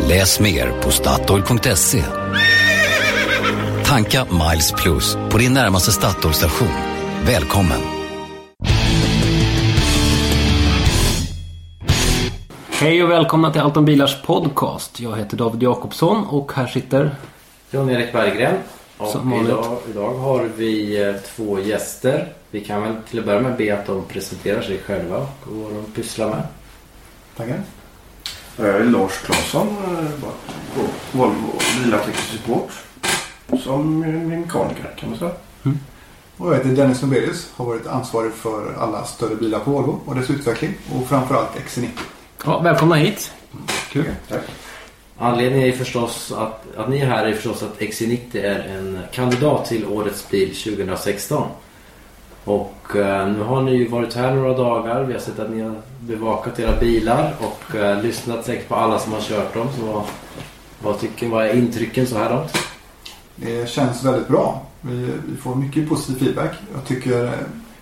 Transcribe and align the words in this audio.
Läs 0.00 0.40
mer 0.40 0.82
på 0.82 0.90
Statoil.se. 0.90 2.04
Tanka 3.84 4.24
Miles 4.24 4.72
Plus 4.72 5.16
på 5.30 5.38
din 5.38 5.54
närmaste 5.54 5.92
Statoil-station. 5.92 6.68
Välkommen! 7.26 7.80
Hej 12.68 13.02
och 13.02 13.10
välkomna 13.10 13.52
till 13.52 13.60
Allt 13.60 13.76
om 13.76 13.84
bilars 13.84 14.22
podcast. 14.22 15.00
Jag 15.00 15.16
heter 15.16 15.36
David 15.36 15.62
Jakobsson 15.62 16.26
och 16.26 16.52
här 16.52 16.66
sitter... 16.66 17.16
Jan-Erik 17.70 18.12
Berggren. 18.12 18.56
Och 18.98 19.16
idag, 19.44 19.78
idag 19.90 20.14
har 20.14 20.48
vi 20.56 21.02
eh, 21.02 21.14
två 21.14 21.60
gäster. 21.60 22.32
Vi 22.50 22.64
kan 22.64 22.82
väl 22.82 22.96
till 23.10 23.18
att 23.18 23.24
börja 23.24 23.40
med 23.40 23.56
be 23.56 23.78
att 23.78 23.86
de 23.86 24.04
presenterar 24.04 24.62
sig 24.62 24.78
själva 24.78 25.16
och 25.18 25.28
vad 25.56 25.72
de 25.74 25.92
pysslar 25.92 26.28
med. 26.28 26.42
Tackar. 27.36 27.62
Jag 28.60 28.68
är 28.68 28.84
Lars 28.84 29.12
Claesson 29.18 29.68
eh, 29.68 30.20
på 30.20 30.82
Volvo 31.18 31.52
Bilar 31.84 31.98
Teknisk 31.98 32.22
Support. 32.22 32.70
Som 33.62 34.00
mekaniker 34.28 34.94
kan 34.96 35.10
man 35.10 35.18
säga. 35.18 35.32
Och 36.36 36.50
jag 36.50 36.56
heter 36.56 36.68
Dennis 36.68 37.02
Nobelius. 37.02 37.50
Har 37.54 37.64
varit 37.64 37.86
ansvarig 37.86 38.32
för 38.32 38.74
alla 38.78 39.04
större 39.04 39.34
bilar 39.36 39.58
på 39.58 39.70
Volvo 39.70 40.00
och 40.04 40.14
dess 40.14 40.30
utveckling. 40.30 40.74
Och 40.94 41.08
framförallt 41.08 41.50
XC90. 41.50 41.88
Ja, 42.44 42.60
välkomna 42.60 42.94
hit. 42.94 43.32
Kul. 43.90 44.04
Tack. 44.28 44.40
Anledningen 45.18 45.68
är 45.68 45.72
förstås 45.72 46.32
att, 46.32 46.76
att 46.76 46.88
ni 46.88 47.00
är 47.00 47.06
här 47.06 47.26
är 47.26 47.34
förstås 47.34 47.62
att 47.62 47.78
XC90 47.78 48.44
är 48.44 48.76
en 48.78 48.98
kandidat 49.12 49.66
till 49.66 49.86
årets 49.86 50.30
bil 50.30 50.54
2016. 50.54 51.48
Och 52.44 52.96
eh, 52.96 53.28
nu 53.28 53.42
har 53.42 53.62
ni 53.62 53.72
ju 53.76 53.88
varit 53.88 54.14
här 54.14 54.34
några 54.34 54.56
dagar. 54.56 55.04
Vi 55.04 55.12
har 55.12 55.20
sett 55.20 55.38
att 55.38 55.50
ni 55.50 55.60
har 55.60 55.74
bevakat 56.00 56.58
era 56.60 56.80
bilar 56.80 57.34
och 57.40 57.74
eh, 57.76 58.02
lyssnat 58.02 58.44
säkert 58.44 58.68
på 58.68 58.74
alla 58.74 58.98
som 58.98 59.12
har 59.12 59.20
kört 59.20 59.54
dem. 59.54 59.66
Så 59.78 59.86
vad, 59.86 60.02
vad, 60.82 61.00
tycker, 61.00 61.28
vad 61.28 61.46
är 61.46 61.54
intrycken 61.54 62.06
så 62.06 62.18
här 62.18 62.30
långt? 62.30 62.52
Det 63.36 63.68
känns 63.68 64.04
väldigt 64.04 64.28
bra. 64.28 64.62
Vi, 64.80 65.10
vi 65.28 65.36
får 65.36 65.54
mycket 65.54 65.88
positiv 65.88 66.18
feedback. 66.18 66.52
Jag 66.74 66.84
tycker 66.84 67.24
eh, 67.24 67.30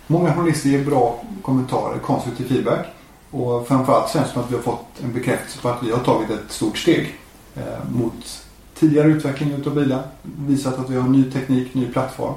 många 0.07 0.35
journalister 0.35 0.69
ger 0.69 0.85
bra 0.85 1.23
kommentarer, 1.43 1.99
konstruktiv 1.99 2.49
feedback. 2.49 2.87
Och 3.31 3.69
framförallt 3.69 4.13
känns 4.13 4.27
det 4.27 4.33
som 4.33 4.43
att 4.43 4.51
vi 4.51 4.55
har 4.55 4.63
fått 4.63 4.87
en 5.05 5.13
bekräftelse 5.13 5.61
på 5.63 5.69
att 5.69 5.83
vi 5.83 5.91
har 5.91 5.99
tagit 5.99 6.31
ett 6.31 6.53
stort 6.53 6.79
steg 6.79 7.15
eh, 7.57 7.91
mot 7.93 8.47
tidigare 8.75 9.09
utveckling 9.09 9.53
utav 9.53 9.75
bilar. 9.75 10.03
Visat 10.23 10.79
att 10.79 10.91
vi 10.91 10.97
har 10.97 11.09
ny 11.09 11.31
teknik, 11.31 11.75
ny 11.75 11.87
plattform. 11.87 12.35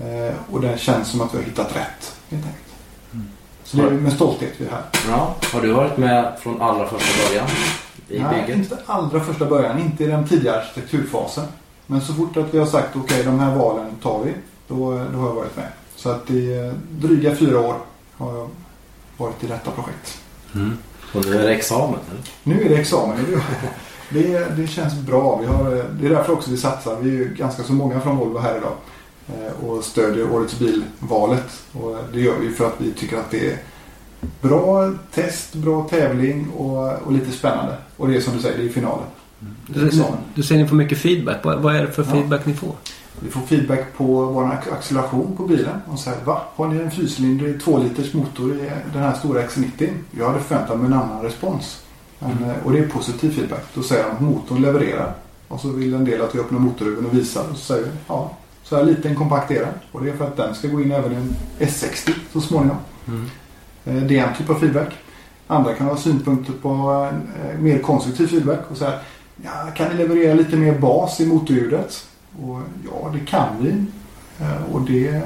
Eh, 0.00 0.34
och 0.50 0.60
det 0.60 0.80
känns 0.80 1.08
som 1.08 1.20
att 1.20 1.34
vi 1.34 1.38
har 1.38 1.44
hittat 1.44 1.76
rätt 1.76 2.16
helt 2.28 2.44
enkelt. 2.46 2.64
Så 3.64 3.76
det 3.76 3.82
är 3.82 3.90
med 3.90 4.12
stolthet 4.12 4.52
vi 4.56 4.66
är 4.66 4.70
här. 4.70 4.82
Ja, 5.08 5.34
har 5.52 5.60
du 5.60 5.72
varit 5.72 5.96
med 5.96 6.32
från 6.40 6.62
allra 6.62 6.88
första 6.88 7.28
början 7.28 7.48
i 8.08 8.18
Nej, 8.18 8.40
bygget? 8.40 8.56
inte 8.56 8.78
allra 8.86 9.20
första 9.20 9.46
början. 9.46 9.78
Inte 9.78 10.04
i 10.04 10.06
den 10.06 10.28
tidiga 10.28 10.60
arkitekturfasen. 10.60 11.44
Men 11.86 12.00
så 12.00 12.14
fort 12.14 12.36
att 12.36 12.54
vi 12.54 12.58
har 12.58 12.66
sagt 12.66 12.96
okej, 12.96 13.24
de 13.24 13.38
här 13.38 13.56
valen 13.56 13.86
tar 14.02 14.24
vi. 14.24 14.32
Då, 14.68 14.76
då 15.12 15.18
har 15.18 15.26
jag 15.26 15.34
varit 15.34 15.56
med. 15.56 15.68
Så 15.96 16.10
att 16.10 16.30
i 16.30 16.58
eh, 16.58 16.72
dryga 16.90 17.34
fyra 17.36 17.60
år 17.60 17.74
har 18.16 18.36
jag 18.36 18.48
varit 19.16 19.44
i 19.44 19.46
detta 19.46 19.70
projekt. 19.70 20.18
Och 21.14 21.26
nu 21.26 21.38
är 21.38 21.42
det 21.42 21.54
examen 21.54 21.98
eller? 22.10 22.22
Nu 22.42 22.64
är 22.64 22.68
det 22.68 22.76
examen. 22.76 23.40
Det, 24.10 24.56
det 24.56 24.66
känns 24.66 24.94
bra. 24.94 25.36
Vi 25.36 25.46
har, 25.46 25.76
eh, 25.76 25.84
det 25.84 26.06
är 26.06 26.10
därför 26.10 26.32
också 26.32 26.50
vi 26.50 26.56
satsar. 26.56 26.96
Vi 27.00 27.10
är 27.10 27.14
ju 27.14 27.34
ganska 27.34 27.62
så 27.62 27.72
många 27.72 28.00
från 28.00 28.16
Volvo 28.16 28.38
här 28.38 28.56
idag. 28.56 28.72
Eh, 29.28 29.64
Och 29.68 29.84
stödjer 29.84 30.32
Årets 30.32 30.58
bilvalet. 30.58 31.62
Och 31.72 31.96
det 32.12 32.20
gör 32.20 32.38
vi 32.38 32.50
för 32.50 32.66
att 32.66 32.74
vi 32.78 32.92
tycker 32.92 33.16
att 33.18 33.30
det 33.30 33.50
är 33.52 33.58
bra 34.40 34.92
test, 35.14 35.54
bra 35.54 35.88
tävling 35.90 36.50
och, 36.50 36.92
och 37.02 37.12
lite 37.12 37.30
spännande. 37.32 37.74
Och 37.96 38.08
det 38.08 38.16
är 38.16 38.20
som 38.20 38.36
du 38.36 38.42
säger, 38.42 38.58
det 38.58 38.64
är 38.64 38.68
finalen. 38.68 39.04
Är 39.74 39.80
Du, 39.80 39.90
du 40.34 40.42
säger 40.42 40.62
ni 40.62 40.68
får 40.68 40.76
mycket 40.76 40.98
feedback. 40.98 41.44
Vad, 41.44 41.58
vad 41.62 41.76
är 41.76 41.80
det 41.86 41.92
för 41.92 42.02
Ja. 42.04 42.10
feedback 42.10 42.46
ni 42.46 42.54
får? 42.54 42.72
Vi 43.20 43.30
får 43.30 43.40
feedback 43.40 43.84
på 43.96 44.04
vår 44.24 44.44
ac- 44.44 44.72
acceleration 44.72 45.36
på 45.36 45.42
bilen. 45.46 45.80
Och 45.86 45.98
säger 45.98 46.24
va? 46.24 46.42
Har 46.54 46.68
ni 46.68 46.80
en 46.80 46.90
fyrcylindrig 46.90 47.62
2 47.62 47.78
liters 47.78 48.14
motor 48.14 48.52
i 48.54 48.70
den 48.92 49.02
här 49.02 49.14
stora 49.14 49.42
X90? 49.42 49.88
Jag 50.18 50.26
hade 50.26 50.40
förväntat 50.40 50.76
mig 50.78 50.86
en 50.86 50.92
annan 50.92 51.22
respons. 51.22 51.82
Men, 52.18 52.30
eh, 52.50 52.56
Och 52.64 52.72
det 52.72 52.78
är 52.78 52.88
positiv 52.88 53.30
feedback. 53.30 53.64
Då 53.74 53.82
säger 53.82 54.04
de 54.04 54.10
att 54.10 54.20
motorn 54.20 54.62
levererar. 54.62 55.14
Och 55.48 55.60
så 55.60 55.68
vill 55.68 55.94
en 55.94 56.04
del 56.04 56.22
att 56.22 56.34
vi 56.34 56.38
öppnar 56.38 56.58
motorhuven 56.58 57.06
och 57.06 57.14
visar. 57.14 57.42
Och 57.50 57.56
så 57.56 57.64
säger 57.64 57.82
vi 57.84 57.90
ja, 58.08 58.30
så 58.68 58.76
här 58.76 58.84
liten 58.84 59.14
kompakt 59.14 59.50
är 59.50 59.60
den. 59.60 59.74
Och 59.92 60.04
det 60.04 60.10
är 60.10 60.16
för 60.16 60.24
att 60.26 60.36
den 60.36 60.54
ska 60.54 60.68
gå 60.68 60.80
in 60.80 60.92
även 60.92 61.12
i 61.12 61.14
en 61.16 61.36
S60 61.58 62.10
så 62.32 62.40
småningom. 62.40 62.76
Eh, 63.84 63.94
Det 64.02 64.18
är 64.18 64.26
en 64.26 64.34
typ 64.36 64.50
av 64.50 64.54
feedback. 64.54 64.94
Andra 65.46 65.74
kan 65.74 65.86
ha 65.86 65.96
synpunkter 65.96 66.52
på 66.62 66.68
eh, 67.52 67.60
mer 67.60 67.78
konstruktiv 67.78 68.26
feedback 68.26 68.60
och 68.70 68.76
säga 68.76 68.92
ja, 69.42 69.50
kan 69.76 69.88
ni 69.88 69.94
leverera 69.94 70.34
lite 70.34 70.56
mer 70.56 70.78
bas 70.78 71.20
i 71.20 71.26
motorljudet? 71.26 72.06
Och 72.42 72.60
ja, 72.90 73.10
det 73.12 73.20
kan 73.30 73.48
vi. 73.60 73.70
Eh, 74.44 74.62
Och 74.72 74.80
det 74.80 75.22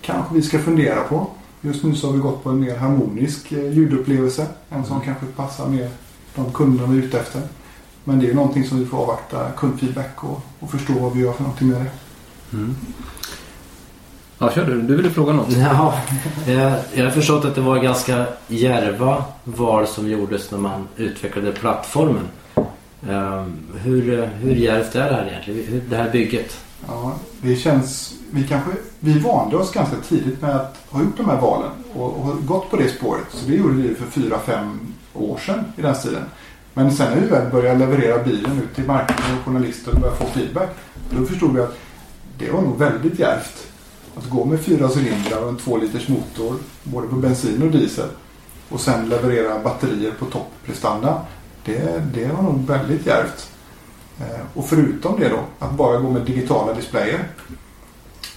kanske 0.00 0.34
vi 0.34 0.42
ska 0.42 0.58
fundera 0.58 1.02
på. 1.02 1.26
Just 1.60 1.84
nu 1.84 1.94
så 1.94 2.06
har 2.06 2.12
vi 2.14 2.18
gått 2.18 2.42
på 2.44 2.50
en 2.50 2.60
mer 2.60 2.76
harmonisk 2.76 3.52
ljudupplevelse. 3.52 4.46
En 4.70 4.84
som 4.84 5.00
kanske 5.00 5.26
passar 5.26 5.66
mer 5.68 5.88
de 6.34 6.52
kunderna 6.52 6.88
vi 6.92 6.98
är 6.98 7.02
ute 7.02 7.20
efter. 7.20 7.42
Men 8.04 8.18
det 8.20 8.30
är 8.30 8.34
någonting 8.34 8.64
som 8.64 8.78
vi 8.78 8.86
får 8.86 8.98
avvakta 8.98 9.50
kundfeedback 9.56 10.24
och, 10.24 10.40
och 10.60 10.70
förstå 10.70 10.92
vad 10.92 11.12
vi 11.12 11.20
gör 11.20 11.32
för 11.32 11.42
någonting 11.42 11.68
med 11.68 11.80
det. 11.80 11.90
Ja, 14.38 14.50
kör 14.50 14.64
du. 14.64 14.82
Du 14.82 14.96
ville 14.96 15.10
fråga 15.10 15.32
något. 15.32 15.52
Ja, 15.52 15.94
jag, 16.94 17.04
har 17.04 17.10
förstått 17.10 17.44
att 17.44 17.54
det 17.54 17.60
var 17.60 17.78
ganska 17.78 18.26
järva 18.48 19.24
val 19.44 19.86
som 19.86 20.10
gjordes 20.10 20.50
när 20.50 20.58
man 20.58 20.88
utvecklade 20.96 21.52
plattformen. 21.52 22.28
Ehm, 23.08 23.56
hur, 23.82 24.26
hur 24.26 24.54
djärvt 24.54 24.94
är 24.94 25.10
det 25.10 25.14
här 25.14 25.26
egentligen? 25.26 25.82
Det 25.88 25.96
här 25.96 26.10
bygget? 26.10 26.60
Ja, 26.88 27.14
det 27.42 27.56
känns... 27.56 28.14
Vi, 28.30 28.44
kanske, 28.44 28.70
vi 29.00 29.18
vande 29.18 29.56
oss 29.56 29.72
ganska 29.72 29.96
tidigt 30.08 30.42
med 30.42 30.56
att 30.56 30.76
ha 30.90 31.00
gjort 31.00 31.16
de 31.16 31.26
här 31.26 31.40
valen 31.40 31.70
och, 31.94 32.16
och 32.16 32.46
gått 32.46 32.70
på 32.70 32.76
det 32.76 32.88
spåret. 32.88 33.24
Så 33.30 33.46
det 33.46 33.54
gjorde 33.54 33.74
vi 33.74 33.94
för 33.94 34.06
fyra, 34.06 34.38
fem 34.46 34.94
år 35.14 35.38
sedan 35.38 35.64
i 35.76 35.82
den 35.82 35.94
stilen. 35.94 36.22
Men 36.74 36.92
sen 36.92 37.14
när 37.14 37.20
vi 37.20 37.26
väl 37.26 37.50
började 37.50 37.78
leverera 37.78 38.24
bilen 38.24 38.62
ut 38.62 38.74
till 38.74 38.84
marknaden 38.84 39.38
och 39.38 39.44
journalister 39.44 39.94
och 39.94 40.00
började 40.00 40.18
få 40.18 40.26
feedback. 40.26 40.70
Då 41.10 41.26
förstod 41.26 41.54
vi 41.54 41.60
att 41.60 41.76
det 42.38 42.50
var 42.50 42.62
nog 42.62 42.78
väldigt 42.78 43.18
djärvt. 43.18 43.66
Att 44.16 44.30
gå 44.30 44.44
med 44.44 44.60
fyra 44.60 44.90
cylindrar 44.96 45.42
och 45.42 45.48
en 45.48 45.56
två 45.56 45.76
liters 45.76 46.08
motor 46.08 46.56
både 46.82 47.08
på 47.08 47.16
bensin 47.16 47.62
och 47.62 47.70
diesel. 47.70 48.08
Och 48.68 48.80
sen 48.80 49.08
leverera 49.08 49.58
batterier 49.58 50.12
på 50.18 50.24
topprestanda. 50.24 51.20
Det, 51.64 52.02
det 52.14 52.32
var 52.32 52.42
nog 52.42 52.66
väldigt 52.66 53.06
djärvt. 53.06 53.50
Eh, 54.20 54.40
och 54.54 54.66
förutom 54.66 55.20
det 55.20 55.28
då, 55.28 55.40
att 55.58 55.72
bara 55.72 55.98
gå 55.98 56.10
med 56.10 56.22
digitala 56.22 56.74
displayer. 56.74 57.28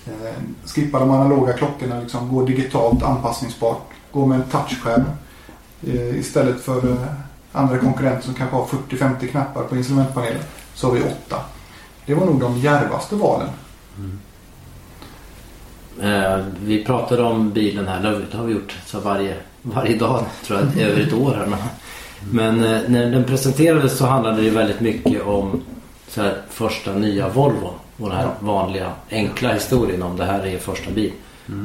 Eh, 0.06 0.34
skippa 0.66 1.00
de 1.00 1.12
analoga 1.12 1.54
klockorna, 1.54 2.00
liksom 2.00 2.36
gå 2.36 2.46
digitalt 2.46 3.04
anpassningsbart. 3.04 3.82
Gå 4.12 4.26
med 4.26 4.42
en 4.42 4.50
touchskärm. 4.50 5.04
Eh, 5.88 6.20
istället 6.20 6.62
för 6.62 6.98
andra 7.52 7.78
konkurrenter 7.78 8.22
som 8.22 8.34
kanske 8.34 8.56
har 8.56 8.66
40-50 8.66 9.28
knappar 9.28 9.64
på 9.64 9.78
instrumentpanelen. 9.78 10.44
Så 10.74 10.88
har 10.88 10.94
vi 10.94 11.02
åtta. 11.02 11.42
Det 12.06 12.14
var 12.14 12.26
nog 12.26 12.40
de 12.40 12.58
djärvaste 12.58 13.16
valen. 13.16 13.50
Eh, 16.02 16.40
vi 16.66 16.84
pratade 16.84 17.24
om 17.24 17.50
bilen 17.52 17.88
här, 17.88 18.02
det 18.32 18.38
har 18.38 18.46
vi- 18.46 18.54
gjort 18.54 18.76
så 18.86 19.00
varje, 19.00 19.36
varje 19.62 19.98
dag 19.98 20.26
tror 20.46 20.60
jag, 20.60 20.84
över 20.90 21.02
ett 21.02 21.14
år. 21.14 21.34
Här. 21.34 21.48
Men- 22.32 22.64
eh, 22.64 22.80
när 22.88 23.12
den 23.12 23.24
presenterades 23.24 23.98
så 23.98 24.06
handlade 24.06 24.42
det 24.42 24.50
väldigt 24.50 24.80
mycket 24.80 25.22
om 25.26 25.62
så 26.08 26.22
här, 26.22 26.42
första 26.50 26.94
nya 26.94 27.30
Volvo. 27.30 27.70
Och 27.98 28.10
den 28.10 28.18
här 28.18 28.30
vanliga 28.40 28.92
enkla 29.12 29.54
historien 29.54 30.04
om 30.04 30.18
det 30.18 30.26
här 30.26 30.48
är 30.48 30.58
första 30.58 30.92
bil. 30.92 31.12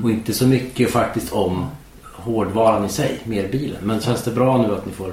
Och 0.05 0.11
inte 0.11 0.33
så 0.33 0.47
mycket 0.47 0.91
faktiskt 0.91 1.33
om 1.33 1.67
hårdvaran 2.13 2.85
i 2.85 2.89
sig, 2.89 3.19
mer 3.25 3.49
bilen. 3.49 3.77
Men 3.83 4.01
känns 4.01 4.23
det 4.23 4.31
bra 4.31 4.57
nu 4.63 4.75
att 4.75 4.87
ni 4.87 4.93
får 4.93 5.13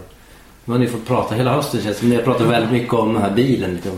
nu 0.65 0.74
har 0.74 0.79
ni 0.79 0.88
fått 0.88 1.07
prata 1.07 1.35
hela 1.35 1.53
hösten 1.56 1.81
känns 1.81 1.95
det 1.95 2.00
som. 2.00 2.09
Ni 2.09 2.15
har 2.15 2.24
pratat 2.24 2.47
väldigt 2.47 2.71
mycket 2.71 2.94
om 2.94 3.13
den 3.13 3.21
här 3.21 3.31
bilen. 3.31 3.74
Liksom. 3.74 3.91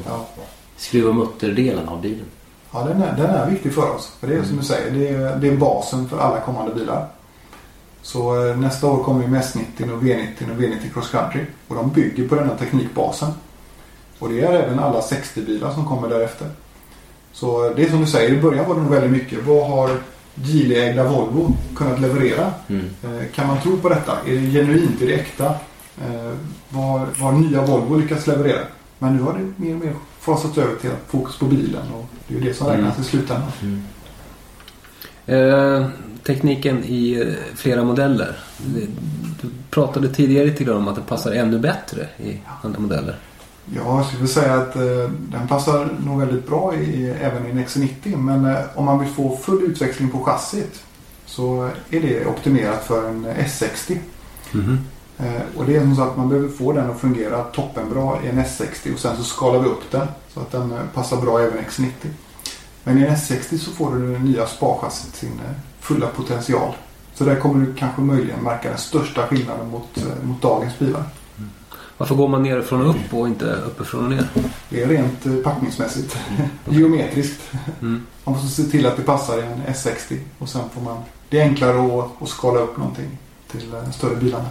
Skruva 0.77 1.13
mutterdelen 1.13 1.87
av 1.89 2.01
bilen. 2.01 2.25
Ja, 2.73 2.83
den 2.83 3.01
är, 3.01 3.17
den 3.17 3.29
är 3.29 3.49
viktig 3.49 3.73
för 3.73 3.95
oss. 3.95 4.11
För 4.19 4.27
det 4.27 4.35
är 4.35 4.43
som 4.43 4.57
du 4.57 4.63
säger, 4.63 4.91
det 4.91 5.07
är, 5.09 5.35
det 5.35 5.47
är 5.47 5.57
basen 5.57 6.09
för 6.09 6.17
alla 6.19 6.39
kommande 6.39 6.73
bilar. 6.75 7.07
Så 8.01 8.47
eh, 8.47 8.57
nästa 8.57 8.87
år 8.87 9.03
kommer 9.03 9.21
ju 9.23 9.27
med 9.29 9.41
S90 9.41 9.91
och 9.95 10.03
V90 10.03 10.51
och 10.55 10.61
V90 10.61 10.93
Cross 10.93 11.09
Country. 11.11 11.41
Och 11.67 11.75
de 11.75 11.89
bygger 11.89 12.27
på 12.27 12.35
den 12.35 12.49
här 12.49 12.55
teknikbasen. 12.55 13.29
Och 14.19 14.29
det 14.29 14.41
är 14.41 14.53
även 14.53 14.79
alla 14.79 14.99
60-bilar 15.01 15.73
som 15.73 15.85
kommer 15.85 16.09
därefter. 16.09 16.47
Så 17.33 17.73
det 17.75 17.83
är 17.83 17.89
som 17.89 18.01
du 18.01 18.07
säger, 18.07 18.29
i 18.33 18.41
början 18.41 18.67
var 18.67 18.75
det 18.75 18.81
nog 18.81 18.91
väldigt 18.91 19.11
mycket. 19.11 19.45
Vad 19.47 19.69
har 19.69 19.89
Geely-ägda 20.35 21.03
Volvo 21.03 21.53
kunnat 21.75 21.99
leverera? 22.01 22.51
Mm. 22.67 22.89
Eh, 23.03 23.25
Kan 23.35 23.47
man 23.47 23.61
tro 23.61 23.77
på 23.77 23.89
detta? 23.89 24.11
Är 24.25 24.31
det 24.31 24.51
genuint? 24.51 25.01
Är 25.01 25.07
det 25.07 25.13
äkta? 25.13 25.45
Eh, 26.01 26.31
Vad 26.69 27.01
vad 27.19 27.33
har 27.33 27.39
nya 27.39 27.61
Volvo 27.65 27.95
lyckats 27.97 28.27
leverera? 28.27 28.59
Men 28.99 29.15
nu 29.17 29.23
har 29.23 29.33
det 29.33 29.53
mer 29.65 29.73
och 29.75 29.79
mer 29.85 29.93
fasats 30.23 30.57
över 30.57 30.75
till 30.75 30.89
fokus 31.07 31.37
på 31.37 31.45
bilen 31.45 31.91
och 31.93 32.05
det 32.27 32.35
är 32.35 32.39
ju 32.39 32.47
det 32.47 32.53
som 32.53 32.67
räknas 32.67 32.99
i 32.99 33.03
slutändan. 33.03 33.51
Eh, 35.25 35.87
tekniken 36.23 36.83
i 36.83 37.21
eh, 37.21 37.55
flera 37.55 37.83
modeller. 37.83 38.37
Du 39.41 39.49
pratade 39.69 40.09
tidigare 40.09 40.51
till 40.51 40.69
om 40.69 40.87
att 40.87 40.95
det 40.95 41.01
passar 41.01 41.31
ännu 41.31 41.59
bättre 41.59 42.07
i 42.17 42.39
andra 42.63 42.79
modeller. 42.79 43.15
Ja, 43.75 43.97
jag 43.97 44.05
skulle 44.05 44.27
säga 44.27 44.53
att 44.53 44.75
eh, 44.75 45.09
den 45.09 45.47
passar 45.47 45.89
nog 46.05 46.19
väldigt 46.19 46.47
bra 46.47 46.75
i, 46.75 47.09
även 47.21 47.47
i 47.47 47.49
en 47.49 47.65
XC90 47.65 48.17
men 48.17 48.45
eh, 48.45 48.57
om 48.75 48.85
man 48.85 48.99
vill 48.99 49.09
få 49.09 49.37
full 49.37 49.63
utväxling 49.63 50.09
på 50.09 50.23
chassit 50.23 50.83
så 51.25 51.69
är 51.89 52.01
det 52.01 52.25
optimerat 52.25 52.83
för 52.85 53.09
en 53.09 53.25
S60. 53.25 53.97
Eh, 54.53 54.75
och 55.55 55.65
det 55.65 55.75
är 55.75 55.81
som 55.81 55.95
så 55.95 56.01
att 56.01 56.17
man 56.17 56.29
behöver 56.29 56.49
få 56.49 56.73
den 56.73 56.89
att 56.89 56.99
fungera 56.99 57.43
toppenbra 57.43 58.23
i 58.23 58.27
en 58.27 58.39
S60 58.39 58.93
och 58.93 58.99
sen 58.99 59.17
så 59.17 59.23
skalar 59.23 59.59
vi 59.59 59.69
upp 59.69 59.91
den 59.91 60.07
så 60.33 60.39
att 60.39 60.51
den 60.51 60.71
eh, 60.71 60.79
passar 60.93 61.21
bra 61.21 61.39
även 61.39 61.59
i 61.59 61.61
X90. 61.61 61.91
Men 62.83 62.97
i 62.97 63.01
en 63.01 63.15
S60 63.15 63.57
så 63.57 63.71
får 63.71 63.95
du 63.95 64.13
det 64.13 64.19
nya 64.19 64.47
sparchassit 64.47 65.15
sin 65.15 65.31
eh, 65.31 65.55
fulla 65.79 66.07
potential. 66.07 66.75
Så 67.13 67.23
där 67.23 67.39
kommer 67.39 67.65
du 67.65 67.73
kanske 67.73 68.01
möjligen 68.01 68.39
märka 68.39 68.69
den 68.69 68.77
största 68.77 69.27
skillnaden 69.27 69.69
mot, 69.69 69.97
eh, 69.97 70.27
mot 70.27 70.41
dagens 70.41 70.79
bilar. 70.79 71.03
Varför 71.97 72.15
går 72.15 72.27
man 72.27 72.43
nerifrån 72.43 72.81
och 72.81 72.89
upp 72.89 73.13
och 73.13 73.27
inte 73.27 73.45
uppifrån 73.45 74.03
och 74.03 74.09
ner? 74.09 74.27
Det 74.69 74.83
är 74.83 74.87
rent 74.87 75.25
eh, 75.25 75.35
packningsmässigt. 75.35 76.17
Geometriskt. 76.65 77.41
Mm. 77.81 78.05
Man 78.23 78.35
måste 78.35 78.63
se 78.63 78.69
till 78.69 78.85
att 78.85 78.97
det 78.97 79.03
passar 79.03 79.37
i 79.37 79.41
en 79.41 79.73
S60 79.73 80.19
och 80.39 80.49
sen 80.49 80.61
får 80.73 80.81
man 80.81 80.97
det 81.29 81.39
är 81.39 81.43
enklare 81.43 81.99
att, 81.99 82.21
att 82.21 82.29
skala 82.29 82.59
upp 82.59 82.77
någonting 82.77 83.17
till 83.51 83.73
eh, 83.73 83.91
större 83.91 84.15
bilarna. 84.15 84.49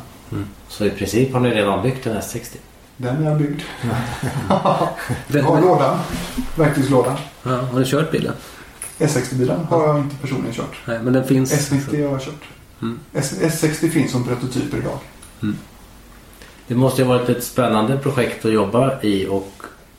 Så 0.69 0.85
i 0.85 0.91
princip 0.91 1.33
har 1.33 1.41
ni 1.41 1.51
redan 1.51 1.83
byggt 1.83 2.07
en 2.07 2.17
S60? 2.17 2.57
Den 2.97 3.27
är 3.27 3.35
byggd. 3.37 3.61
Den, 5.29 5.45
Ja, 5.45 5.61
lådan. 5.61 5.99
Verktygslådan. 6.57 7.17
ja, 7.43 7.51
har 7.51 7.79
ni 7.81 7.85
kört 7.87 8.11
bilen? 8.11 8.33
S60-bilen 8.99 9.65
har 9.65 9.87
jag 9.87 9.99
inte 9.99 10.17
personligen 10.17 10.55
kört. 10.55 10.77
Nej, 10.85 10.99
men 11.03 11.13
den 11.13 11.25
finns. 11.25 11.71
S90 11.71 12.05
har 12.05 12.13
jag 12.13 12.21
kört. 12.23 12.45
Mm. 12.83 12.99
S- 13.13 13.39
S60 13.41 13.89
finns 13.91 14.13
som 14.13 14.25
prototyper 14.25 14.79
idag. 14.79 14.99
Det 16.67 16.75
måste 16.75 17.03
ju 17.03 17.09
ha 17.09 17.19
varit 17.19 17.29
ett 17.29 17.45
spännande 17.45 17.99
projekt 17.99 18.45
att 18.45 18.53
jobba 18.53 19.01
i 19.03 19.27
och 19.27 19.53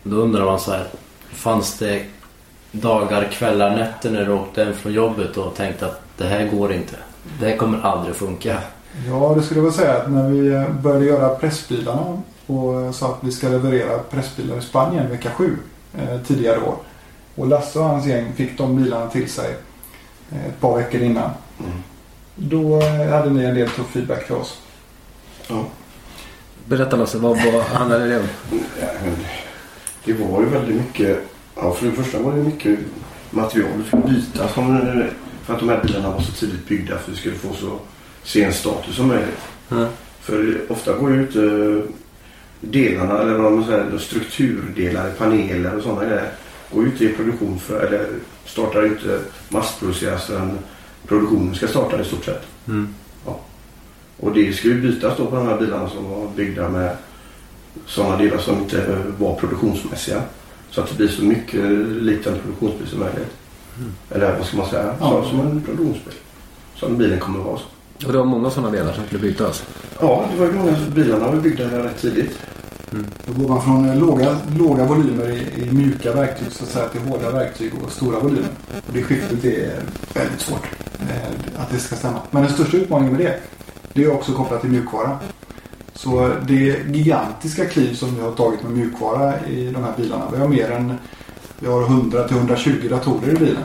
då 0.03 0.15
undrar 0.15 0.45
man 0.45 0.59
så 0.59 0.71
här. 0.71 0.87
Fanns 1.31 1.77
det 1.77 2.03
dagar, 2.71 3.27
kvällar, 3.31 3.75
nätter 3.75 4.11
när 4.11 4.25
du 4.25 4.31
åkte 4.31 4.63
hem 4.63 4.73
från 4.73 4.93
jobbet 4.93 5.37
och 5.37 5.55
tänkte 5.55 5.85
att 5.85 6.01
det 6.17 6.25
här 6.27 6.47
går 6.47 6.73
inte. 6.73 6.95
Det 7.39 7.49
här 7.49 7.57
kommer 7.57 7.81
aldrig 7.81 8.15
funka. 8.15 8.57
Ja, 9.07 9.33
det 9.37 9.43
skulle 9.43 9.59
jag 9.59 9.65
väl 9.65 9.73
säga 9.73 9.97
att 9.97 10.11
när 10.11 10.29
vi 10.29 10.65
började 10.81 11.05
göra 11.05 11.35
pressbilarna 11.35 12.21
och 12.47 12.95
sa 12.95 13.09
att 13.09 13.17
vi 13.21 13.31
ska 13.31 13.49
leverera 13.49 13.99
pressbilar 13.99 14.57
i 14.57 14.61
Spanien 14.61 15.09
vecka 15.09 15.29
sju 15.29 15.57
eh, 15.97 16.21
tidigare 16.27 16.59
år. 16.59 16.75
Och 17.35 17.47
Lasse 17.47 17.79
och 17.79 17.85
hans 17.85 18.05
gäng 18.05 18.33
fick 18.33 18.57
de 18.57 18.75
bilarna 18.83 19.09
till 19.09 19.29
sig 19.29 19.55
eh, 20.31 20.45
ett 20.45 20.59
par 20.59 20.77
veckor 20.77 21.01
innan. 21.01 21.29
Då 22.35 22.81
eh, 22.81 23.09
hade 23.09 23.29
ni 23.29 23.43
en 23.43 23.55
del 23.55 23.69
tuff 23.69 23.87
feedback 23.87 24.25
till 24.25 24.35
oss. 24.35 24.57
Berätta 26.65 26.95
Lasse, 26.95 27.17
vad, 27.17 27.37
vad 27.53 27.63
handlade 27.63 28.07
det 28.07 28.19
om? 28.19 28.27
Ja, 28.81 28.87
Det 30.05 30.13
var 30.13 30.39
ju 30.39 30.45
väldigt 30.45 30.75
mycket. 30.75 31.19
Ja, 31.55 31.71
för 31.73 31.85
det 31.85 31.91
första 31.91 32.19
var 32.19 32.31
det 32.31 32.43
mycket 32.43 32.79
material 33.29 33.69
vi 33.77 33.83
fick 33.83 34.05
byta 34.05 34.47
som, 34.47 34.77
eh, 34.77 35.05
för 35.43 35.53
att 35.53 35.59
de 35.59 35.69
här 35.69 35.83
bilarna 35.83 36.09
var 36.09 36.21
så 36.21 36.31
tidigt 36.31 36.67
byggda 36.67 36.97
för 36.97 37.03
att 37.03 37.09
vi 37.09 37.15
skulle 37.15 37.35
få 37.35 37.53
så 37.53 37.79
sen 38.23 38.53
status 38.53 38.95
som 38.95 39.07
möjligt. 39.07 39.41
Mm. 39.71 39.87
För 40.21 40.61
ofta 40.69 40.97
går 40.97 41.11
ju 41.11 41.21
inte 41.21 41.81
delarna 42.61 43.21
eller 43.21 43.33
vad 43.33 43.51
man 43.51 43.65
säger, 43.65 43.97
strukturdelar, 43.97 45.09
paneler 45.09 45.75
och 45.75 45.83
sådana 45.83 46.05
grejer 46.05 46.31
går 46.73 46.83
ju 46.83 46.89
inte 46.91 47.05
i 47.05 47.09
produktion 47.09 47.59
för, 47.59 47.85
eller 47.85 48.07
startar 48.45 48.81
ju 48.81 48.87
inte 48.87 49.19
massproduceras 49.49 50.25
förrän 50.25 50.57
produktionen 51.07 51.55
ska 51.55 51.67
starta 51.67 52.01
i 52.01 52.05
stort 52.05 52.25
sett. 52.25 52.43
Mm. 52.67 52.87
Och 54.17 54.33
det 54.33 54.53
skulle 54.53 54.73
ju 54.73 54.81
bytas 54.81 55.17
då 55.17 55.25
på 55.25 55.35
de 55.35 55.47
här 55.47 55.59
bilarna 55.59 55.89
som 55.89 56.09
var 56.09 56.27
byggda 56.35 56.69
med 56.69 56.97
sådana 57.85 58.17
delar 58.17 58.37
som 58.37 58.59
inte 58.59 59.03
var 59.17 59.35
produktionsmässiga. 59.35 60.21
Så 60.69 60.81
att 60.81 60.89
det 60.89 60.95
blir 60.95 61.07
så 61.07 61.23
mycket 61.23 61.69
likt 61.87 62.27
en 62.27 62.39
produktionsbil 62.39 62.87
som 62.87 62.99
möjligt. 62.99 63.33
Eller 64.11 64.37
vad 64.37 64.47
ska 64.47 64.57
man 64.57 64.69
säga? 64.69 64.95
Ja. 64.99 65.23
Så, 65.23 65.29
som 65.29 65.39
en 65.39 65.61
produktionsbil. 65.61 66.13
Som 66.75 66.97
bilen 66.97 67.19
kommer 67.19 67.39
att 67.39 67.45
vara. 67.45 67.59
Och 68.05 68.11
det 68.11 68.17
var 68.17 68.25
många 68.25 68.49
sådana 68.49 68.71
delar 68.71 68.93
som 68.93 69.05
skulle 69.05 69.21
bytas. 69.21 69.63
Ja, 69.99 70.25
det 70.33 70.39
var 70.39 70.45
ju 70.45 70.53
många 70.53 70.77
bilarna 70.95 71.31
var 71.31 71.35
byggda 71.35 71.83
rätt 71.83 72.01
tidigt. 72.01 72.39
Då 73.25 73.33
går 73.33 73.49
man 73.49 73.61
från 73.61 73.89
eh, 73.89 73.97
låga, 73.97 74.37
låga 74.57 74.85
volymer 74.85 75.29
i, 75.29 75.61
i 75.61 75.71
mjuka 75.71 76.13
verktyg 76.13 76.51
så 76.51 76.63
att 76.63 76.69
säga 76.69 76.87
till 76.87 77.01
hårda 77.01 77.31
verktyg 77.31 77.71
och 77.83 77.91
stora 77.91 78.19
volymer. 78.19 78.49
Och 78.87 78.93
det 78.93 79.03
skiftet 79.03 79.45
är 79.45 79.79
väldigt 80.13 80.41
svårt 80.41 80.67
eh, 80.99 81.61
att 81.61 81.69
det 81.71 81.79
ska 81.79 81.95
stämma. 81.95 82.19
Men 82.31 82.43
den 82.43 82.51
största 82.53 82.77
utmaningen 82.77 83.13
med 83.13 83.25
det, 83.25 83.39
det 83.93 84.03
är 84.03 84.13
också 84.13 84.33
kopplat 84.33 84.61
till 84.61 84.69
mjukvara. 84.69 85.19
Så 85.93 86.31
det 86.47 86.75
gigantiska 86.93 87.65
kliv 87.65 87.93
som 87.93 88.15
vi 88.15 88.21
har 88.21 88.31
tagit 88.31 88.63
med 88.63 88.71
mjukvara 88.71 89.45
i 89.47 89.65
de 89.65 89.83
här 89.83 89.93
bilarna. 89.97 90.25
Vi 90.33 90.39
har 90.39 90.47
mer 90.47 90.71
än 90.71 90.97
vi 91.59 91.67
har 91.67 91.81
100 91.83 92.27
till 92.27 92.37
120 92.37 92.87
datorer 92.89 93.31
i 93.31 93.35
bilen. 93.35 93.63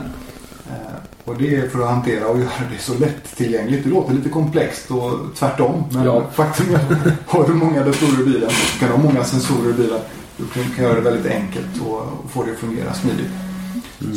Eh, 1.28 1.30
Och 1.30 1.36
det 1.42 1.56
är 1.56 1.68
för 1.68 1.80
att 1.82 1.90
hantera 1.90 2.26
och 2.26 2.38
göra 2.38 2.50
det 2.72 2.78
så 2.82 2.94
lättillgängligt. 2.98 3.84
Det 3.84 3.90
låter 3.90 4.14
lite 4.14 4.28
komplext 4.28 4.90
och 4.90 5.12
tvärtom. 5.34 5.84
Men 5.90 6.04
Ja. 6.04 6.22
faktum 6.32 6.74
är 6.74 7.12
har 7.26 7.44
du 7.48 7.54
många 7.54 7.84
datorer 7.84 8.20
i 8.22 8.24
bilen 8.24 8.50
så 8.50 8.78
kan 8.78 8.88
du 8.88 8.94
ha 8.94 9.02
många 9.02 9.24
sensorer 9.24 9.70
i 9.70 9.72
bilen. 9.72 10.00
Du 10.36 10.44
kan 10.74 10.84
göra 10.84 10.94
det 10.94 11.00
väldigt 11.00 11.32
enkelt 11.32 11.80
och, 11.86 12.02
få 12.30 12.42
det 12.44 12.52
att 12.52 12.58
fungera 12.58 12.94
smidigt. 12.94 13.30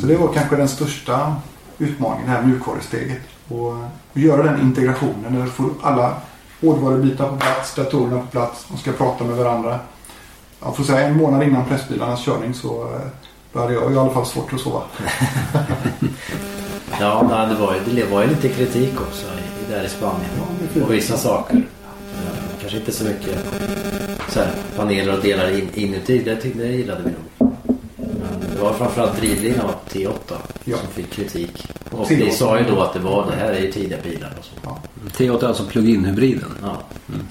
Så 0.02 0.08
det 0.08 0.16
var 0.18 0.34
kanske 0.34 0.56
den 0.56 0.68
största 0.68 1.36
utmaningen, 1.78 2.25
det 2.30 2.36
här 2.38 2.44
mjukvarusteget. 2.44 3.22
Och, 3.50 3.68
och 4.13 4.18
göra 4.18 4.44
den 4.44 4.62
integrationen. 4.62 5.34
Där 5.36 5.44
du 5.44 5.50
får 5.50 5.69
alla 5.81 6.13
hårdvarubitar 6.62 7.28
på 7.30 7.36
plats, 7.38 7.75
datorerna 7.75 8.19
på 8.22 8.28
plats. 8.28 8.66
De 8.72 8.78
ska 8.78 8.92
prata 8.92 9.24
med 9.24 9.36
varandra. 9.38 9.80
Jag 10.63 10.75
får 10.75 10.84
säga 10.84 11.08
en 11.08 11.18
månad 11.18 11.44
innan 11.44 11.66
pressbilarnas 11.66 12.25
körning 12.25 12.54
så 12.54 12.84
eh, 12.84 13.02
då 13.54 13.60
hade 13.60 13.74
jag 13.74 13.94
i 13.94 13.98
alla 13.98 14.10
fall 14.13 14.25
svårt 14.25 14.54
att 14.54 14.60
sova. 14.60 14.81
Ja, 17.00 17.28
nej, 17.30 17.48
det 17.50 17.56
var 17.66 17.74
ju, 17.76 17.96
det 17.96 18.06
var 18.12 18.22
ju 18.22 18.28
lite 18.30 18.50
kritik 18.50 19.02
också 19.02 19.26
i, 19.28 19.72
där 19.72 19.84
i 19.84 19.90
Spanien. 19.90 20.30
Och 20.84 20.94
vissa 20.94 21.18
saker. 21.18 21.56
Eh, 21.56 22.58
Kanske 22.62 22.78
inte 22.80 22.92
så 22.92 23.04
mycket 23.04 23.38
så 24.30 24.40
här, 24.40 24.50
paneler 24.78 25.18
och 25.18 25.24
delar 25.24 25.50
in, 25.60 25.68
inuti. 25.74 26.22
Det, 26.26 26.36
tyckte, 26.36 26.60
det 26.60 26.68
gillade 26.68 27.02
vi 27.04 27.10
nog. 27.12 27.52
Men 27.98 28.56
det 28.56 28.62
var 28.62 28.74
framförallt 28.74 29.18
drivlinan 29.18 29.66
av 29.66 29.76
T8 29.94 30.34
Ja. 30.64 30.78
som 30.78 30.88
fick 30.88 31.12
kritik. 31.12 31.68
Och 31.92 32.08
T8. 32.08 32.16
vi 32.16 32.32
sa 32.32 32.60
ju 32.60 32.66
då 32.66 32.82
att 32.82 32.94
det 32.94 33.00
var 33.00 33.26
det 33.32 33.36
här 33.38 33.52
är 33.52 33.60
ju 33.60 33.72
tidiga 33.72 33.98
bilar 34.04 34.34
och 34.40 34.46
så. 34.46 34.52
Ja. 34.64 34.78
T8 35.18 35.44
är 35.44 35.48
alltså 35.48 35.64
plug-in-hybriden. 35.66 36.50
Ja. 36.62 36.78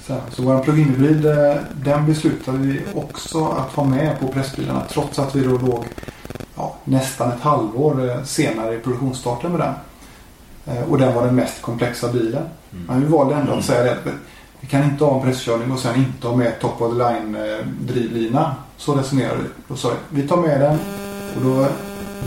Så, 0.07 0.13
här, 0.13 0.21
så 0.31 0.43
vår 0.43 0.59
plug-in 0.63 0.85
hybrid 0.95 1.25
eh, 1.25 1.55
den 1.83 2.05
beslutade 2.05 2.57
vi 2.57 2.79
också 2.93 3.45
att 3.45 3.75
ha 3.75 3.83
med 3.83 4.19
på 4.19 4.27
pressbilarna 4.27 4.83
trots 4.89 5.19
att 5.19 5.35
vi 5.35 5.43
då 5.43 5.57
låg 5.57 5.85
nästan 6.91 7.31
ett 7.31 7.41
halvår 7.41 8.09
eh, 8.09 8.23
senare 8.23 8.75
i 8.75 8.79
produktionsstarten 8.79 9.51
med 9.51 9.59
den. 9.59 9.73
Eh, 10.77 10.83
Och 10.89 10.97
den 10.97 11.15
var 11.15 11.25
den 11.25 11.35
mest 11.35 11.61
komplexa 11.61 12.11
bilen. 12.11 12.43
Men 12.87 13.01
vi 13.01 13.05
valde 13.07 13.35
ändå 13.35 13.53
att 13.53 13.65
säga 13.65 13.83
det 13.83 13.91
att 13.91 14.05
vi 14.59 14.67
kan 14.67 14.83
inte 14.83 15.03
ha 15.03 15.15
en 15.15 15.21
presskörning 15.25 15.71
och 15.71 15.79
sen 15.79 15.95
inte 15.95 16.27
ha 16.27 16.35
med 16.35 16.59
top 16.59 16.81
of 16.81 16.91
the 16.91 16.97
line 16.97 17.35
eh, 17.35 17.65
drivlina. 17.79 18.55
Så 18.77 18.93
resonerade 18.95 19.37
vi. 19.43 19.49
Då 19.67 19.75
sa 19.75 19.89
vi, 20.09 20.21
vi 20.21 20.27
tar 20.27 20.37
med 20.37 20.61
den 20.61 20.77
och 21.35 21.41
då 21.43 21.67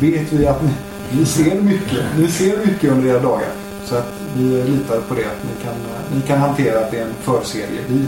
vet 0.01 0.33
vi 0.33 0.47
att 0.47 0.63
ni, 0.63 0.71
ni 1.19 1.25
ser 1.25 1.61
mycket. 1.61 2.05
Ni 2.19 2.29
ser 2.29 2.67
mycket 2.67 2.91
under 2.93 3.09
era 3.09 3.19
dagar. 3.23 3.49
Så 3.85 3.97
att 3.97 4.13
vi 4.37 4.63
litar 4.63 5.01
på 5.01 5.15
det 5.15 5.25
att 5.25 5.43
ni 5.45 5.65
kan, 5.65 5.75
ni 6.15 6.21
kan 6.27 6.39
hantera 6.39 6.79
att 6.85 6.91
det 6.91 6.99
är 6.99 7.05
en 7.05 7.15
förseriebil. 7.23 8.07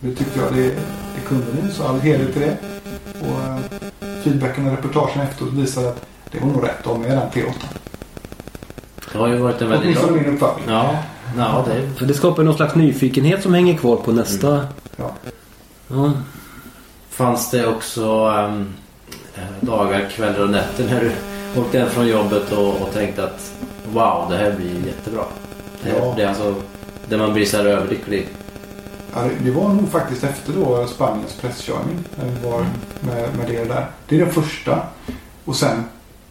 Det 0.00 0.14
tyckte 0.14 0.40
jag, 0.40 0.52
det, 0.54 0.68
det 1.14 1.20
kunde 1.28 1.46
ni. 1.62 1.72
Så 1.72 1.84
all 1.88 2.00
heder 2.00 2.32
till 2.32 2.40
det. 2.42 2.56
Och 3.20 3.91
feedbacken 4.22 4.66
och 4.66 4.72
reportagen 4.72 5.20
efteråt 5.20 5.52
visade 5.52 5.88
att 5.88 6.06
det 6.30 6.40
var 6.40 6.46
nog 6.46 6.64
rätt 6.64 6.86
ha 6.86 6.98
med 6.98 7.10
den 7.10 7.30
T8. 7.30 7.52
Det 9.12 9.18
har 9.18 9.28
ju 9.28 9.36
varit 9.36 9.62
en 9.62 9.68
väldigt 9.68 9.86
Åtminstone 9.86 10.12
lång... 10.12 10.22
min 10.22 10.34
uppfattning. 10.34 10.64
Ja, 10.68 10.98
ja 11.36 11.64
det 11.66 11.98
För 11.98 12.06
det 12.06 12.14
skapar 12.14 12.42
någon 12.42 12.54
slags 12.54 12.74
nyfikenhet 12.74 13.42
som 13.42 13.54
hänger 13.54 13.76
kvar 13.76 13.96
på 13.96 14.12
nästa... 14.12 14.66
Ja. 14.96 15.10
Ja. 15.88 16.12
Fanns 17.10 17.50
det 17.50 17.66
också 17.66 18.34
eh, 19.34 19.42
dagar, 19.60 20.08
kvällar 20.10 20.40
och 20.40 20.50
nätter 20.50 20.84
när 20.84 21.00
du 21.00 21.12
åkte 21.60 21.78
hem 21.78 21.88
från 21.88 22.08
jobbet 22.08 22.52
och, 22.52 22.68
och 22.68 22.92
tänkte 22.92 23.24
att 23.24 23.52
wow, 23.92 24.26
det 24.30 24.36
här 24.36 24.52
blir 24.52 24.86
jättebra. 24.86 25.24
Det, 25.82 25.90
här, 25.90 25.98
Ja. 25.98 26.12
det 26.16 26.22
är 26.22 26.28
alltså 26.28 26.54
där 27.08 27.18
man 27.18 27.32
blir 27.32 27.44
så 27.44 27.56
här 27.56 27.64
överlycklig. 27.64 28.28
Ja, 29.14 29.28
det, 29.44 29.50
var 29.50 29.68
nog 29.68 29.88
faktiskt 29.88 30.24
efter 30.24 30.52
då 30.52 30.86
Spaniens 30.86 31.34
presskörning. 31.40 31.98
när 32.16 32.24
vi 32.24 32.48
var 32.48 32.66
med, 33.00 33.36
med 33.36 33.46
det 33.46 33.64
där. 33.64 33.86
Det 34.08 34.16
är 34.16 34.20
den 34.20 34.32
första. 34.32 34.82
Och 35.44 35.56
sen 35.56 35.84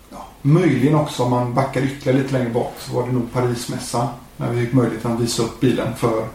ja, 0.09 0.27
möjligen 0.41 0.95
också 0.95 1.23
om 1.23 1.31
man 1.31 1.53
backar 1.53 1.81
ytterligare 1.81 2.17
lite 2.17 2.33
längre 2.33 2.49
bak 2.49 2.73
så 2.79 2.95
var 2.95 3.07
det 3.07 3.13
nog 3.13 3.33
Parismässan. 3.33 4.07
När 4.37 4.51
vi 4.51 4.65
fick 4.65 4.73
möjlighet 4.73 5.05
att 5.05 5.19
visa 5.19 5.43
upp 5.43 5.59
bilen 5.59 5.95
för 5.95 6.27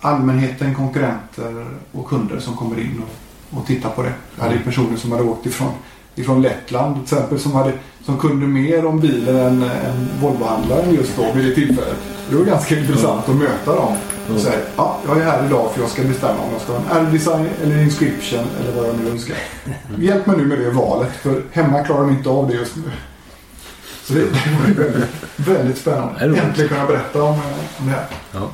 allmänheten, 0.00 0.74
konkurrenter 0.74 1.66
och 1.92 2.08
kunder 2.08 2.40
som 2.40 2.56
kommer 2.56 2.80
in 2.80 3.02
och, 3.02 3.58
och 3.58 3.66
tittar 3.66 3.90
på 3.90 4.02
det. 4.02 4.12
Jag 4.36 4.42
hade 4.42 4.54
ju 4.54 4.62
personer 4.62 4.96
som 4.96 5.12
hade 5.12 5.24
åkt 5.24 5.46
ifrån, 5.46 5.72
ifrån 6.14 6.42
Lettland 6.42 6.94
till 6.94 7.02
exempel 7.02 7.38
som, 7.38 7.52
hade, 7.52 7.72
som 8.04 8.18
kunde 8.18 8.46
mer 8.46 8.86
om 8.86 9.00
bilen 9.00 9.36
än, 9.36 9.62
än 9.62 10.08
Volvohandlaren 10.20 10.94
just 10.94 11.16
då 11.16 11.32
vid 11.34 11.44
det 11.44 11.54
tillfället. 11.54 11.96
Det 12.30 12.36
var 12.36 12.44
ganska 12.44 12.78
intressant 12.78 13.28
att 13.28 13.36
möta 13.36 13.74
dem. 13.74 13.96
Och 14.34 14.40
säga, 14.40 14.58
ja, 14.76 15.00
jag 15.06 15.18
är 15.18 15.24
här 15.24 15.46
idag 15.46 15.72
för 15.72 15.80
jag 15.80 15.90
ska 15.90 16.02
bestämma 16.02 16.42
om 16.42 16.52
jag 16.52 16.60
ska 16.60 16.72
ha 16.72 17.00
en 17.00 17.06
R-design 17.06 17.48
eller 17.62 17.82
inscription 17.82 18.44
eller 18.60 18.72
vad 18.72 18.88
jag 18.88 18.94
nu 18.98 19.10
önskar. 19.10 19.36
Hjälp 19.98 20.26
mig 20.26 20.36
nu 20.36 20.46
med 20.46 20.58
det 20.58 20.70
valet 20.70 21.12
för 21.22 21.42
hemma 21.52 21.84
klarar 21.84 22.00
de 22.00 22.10
inte 22.10 22.28
av 22.28 22.48
det 22.48 22.54
just 22.54 22.76
nu. 22.76 22.82
Så 24.02 24.12
det, 24.12 24.20
det 24.20 24.58
var 24.60 24.68
ju 24.68 24.74
väldigt, 24.74 25.08
väldigt 25.36 25.78
spännande. 25.78 26.24
Äntligen 26.24 26.68
kunna 26.68 26.86
berätta 26.86 27.22
om, 27.22 27.34
eh, 27.34 27.80
om 27.80 27.86
det 27.86 27.92
här. 27.92 28.06
Ja. 28.32 28.50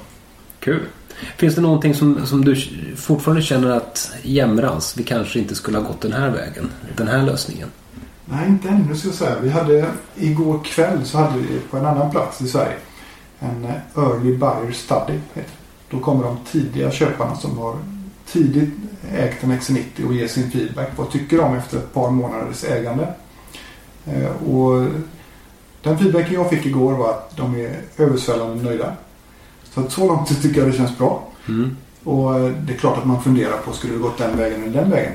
Kul. 0.61 0.81
Finns 1.37 1.55
det 1.55 1.61
någonting 1.61 1.95
som, 1.95 2.27
som 2.27 2.45
du 2.45 2.57
fortfarande 2.97 3.43
känner 3.43 3.71
att 3.71 4.13
jämrans, 4.23 4.95
vi 4.97 5.03
kanske 5.03 5.39
inte 5.39 5.55
skulle 5.55 5.79
ha 5.79 5.85
gått 5.85 6.01
den 6.01 6.13
här 6.13 6.31
vägen, 6.31 6.71
den 6.97 7.09
här 7.09 7.23
lösningen? 7.23 7.69
Nej, 8.25 8.49
inte 8.49 8.69
ännu 8.69 8.97
ska 8.97 9.09
jag 9.09 9.15
säga. 9.15 9.37
Vi 9.43 9.51
hade 9.51 9.87
igår 10.17 10.65
kväll 10.65 11.05
så 11.05 11.19
hade 11.19 11.39
vi 11.39 11.61
på 11.71 11.77
en 11.77 11.87
annan 11.87 12.11
plats 12.11 12.41
i 12.41 12.49
Sverige 12.49 12.77
en 13.43 13.65
eh, 13.65 14.05
Early 14.05 14.37
Buyer 14.37 14.73
Study. 14.73 15.19
heter. 15.35 15.62
Då 15.93 15.99
kommer 16.01 16.25
de 16.25 16.37
tidiga 16.51 16.91
köparna 16.91 17.37
som 17.37 17.59
har 17.59 17.77
tidigt 18.27 18.71
ägt 19.13 19.43
en 19.45 19.53
XC90 19.53 20.07
och 20.07 20.15
ger 20.15 20.29
sin 20.29 20.51
feedback. 20.51 20.89
Vad 20.97 21.11
tycker 21.11 21.39
de 21.39 21.55
efter 21.57 21.79
ett 21.79 21.95
par 21.95 22.11
månaders 22.11 22.65
ägande? 22.65 23.09
Eh, 24.07 24.49
Och 24.49 24.87
den 25.83 25.99
feedbacken 25.99 26.35
jag 26.35 26.51
fick 26.51 26.67
igår 26.67 26.93
var 26.93 27.11
att 27.11 27.37
de 27.37 27.55
är 27.61 27.81
översvällande 27.99 28.63
nöjda. 28.65 28.93
Så 29.65 29.81
att 29.81 29.93
så 29.93 30.07
långt 30.09 30.43
tycker 30.43 30.61
jag 30.61 30.71
det 30.71 30.77
känns 30.77 30.99
bra. 30.99 31.29
Mm. 31.49 31.77
Och 32.05 32.39
eh, 32.39 32.53
det 32.67 32.73
är 32.73 32.77
klart 32.77 32.99
att 32.99 33.05
man 33.07 33.23
funderar 33.23 33.57
på 33.59 33.73
skulle 33.73 33.93
det 33.93 33.99
gått 33.99 34.19
den 34.19 34.37
vägen 34.37 34.63
eller 34.63 34.81
den 34.83 34.91
vägen. 34.91 35.13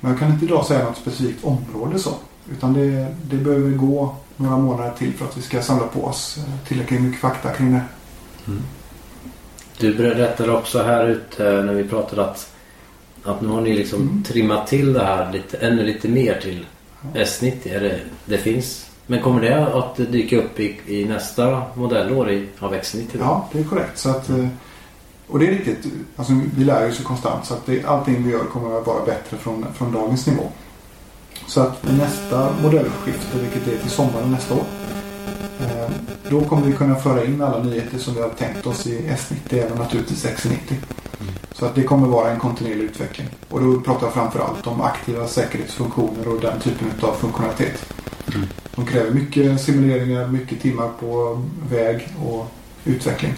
Men 0.00 0.10
jag 0.10 0.20
kan 0.20 0.32
inte 0.32 0.44
idag 0.44 0.66
säga 0.66 0.84
något 0.84 0.96
specifikt 0.96 1.44
område 1.44 1.98
så. 1.98 2.10
Utan 2.52 2.72
det, 2.72 3.06
det 3.30 3.36
behöver 3.36 3.70
gå 3.70 4.14
några 4.36 4.56
månader 4.56 4.92
till 4.98 5.12
för 5.14 5.24
att 5.24 5.36
vi 5.36 5.42
ska 5.42 5.62
samla 5.62 5.86
på 5.86 6.04
oss 6.04 6.38
eh, 6.38 6.68
tillräckligt 6.68 7.00
mycket 7.00 7.20
fakta 7.20 7.52
kring 7.52 7.72
det. 7.72 7.82
Du 9.80 9.94
berättade 9.94 10.52
också 10.52 10.82
här 10.82 11.08
ute 11.08 11.42
när 11.62 11.72
vi 11.72 11.84
pratade 11.84 12.24
att, 12.24 12.52
att 13.24 13.40
nu 13.40 13.48
har 13.48 13.60
ni 13.60 13.72
liksom 13.74 14.02
Mm. 14.02 14.22
trimmat 14.22 14.66
till 14.66 14.92
det 14.92 15.04
här 15.04 15.32
lite, 15.32 15.56
ännu 15.56 15.82
lite 15.82 16.08
mer 16.08 16.40
till 16.42 16.66
S90. 17.14 17.74
Är 17.74 17.80
det, 17.80 18.00
det 18.24 18.38
finns. 18.38 18.86
Men 19.06 19.20
kommer 19.22 19.40
det 19.40 19.66
att 19.66 19.96
dyka 19.96 20.38
upp 20.38 20.60
i, 20.60 20.80
i 20.86 21.04
nästa 21.04 21.62
modellår 21.74 22.30
i, 22.30 22.48
av 22.58 22.74
X90? 22.74 23.06
då? 23.12 23.18
Ja, 23.18 23.48
det 23.52 23.58
är 23.60 23.64
korrekt. 23.64 23.98
Så 23.98 24.10
att, 24.10 24.28
eh, 24.28 24.46
och 25.28 25.38
det 25.38 25.46
är 25.46 25.50
riktigt. 25.50 25.92
Alltså, 26.16 26.32
vi 26.56 26.64
lär 26.64 26.88
oss 26.88 27.00
ju 27.00 27.04
konstant 27.04 27.44
så 27.46 27.54
att 27.54 27.66
det, 27.66 27.84
allting 27.84 28.24
vi 28.24 28.30
gör 28.30 28.44
kommer 28.44 28.78
att 28.80 28.86
vara 28.86 29.04
bättre 29.04 29.36
från, 29.36 29.66
från 29.74 29.92
dagens 29.92 30.26
nivå. 30.26 30.42
Så 31.46 31.60
att 31.60 31.82
nästa 31.98 32.50
modellskifte, 32.62 33.38
vilket 33.38 33.68
är 33.68 33.78
till 33.82 33.90
sommaren 33.90 34.30
nästa 34.30 34.54
år. 34.54 34.64
Då 36.30 36.40
kommer 36.44 36.66
vi 36.66 36.72
kunna 36.72 36.94
föra 36.94 37.24
in 37.24 37.42
alla 37.42 37.62
nyheter 37.62 37.98
som 37.98 38.14
vi 38.14 38.20
har 38.20 38.28
tänkt 38.28 38.66
oss 38.66 38.86
i 38.86 38.98
S90 39.00 39.34
även 39.64 39.78
naturligtvis 39.78 40.26
X90. 40.26 40.56
Så 41.52 41.66
att 41.66 41.74
det 41.74 41.82
kommer 41.82 42.08
vara 42.08 42.30
en 42.30 42.38
kontinuerlig 42.40 42.84
utveckling. 42.84 43.28
Och 43.48 43.60
då 43.60 43.80
pratar 43.80 44.06
jag 44.06 44.14
framför 44.14 44.38
allt 44.40 44.66
om 44.66 44.80
aktiva 44.80 45.28
säkerhetsfunktioner 45.28 46.28
och 46.28 46.40
den 46.40 46.60
typen 46.60 46.88
av 47.00 47.12
funktionalitet. 47.14 47.92
De 48.74 48.86
kräver 48.86 49.10
mycket 49.10 49.60
simuleringar, 49.60 50.26
mycket 50.28 50.60
timmar 50.62 50.88
på 51.00 51.42
väg 51.70 52.08
och 52.26 52.46
utveckling. 52.84 53.34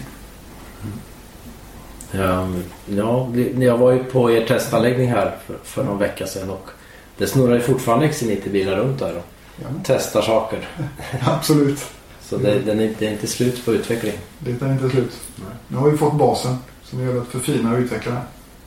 Ja, 2.11 2.47
ja, 2.85 3.29
det- 3.33 3.63
jag 3.65 3.77
var 3.77 3.91
ju 3.91 4.03
på 4.03 4.31
er 4.31 4.45
testanläggning 4.47 5.09
här 5.09 5.37
för, 5.47 5.57
för 5.63 5.83
någon 5.83 5.97
vecka 5.97 6.27
sedan 6.27 6.49
och 6.49 6.69
det 7.17 7.27
snurrar 7.27 7.53
ju 7.55 7.61
fortfarande 7.61 8.07
XC90-bilar 8.07 8.75
runt 8.75 8.99
där 8.99 9.15
och 9.17 9.23
Ja, 9.61 9.67
testar 9.83 10.21
saker. 10.21 10.67
absolut. 11.25 11.85
Så 12.31 12.37
det, 12.37 12.59
den 12.59 12.79
är, 12.79 12.93
det 12.99 13.07
är 13.07 13.11
inte 13.11 13.27
slut 13.27 13.65
på 13.65 13.73
utveckling. 13.73 14.13
Det 14.39 14.61
är 14.61 14.71
inte 14.71 14.89
slut. 14.89 15.11
Nej. 15.35 15.55
Nu 15.67 15.77
har 15.77 15.89
vi 15.89 15.97
fått 15.97 16.13
basen. 16.13 16.55
Så 16.83 16.97
nu 16.97 17.05
gäller 17.05 17.21
att 17.21 17.27
förfina 17.27 17.73
och 17.73 17.79
utveckla. 17.79 18.17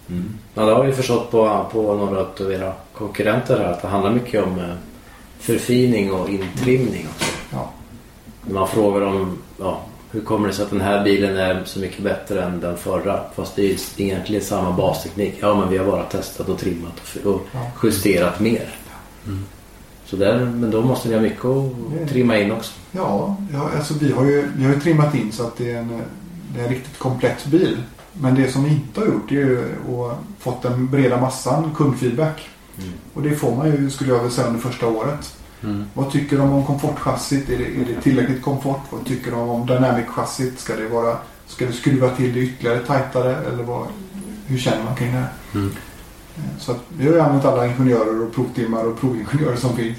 Mm. 0.09 0.35
Ja, 0.55 0.65
det 0.65 0.75
har 0.75 0.85
vi 0.85 0.93
förstått 0.93 1.31
på, 1.31 1.67
på 1.73 1.95
några 1.95 2.21
av 2.21 2.53
era 2.53 2.73
konkurrenter 2.95 3.59
här 3.59 3.73
att 3.73 3.83
det 3.83 3.89
handlar 3.89 4.13
mycket 4.13 4.45
om 4.45 4.59
eh, 4.59 4.75
förfining 5.39 6.13
och 6.13 6.29
intrimning 6.29 7.07
också. 7.15 7.31
Ja. 7.53 7.71
När 8.43 8.55
man 8.55 8.69
frågar 8.69 9.01
om 9.01 9.39
ja, 9.59 9.81
hur 10.11 10.21
kommer 10.21 10.49
det 10.49 10.55
sig 10.55 10.65
att 10.65 10.71
den 10.71 10.81
här 10.81 11.05
bilen 11.05 11.37
är 11.37 11.65
så 11.65 11.81
mycket 11.81 12.03
bättre 12.03 12.43
än 12.43 12.61
den 12.61 12.77
förra 12.77 13.21
fast 13.37 13.57
det 13.57 13.63
är 13.63 13.69
ju 13.69 13.77
egentligen 13.97 14.43
samma 14.43 14.73
basteknik. 14.73 15.35
Ja 15.41 15.55
men 15.55 15.71
vi 15.71 15.79
har 15.79 15.87
bara 15.87 16.05
testat 16.05 16.49
och 16.49 16.59
trimmat 16.59 17.01
och, 17.25 17.35
och 17.35 17.85
justerat 17.85 18.41
mer. 18.41 18.69
Så 20.15 20.21
där, 20.21 20.39
men 20.39 20.71
då 20.71 20.83
måste 20.83 21.09
ni 21.09 21.15
ha 21.15 21.23
mycket 21.23 21.45
att 21.45 22.09
trimma 22.09 22.39
in 22.39 22.53
också. 22.53 22.73
Ja, 22.93 23.37
ja 23.53 23.71
alltså 23.77 23.95
vi 24.01 24.13
har, 24.13 24.25
ju, 24.25 24.49
vi 24.57 24.65
har 24.65 24.75
ju 24.75 24.81
trimmat 24.81 25.15
in 25.15 25.33
så 25.33 25.43
att 25.43 25.57
det 25.57 25.73
är, 25.73 25.79
en, 25.79 26.03
det 26.55 26.61
är 26.61 26.65
en 26.65 26.71
riktigt 26.71 26.99
komplett 26.99 27.47
bil. 27.47 27.77
Men 28.13 28.35
det 28.35 28.53
som 28.53 28.65
vi 28.65 28.71
inte 28.71 29.01
har 29.01 29.07
gjort 29.07 29.31
är 29.31 29.35
ju 29.35 29.59
att 29.59 30.19
fått 30.39 30.63
den 30.63 30.87
breda 30.91 31.21
massan 31.21 31.75
kundfeedback. 31.77 32.49
Mm. 32.79 32.93
Och 33.15 33.23
det 33.23 33.31
får 33.31 33.57
man 33.57 33.67
ju, 33.67 33.91
skulle 33.91 34.11
jag 34.11 34.19
vilja 34.19 34.31
säga, 34.31 34.47
under 34.47 34.61
första 34.61 34.87
året. 34.87 35.37
Mm. 35.63 35.85
Vad 35.95 36.13
tycker 36.13 36.39
de 36.39 36.53
om 36.53 36.67
komfortchassit? 36.67 37.51
Är 37.51 37.59
det, 37.59 37.65
är 37.65 37.95
det 37.95 38.01
tillräckligt 38.01 38.43
komfort? 38.43 38.81
Vad 38.91 39.07
tycker 39.07 39.31
de 39.31 39.49
om 39.49 39.67
dynamic-chassit? 39.67 40.59
Ska 40.59 40.77
det 40.77 40.89
vara 40.89 41.17
Ska 41.47 41.67
du 41.67 41.73
skruva 41.73 42.11
till 42.11 42.35
det 42.35 42.41
ytterligare 42.41 42.79
tajtare? 42.79 43.37
Eller 43.37 43.63
vad, 43.65 43.87
hur 44.47 44.59
känner 44.59 44.85
man 44.85 44.95
kring 44.95 45.13
det 45.13 45.19
här? 45.19 45.33
Mm. 45.55 45.71
Så 46.59 46.73
att 46.73 46.81
vi 46.99 47.07
har 47.07 47.13
ju 47.13 47.21
använt 47.21 47.45
alla 47.45 47.67
ingenjörer 47.67 48.23
och 48.23 48.35
provtimmar 48.35 48.85
och 48.85 49.01
provingenjörer 49.01 49.57
som 49.57 49.77
finns. 49.77 49.99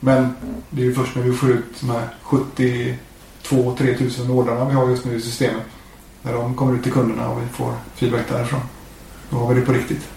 Men 0.00 0.34
det 0.70 0.82
är 0.82 0.84
ju 0.84 0.94
först 0.94 1.16
när 1.16 1.22
vi 1.22 1.32
får 1.32 1.50
ut 1.50 1.80
de 1.80 1.90
här 1.90 2.08
72-3 2.24 3.98
tusen 3.98 4.30
ordrarna 4.30 4.64
vi 4.64 4.74
har 4.74 4.88
just 4.88 5.04
nu 5.04 5.16
i 5.16 5.20
systemet. 5.20 5.62
När 6.22 6.32
de 6.32 6.54
kommer 6.54 6.74
ut 6.74 6.82
till 6.82 6.92
kunderna 6.92 7.28
och 7.28 7.42
vi 7.42 7.46
får 7.46 7.72
feedback 7.94 8.28
därifrån. 8.28 8.60
Då 9.30 9.36
har 9.36 9.54
vi 9.54 9.60
det 9.60 9.66
på 9.66 9.72
riktigt. 9.72 10.08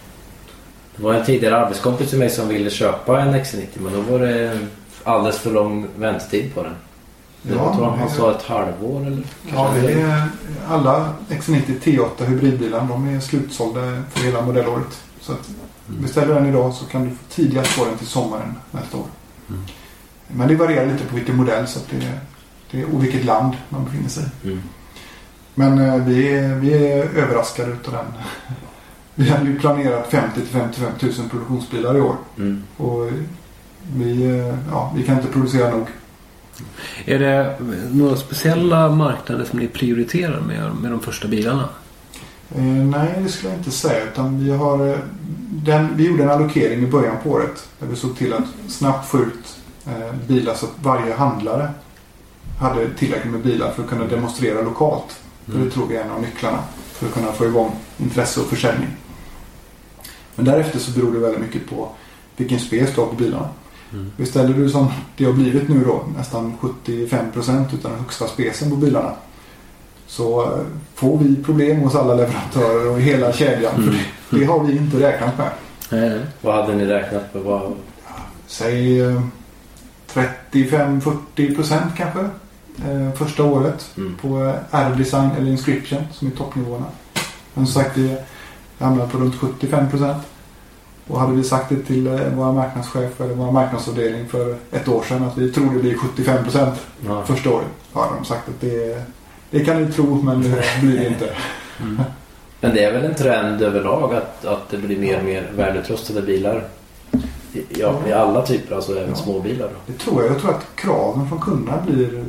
Det 0.95 1.03
var 1.03 1.13
en 1.13 1.25
tidigare 1.25 1.57
arbetskompis 1.57 2.09
till 2.09 2.19
mig 2.19 2.29
som 2.29 2.47
ville 2.47 2.69
köpa 2.69 3.21
en 3.21 3.35
XC90 3.35 3.67
men 3.79 3.93
då 3.93 4.01
var 4.01 4.19
det 4.19 4.59
alldeles 5.03 5.39
för 5.39 5.51
lång 5.51 5.87
väntetid 5.95 6.55
på 6.55 6.63
den. 6.63 6.73
Det 7.41 7.55
Ja, 7.55 7.75
tror 7.75 7.85
han 7.85 8.09
sa 8.09 8.31
ett 8.31 8.43
halvår 8.43 9.07
eller 9.07 9.23
Ja, 9.53 9.73
det 9.81 9.91
är 9.91 10.27
alla 10.67 11.13
XC90 11.29 11.79
T8 11.83 12.25
hybridbilar. 12.25 12.87
De 12.89 13.07
är 13.07 13.19
slutsålda 13.19 14.03
för 14.09 14.23
hela 14.25 14.41
modellåret. 14.41 15.03
Så 15.21 15.31
att 15.31 15.49
beställer 15.87 16.35
den 16.35 16.45
idag 16.45 16.73
så 16.73 16.85
kan 16.85 17.03
du 17.03 17.09
få 17.09 17.15
tidigast 17.29 17.69
få 17.71 17.85
den 17.85 17.97
till 17.97 18.07
sommaren 18.07 18.55
nästa 18.71 18.97
år. 18.97 19.05
Mm. 19.53 19.65
Men 20.27 20.47
det 20.47 20.55
varierar 20.55 20.85
lite 20.85 21.05
på 21.05 21.15
vilken 21.15 21.35
modell 21.35 21.67
så 21.67 21.79
att 21.79 21.89
det, 21.89 22.11
det, 22.71 22.85
och 22.85 23.03
vilket 23.03 23.25
land 23.25 23.53
man 23.69 23.85
befinner 23.85 24.09
sig 24.09 24.23
i. 24.43 24.47
Mm. 24.47 24.61
Men 25.55 25.79
eh, 25.79 25.95
vi, 25.95 26.33
är, 26.33 26.55
vi 26.55 26.73
är 26.73 27.03
överraskade 27.03 27.71
utav 27.71 27.93
den. 27.93 28.05
Vi 29.15 29.29
hade 29.29 29.49
ju 29.49 29.59
planerat 29.59 30.11
50 30.11 30.39
till 30.39 30.49
55 30.49 30.91
000 31.01 31.29
produktionsbilar 31.29 31.97
i 31.97 32.01
år. 32.01 32.15
Mm. 32.37 32.63
Och 32.77 33.09
vi, 33.95 34.23
eh, 34.23 34.55
ja, 34.71 34.93
vi 34.95 35.03
kan 35.03 35.15
inte 35.15 35.27
producera 35.27 35.71
nog. 35.71 35.87
Är 37.05 37.19
det 37.19 37.57
några 37.91 38.15
speciella 38.15 38.89
marknader 38.89 39.45
som 39.45 39.59
ni 39.59 39.67
prioriterar 39.67 40.41
med, 40.41 40.75
med 40.81 40.91
de 40.91 40.99
första 40.99 41.27
bilarna? 41.27 41.69
Eh, 42.55 42.63
nej, 42.63 43.19
det 43.23 43.29
skulle 43.29 43.51
jag 43.51 43.59
inte 43.59 43.71
säga. 43.71 44.03
Utan 44.03 44.43
vi, 44.43 44.51
har, 44.51 44.87
eh, 44.87 44.97
den, 45.49 45.97
vi 45.97 46.07
gjorde 46.07 46.23
en 46.23 46.29
allokering 46.29 46.83
i 46.83 46.87
början 46.87 47.15
på 47.23 47.29
året. 47.29 47.69
Där 47.79 47.87
vi 47.87 47.95
såg 47.95 48.17
till 48.17 48.33
att 48.33 48.43
snabbt 48.67 49.07
få 49.07 49.17
ut 49.17 49.57
eh, 49.87 50.15
bilar 50.27 50.53
så 50.53 50.65
att 50.65 50.71
varje 50.81 51.13
handlare 51.13 51.69
hade 52.59 52.93
tillräckligt 52.93 53.31
med 53.31 53.41
bilar 53.41 53.71
för 53.71 53.83
att 53.83 53.89
kunna 53.89 54.05
demonstrera 54.05 54.61
lokalt. 54.61 55.19
För 55.45 55.59
det 55.59 55.69
tror 55.69 55.87
vi 55.87 55.95
är 55.95 56.03
en 56.03 56.11
av 56.11 56.21
nycklarna 56.21 56.59
för 56.91 57.07
att 57.07 57.13
kunna 57.13 57.31
få 57.31 57.45
igång 57.45 57.71
intresse 57.97 58.39
och 58.39 58.45
försäljning. 58.45 58.89
Men 60.35 60.45
därefter 60.45 60.79
så 60.79 60.91
beror 60.91 61.13
det 61.13 61.19
väldigt 61.19 61.41
mycket 61.41 61.69
på 61.69 61.89
vilken 62.37 62.59
spec 62.59 62.95
du 62.95 63.01
har 63.01 63.07
på 63.07 63.15
bilarna. 63.15 63.49
Mm. 63.93 64.11
Beställer 64.17 64.53
du 64.53 64.69
som 64.69 64.87
det 65.17 65.25
har 65.25 65.33
blivit 65.33 65.69
nu 65.69 65.83
då 65.85 66.03
nästan 66.17 66.57
75% 66.61 67.65
utan 67.73 67.91
den 67.91 67.99
högsta 67.99 68.27
specen 68.27 68.69
på 68.69 68.75
bilarna. 68.75 69.13
Så 70.11 70.41
eh, 70.43 70.49
får 70.95 71.17
vi 71.17 71.35
problem 71.43 71.79
hos 71.79 71.95
alla 71.95 72.13
leverantörer 72.13 72.89
och 72.91 73.01
hela 73.01 73.33
kedjan. 73.33 73.75
Mm. 73.75 73.95
För 74.27 74.37
det 74.39 74.45
har 74.45 74.63
vi 74.63 74.77
inte 74.77 74.99
räknat 74.99 75.37
med. 75.37 75.49
Nej, 75.89 76.19
Vad 76.41 76.55
hade 76.55 76.75
ni 76.75 76.85
räknat 76.85 77.33
med? 77.33 77.43
Vad... 77.43 77.73
Säg 78.47 79.01
eh, 79.01 79.21
35-40% 80.13 81.81
kanske. 81.97 82.19
eh, 82.89 83.11
Första 83.15 83.43
året 83.43 83.89
Mm. 83.97 84.15
på 84.21 84.43
eh, 84.43 84.53
R-design 84.71 85.29
eller 85.37 85.51
inscription 85.51 86.03
som 86.11 86.27
är 86.27 86.31
toppnivåerna. 86.31 86.85
Men 87.53 87.65
som 87.67 87.81
sagt, 87.83 87.95
det, 87.95 88.23
Det 88.77 88.83
hamnar 88.85 89.07
på 89.07 89.17
runt 89.17 89.35
75 89.35 89.89
procent. 89.89 90.23
Och 91.07 91.19
hade 91.19 91.33
vi 91.33 91.43
sagt 91.43 91.69
det 91.69 91.75
till 91.75 92.07
vår 92.35 92.51
marknadschef 92.53 93.21
eller 93.21 93.33
vår 93.35 93.51
marknadsavdelning 93.51 94.27
för 94.27 94.55
ett 94.71 94.87
år 94.87 95.03
sedan 95.03 95.23
att 95.23 95.37
vi 95.37 95.51
tror 95.51 95.73
det 95.73 95.79
blir 95.79 95.97
75 95.97 96.43
procent 96.43 96.79
Ja. 97.07 97.23
första 97.25 97.49
året. 97.49 97.67
Har 97.93 98.07
de 98.17 98.25
sagt 98.25 98.49
att 98.49 98.61
det, 98.61 99.03
det 99.51 99.59
kan 99.65 99.83
ni 99.83 99.91
tro 99.91 100.21
men 100.21 100.41
det 100.41 100.63
blir 100.81 100.99
det 100.99 101.07
inte. 101.07 101.29
Men 102.59 102.73
det 102.75 102.83
är 102.83 102.93
väl 102.93 103.05
en 103.05 103.15
trend 103.15 103.61
överlag 103.61 104.13
att, 104.15 104.45
att 104.45 104.69
det 104.69 104.77
blir 104.77 104.99
mer 104.99 105.17
och 105.19 105.25
mer 105.25 105.51
välutrustade 105.55 106.21
bilar. 106.21 106.63
Ja, 107.69 107.95
i 108.07 108.11
alla 108.13 108.45
typer, 108.45 108.75
alltså 108.75 108.91
även 108.97 109.09
Ja. 109.09 109.15
småbilar. 109.15 109.67
Då. 109.67 109.93
Det 109.93 109.99
tror 109.99 110.23
jag. 110.23 110.31
Jag 110.31 110.41
tror 110.41 110.51
att 110.51 110.67
kraven 110.75 111.29
från 111.29 111.39
kunderna 111.39 111.77
blir, 111.87 112.23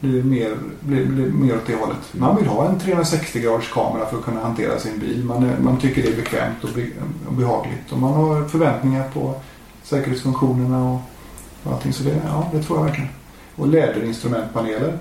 blir, 0.00 0.22
mer, 0.22 0.56
blir, 0.80 1.06
blir 1.06 1.26
mer 1.26 1.54
åt 1.56 1.66
det 1.66 1.74
hållet. 1.74 1.96
Man 2.12 2.36
vill 2.36 2.46
ha 2.46 2.68
en 2.68 2.78
360 2.80 3.40
graders 3.40 3.72
kamera 3.72 4.06
för 4.06 4.16
att 4.18 4.24
kunna 4.24 4.40
hantera 4.40 4.78
sin 4.78 4.98
bil. 4.98 5.24
Man, 5.24 5.42
är, 5.50 5.56
man 5.58 5.76
tycker 5.80 6.02
det 6.02 6.08
är 6.08 6.16
bekvämt 6.16 6.64
och, 6.64 6.70
be, 6.74 6.86
och 7.26 7.32
behagligt. 7.32 7.92
Och 7.92 7.98
man 7.98 8.12
har 8.12 8.48
förväntningar 8.48 9.08
på 9.14 9.34
säkerhetsfunktionerna 9.82 10.90
och, 10.92 11.00
och 11.64 11.72
allting. 11.72 11.92
Så 11.92 12.02
det, 12.04 12.22
ja, 12.28 12.50
det 12.52 12.62
tror 12.62 12.78
jag 12.78 12.84
verkligen. 12.84 13.10
Och 13.56 13.68
läderinstrumentpaneler 13.68 14.98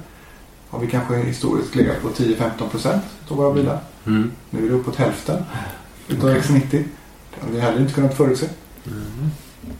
har 0.71 0.79
vi 0.79 0.87
kanske 0.87 1.15
historiskt 1.15 1.75
legat 1.75 2.01
på 2.01 2.09
10-15 2.09 2.69
procent 2.71 3.03
av 3.27 3.37
våra 3.37 3.53
bilar. 3.53 3.79
Mm. 4.05 4.31
Nu 4.49 4.65
är 4.65 4.69
det 4.69 4.75
uppåt 4.75 4.95
hälften 4.95 5.43
utav 6.07 6.29
X90. 6.29 6.61
Det 6.69 7.45
har 7.45 7.51
vi 7.51 7.59
heller 7.59 7.81
inte 7.81 7.93
kunnat 7.93 8.17
förutse. 8.17 8.47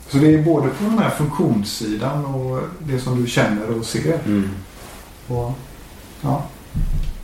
Så 0.10 0.18
det 0.18 0.34
är 0.34 0.42
både 0.42 0.68
på 0.68 0.84
den 0.84 1.00
här 1.00 1.10
funktionssidan 1.10 2.26
och 2.26 2.62
det 2.80 3.00
som 3.00 3.22
du 3.22 3.28
känner 3.28 3.80
och 3.80 3.86
ser. 3.86 4.20
Mm. 4.26 4.50
Och, 5.28 5.52
ja, 6.22 6.44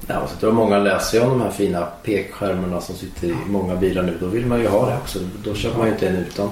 Ja, 0.10 0.28
så 0.28 0.46
jag 0.46 0.54
många 0.54 0.78
läser 0.78 1.18
ju 1.18 1.24
om 1.24 1.30
de 1.30 1.42
här 1.42 1.52
fina 1.52 1.86
pekskärmarna 2.04 2.82
som 2.82 2.96
sitter 2.96 3.28
i 3.28 3.36
många 3.48 3.76
bilar 3.76 4.04
nu. 4.04 4.18
Då 4.20 4.28
vill 4.28 4.46
man 4.46 4.60
ju 4.60 4.68
ha 4.68 4.90
det 4.90 4.98
också. 4.98 5.20
Då 5.44 5.54
köper 5.54 5.78
man 5.78 5.88
ju 5.88 5.94
inte 5.94 6.08
en 6.08 6.16
utan. 6.16 6.50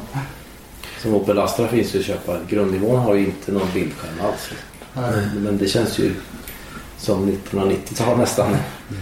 Som 1.01 1.13
Opel 1.13 1.39
Astra 1.39 1.67
finns 1.67 1.95
ju 1.95 1.99
att 1.99 2.05
köpa. 2.05 2.37
Grundnivån 2.49 2.99
har 2.99 3.15
ju 3.15 3.25
inte 3.25 3.51
någon 3.51 3.67
bildskärm 3.73 4.13
alls. 4.21 4.49
Men 5.35 5.57
det 5.57 5.67
känns 5.67 5.99
ju 5.99 6.13
som 6.97 7.29
1990-tal 7.29 8.17
nästan. 8.17 8.55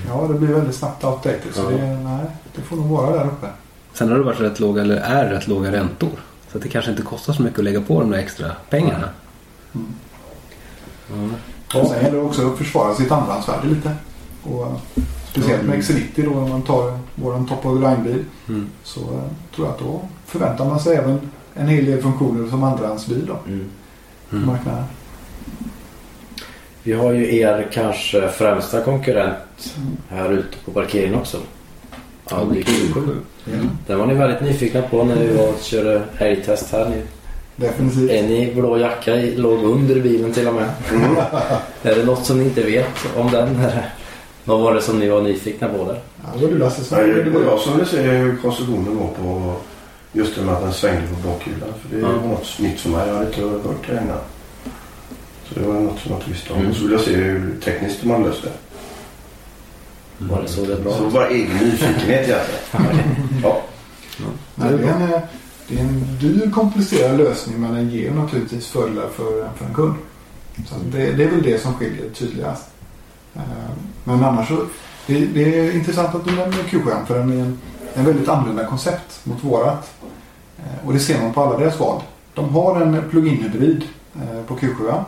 ja, 0.08 0.28
det 0.28 0.34
blir 0.34 0.48
väldigt 0.54 0.76
snabbt 0.76 1.04
outdated. 1.04 1.54
Så 1.54 1.62
Ja. 1.62 1.70
det, 1.70 1.88
nej, 1.98 2.26
det 2.56 2.62
får 2.62 2.76
nog 2.76 2.86
vara 2.88 3.16
där 3.18 3.26
uppe. 3.26 3.48
Sen 3.94 4.10
har 4.10 4.18
det 4.18 4.24
varit 4.24 4.40
rätt 4.40 4.60
låga, 4.60 4.82
eller 4.82 4.96
är 4.96 5.30
rätt 5.30 5.48
låga 5.48 5.72
räntor. 5.72 6.12
Så 6.52 6.58
att 6.58 6.64
det 6.64 6.70
kanske 6.70 6.92
inte 6.92 7.04
kostar 7.04 7.34
så 7.34 7.42
mycket 7.42 7.60
att 7.60 7.66
lägga 7.66 7.82
på 7.82 8.00
de 8.00 8.12
där 8.12 8.18
extra 8.18 8.52
pengarna. 8.70 9.10
Och 11.76 11.88
sen 11.88 12.02
gäller 12.04 12.12
det 12.18 12.22
också 12.24 12.52
att 12.52 12.58
försvara 12.58 12.96
sitt 12.96 13.12
andrahandsvärde 13.12 13.68
lite. 13.68 13.96
Och 14.44 14.68
speciellt 15.32 15.64
med 15.64 15.80
XC90 15.80 16.26
då 16.26 16.40
om 16.40 16.50
man 16.50 16.62
tar 16.62 17.00
vår 17.16 17.46
top 17.48 17.66
of 17.66 17.82
line-bil. 17.82 18.26
Mm. 18.50 18.68
Så 18.84 19.00
tror 19.56 19.68
jag 19.68 19.70
att 19.70 19.80
då 19.80 20.02
förväntar 20.26 20.66
man 20.66 20.80
sig 20.80 20.96
även 20.98 21.20
en 21.54 21.68
hel 21.68 21.86
del 21.86 22.02
funktioner 22.02 22.50
som 22.50 22.64
andrahandsbil 22.64 23.26
då. 23.28 23.38
Mm. 23.48 23.70
på 24.30 24.36
Mm. 24.36 24.48
marknaden. 24.48 24.84
Vi 26.84 26.94
har 26.94 27.12
ju 27.14 27.36
er 27.40 27.68
kanske 27.72 28.28
främsta 28.30 28.82
konkurrent 28.82 29.76
här 30.10 30.32
ute 30.32 30.58
på 30.66 30.72
parkeringen 30.72 31.16
också. 31.20 31.38
Audi 32.26 32.62
Q7. 32.64 33.18
Den 33.88 34.00
var 34.00 34.06
ni 34.06 34.14
väldigt 34.14 34.42
nyfikna 34.42 34.82
på 34.82 35.04
när 35.04 35.16
vi 35.16 35.34
var 35.38 35.48
och 35.48 35.60
körde 35.62 36.02
älgtest 36.18 36.72
här. 36.72 36.90
Ni, 36.90 37.02
Definitivt. 37.56 38.12
en 38.12 38.26
i 38.30 38.54
blå 38.56 38.78
jacka 38.78 39.16
i- 39.16 39.36
låg 39.36 39.64
under 39.64 40.00
bilen 40.00 40.34
till 40.34 40.48
och 40.48 40.54
med. 40.54 40.70
Är 41.84 41.96
det 41.96 42.04
något 42.06 42.26
som 42.26 42.38
ni 42.40 42.44
inte 42.44 42.64
vet 42.64 42.88
om 43.18 43.32
den? 43.32 43.60
Vad 44.46 44.60
var 44.60 44.74
det 44.74 44.82
som 44.82 45.00
ni 45.00 45.10
var 45.10 45.22
nyfikna 45.22 45.68
på 45.70 45.78
där? 45.86 46.00
Ja, 46.24 46.30
det 46.40 46.46
var 46.46 46.52
du 46.52 46.58
Lasse 46.58 46.84
som 46.84 46.98
det 46.98 47.30
var 47.30 47.42
jag 47.42 47.60
som 47.60 47.74
ville 47.74 47.86
se 47.86 48.02
hur 48.02 48.38
konstruktionen 48.42 48.98
var 48.98 49.08
på 49.08 49.54
just 50.12 50.36
det 50.36 50.42
med 50.42 50.54
att 50.54 50.62
den 50.62 50.74
svängde 50.74 51.02
på 51.08 51.30
bakhjulen. 51.30 51.70
För 51.82 51.96
det 51.96 52.02
Ja. 52.02 52.08
var 52.08 52.28
något 52.28 52.60
nytt 52.60 52.80
för 52.80 52.90
mig. 52.90 53.08
Jag 53.08 53.14
hade 53.16 53.28
inte 53.28 53.42
hört 53.42 53.88
det 53.88 53.94
innan. 53.94 54.18
Så 55.48 55.60
det 55.60 55.68
var 55.68 55.74
något 55.74 56.00
som 56.00 56.12
jag 56.12 56.20
inte 56.20 56.32
visste 56.32 56.54
om. 56.54 56.60
Mm. 56.60 56.72
Och 56.72 56.78
så 56.78 56.84
ville 56.84 56.96
jag 56.96 57.04
se 57.06 57.16
hur 57.16 57.60
tekniskt 57.64 58.04
man 58.04 58.24
löste 58.24 58.48
det. 58.48 58.54
Var 60.18 60.42
det 60.42 60.48
så 60.48 60.66
det 60.66 60.76
bra? 60.76 60.94
Så 60.98 61.10
bara 61.10 61.28
egen 61.30 61.58
nyfikenhet 61.58 62.30
egentligen. 62.30 63.42
Ja. 63.44 63.62
Nej, 64.56 64.72
det, 64.78 64.88
är 64.88 64.94
en, 64.94 65.02
eh, 65.14 65.20
det 65.68 65.76
är 65.76 65.80
en 65.80 66.18
dyr 66.22 66.52
komplicerad 66.52 67.18
lösning 67.18 67.62
men 67.62 67.74
den 67.74 67.90
ger 67.90 68.12
naturligtvis 68.12 68.68
fördelar 68.68 69.08
för, 69.10 69.50
för 69.58 69.66
en 69.66 69.74
kund. 69.74 69.94
Så 70.68 70.76
det, 70.92 71.12
det 71.12 71.24
är 71.24 71.30
väl 71.30 71.44
det 71.44 71.62
som 71.62 71.74
skiljer 71.74 72.10
tydligast. 72.10 72.64
Eh, 73.36 73.42
Men 74.04 74.24
annars 74.24 74.48
så 74.48 74.66
det, 75.08 75.26
det 75.26 75.60
är 75.60 75.72
intressant 75.76 76.16
att 76.16 76.26
du 76.26 76.32
nämner 76.32 76.58
Q7 76.58 77.06
för 77.06 77.20
den 77.20 77.32
är 77.32 77.42
en, 77.42 77.60
en 77.94 78.06
väldigt 78.06 78.30
annorlunda 78.30 78.66
koncept 78.66 79.20
mot 79.24 79.44
vårat. 79.44 79.94
Eh, 80.58 80.88
Och 80.88 80.94
det 80.94 81.00
ser 81.00 81.22
man 81.22 81.34
på 81.34 81.42
alla 81.42 81.58
deras 81.58 81.80
val. 81.80 82.02
De 82.34 82.50
har 82.50 82.82
en 82.82 83.10
plug-in 83.10 83.44
hybrid 83.44 83.84
på 84.48 84.56
Q7 84.58 85.04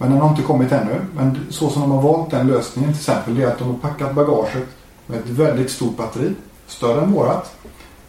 men 0.00 0.10
den 0.10 0.20
har 0.20 0.28
inte 0.30 0.42
kommit 0.42 0.72
ännu. 0.72 1.00
Men 1.16 1.46
så 1.50 1.70
som 1.70 1.82
de 1.82 1.90
har 1.90 2.02
valt 2.02 2.30
den 2.30 2.46
lösningen 2.46 2.92
till 2.92 3.00
exempel 3.00 3.34
det 3.34 3.42
är 3.42 3.46
att 3.46 3.58
de 3.58 3.64
har 3.68 3.74
packat 3.78 4.14
bagaget 4.14 4.68
med 5.06 5.18
ett 5.18 5.28
väldigt 5.28 5.70
stort 5.70 5.96
batteri. 5.96 6.34
Större 6.66 7.00
än 7.02 7.12
vårat. 7.12 7.56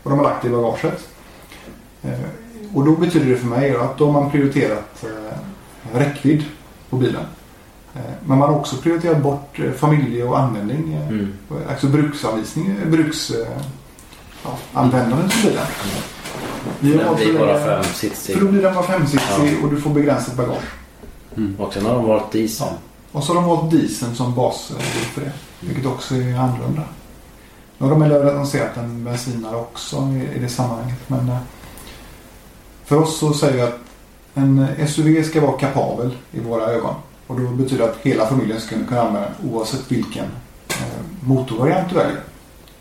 Och 0.04 0.10
de 0.10 0.20
har 0.20 0.26
lagt 0.26 0.42
det 0.42 0.48
i 0.48 0.52
bagaget. 0.52 1.08
Eh, 2.04 2.12
och 2.74 2.86
då 2.86 2.92
betyder 2.96 3.26
det 3.26 3.38
för 3.38 3.48
mig 3.48 3.76
att 3.76 3.98
då 3.98 4.06
har 4.12 4.22
man 4.22 4.32
prioriterat 4.32 5.04
eh, 5.04 5.98
räckvidd 6.00 6.44
på 6.90 6.96
bilen. 6.96 7.26
Eh, 7.96 8.02
men 8.26 8.38
man 8.38 8.50
har 8.50 8.56
också 8.56 8.76
prioriterat 8.78 9.18
bort 9.24 9.60
familje 9.78 10.24
och 10.24 10.40
användning. 10.40 10.94
Mm. 11.10 11.34
Alltså 11.70 11.88
bruksanvisning, 11.88 12.76
bruks... 12.86 13.30
Eh, 13.32 13.48
ja, 14.44 14.58
på 14.74 15.48
bilen. 15.48 15.66
Vi 16.80 16.92
har 16.92 16.98
Den 16.98 17.08
valt 17.08 17.20
blir 17.20 17.40
bara 17.40 17.54
lägga- 17.54 17.66
fem 17.84 17.94
sitsig. 17.94 18.34
För 18.36 18.46
då 18.46 18.52
blir 18.52 18.62
den 18.62 18.74
bara 18.74 18.84
femsitsig 18.84 19.64
och 19.64 19.70
du 19.70 19.82
får 19.82 19.90
begränsat 19.90 20.36
bagage. 20.36 20.64
Och 21.60 21.74
sen 21.74 21.86
har 21.86 21.94
de 21.94 22.06
valt 22.08 22.32
diesel. 22.32 22.68
Ja. 22.68 22.78
Och 23.12 23.24
så 23.24 23.34
har 23.34 23.42
de 23.42 23.50
valt 23.50 23.72
dieseln 23.72 24.16
som 24.16 24.36
basbil 24.36 24.78
för 25.14 25.22
det. 25.22 25.32
Vilket 25.60 25.86
också 25.86 26.16
är 26.16 26.36
annorlunda. 26.36 26.84
Nu 27.78 27.88
har 27.88 27.90
de 27.90 28.00
väl 28.02 28.30
annonserat 28.30 28.78
en 28.78 29.04
bensinare 29.04 29.56
också 29.56 29.98
i, 29.98 30.36
i 30.38 30.40
det 30.40 30.50
sammanhanget. 30.50 31.00
Men 31.08 31.30
eh, 31.30 31.38
för 32.86 32.96
oss 32.96 33.18
så 33.20 33.34
säger 33.34 33.54
vi 33.54 33.62
att 33.62 33.80
en 34.34 34.68
SUV 34.88 35.24
ska 35.24 35.42
vara 35.42 35.58
kapabel 35.58 36.18
i 36.32 36.40
våra 36.40 36.64
ögon. 36.66 36.96
Och 37.28 37.40
då 37.40 37.48
betyder 37.48 37.86
det 37.86 37.92
att 37.92 37.98
hela 37.98 38.28
familjen 38.28 38.62
ska 38.62 38.76
kunna 38.88 39.02
använda 39.02 39.30
den 39.40 39.50
oavsett 39.54 39.92
vilken 39.92 40.26
eh, 40.70 40.86
motorvariant 41.24 41.90
du 41.90 41.96
väljer. 41.96 42.22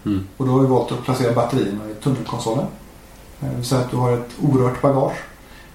Mm. 0.05 0.27
Och 0.37 0.47
då 0.47 0.53
har 0.53 0.61
vi 0.61 0.67
valt 0.67 0.93
att 0.93 1.05
placera 1.05 1.33
batterierna 1.35 1.91
i 1.91 2.03
tunnelkonsolen. 2.03 2.67
Eh, 3.41 3.49
Det 3.51 3.57
vill 3.57 3.65
säga 3.65 3.81
att 3.81 3.91
du 3.91 3.97
har 3.97 4.13
ett 4.13 4.31
orört 4.43 4.83
bagage. 4.83 5.17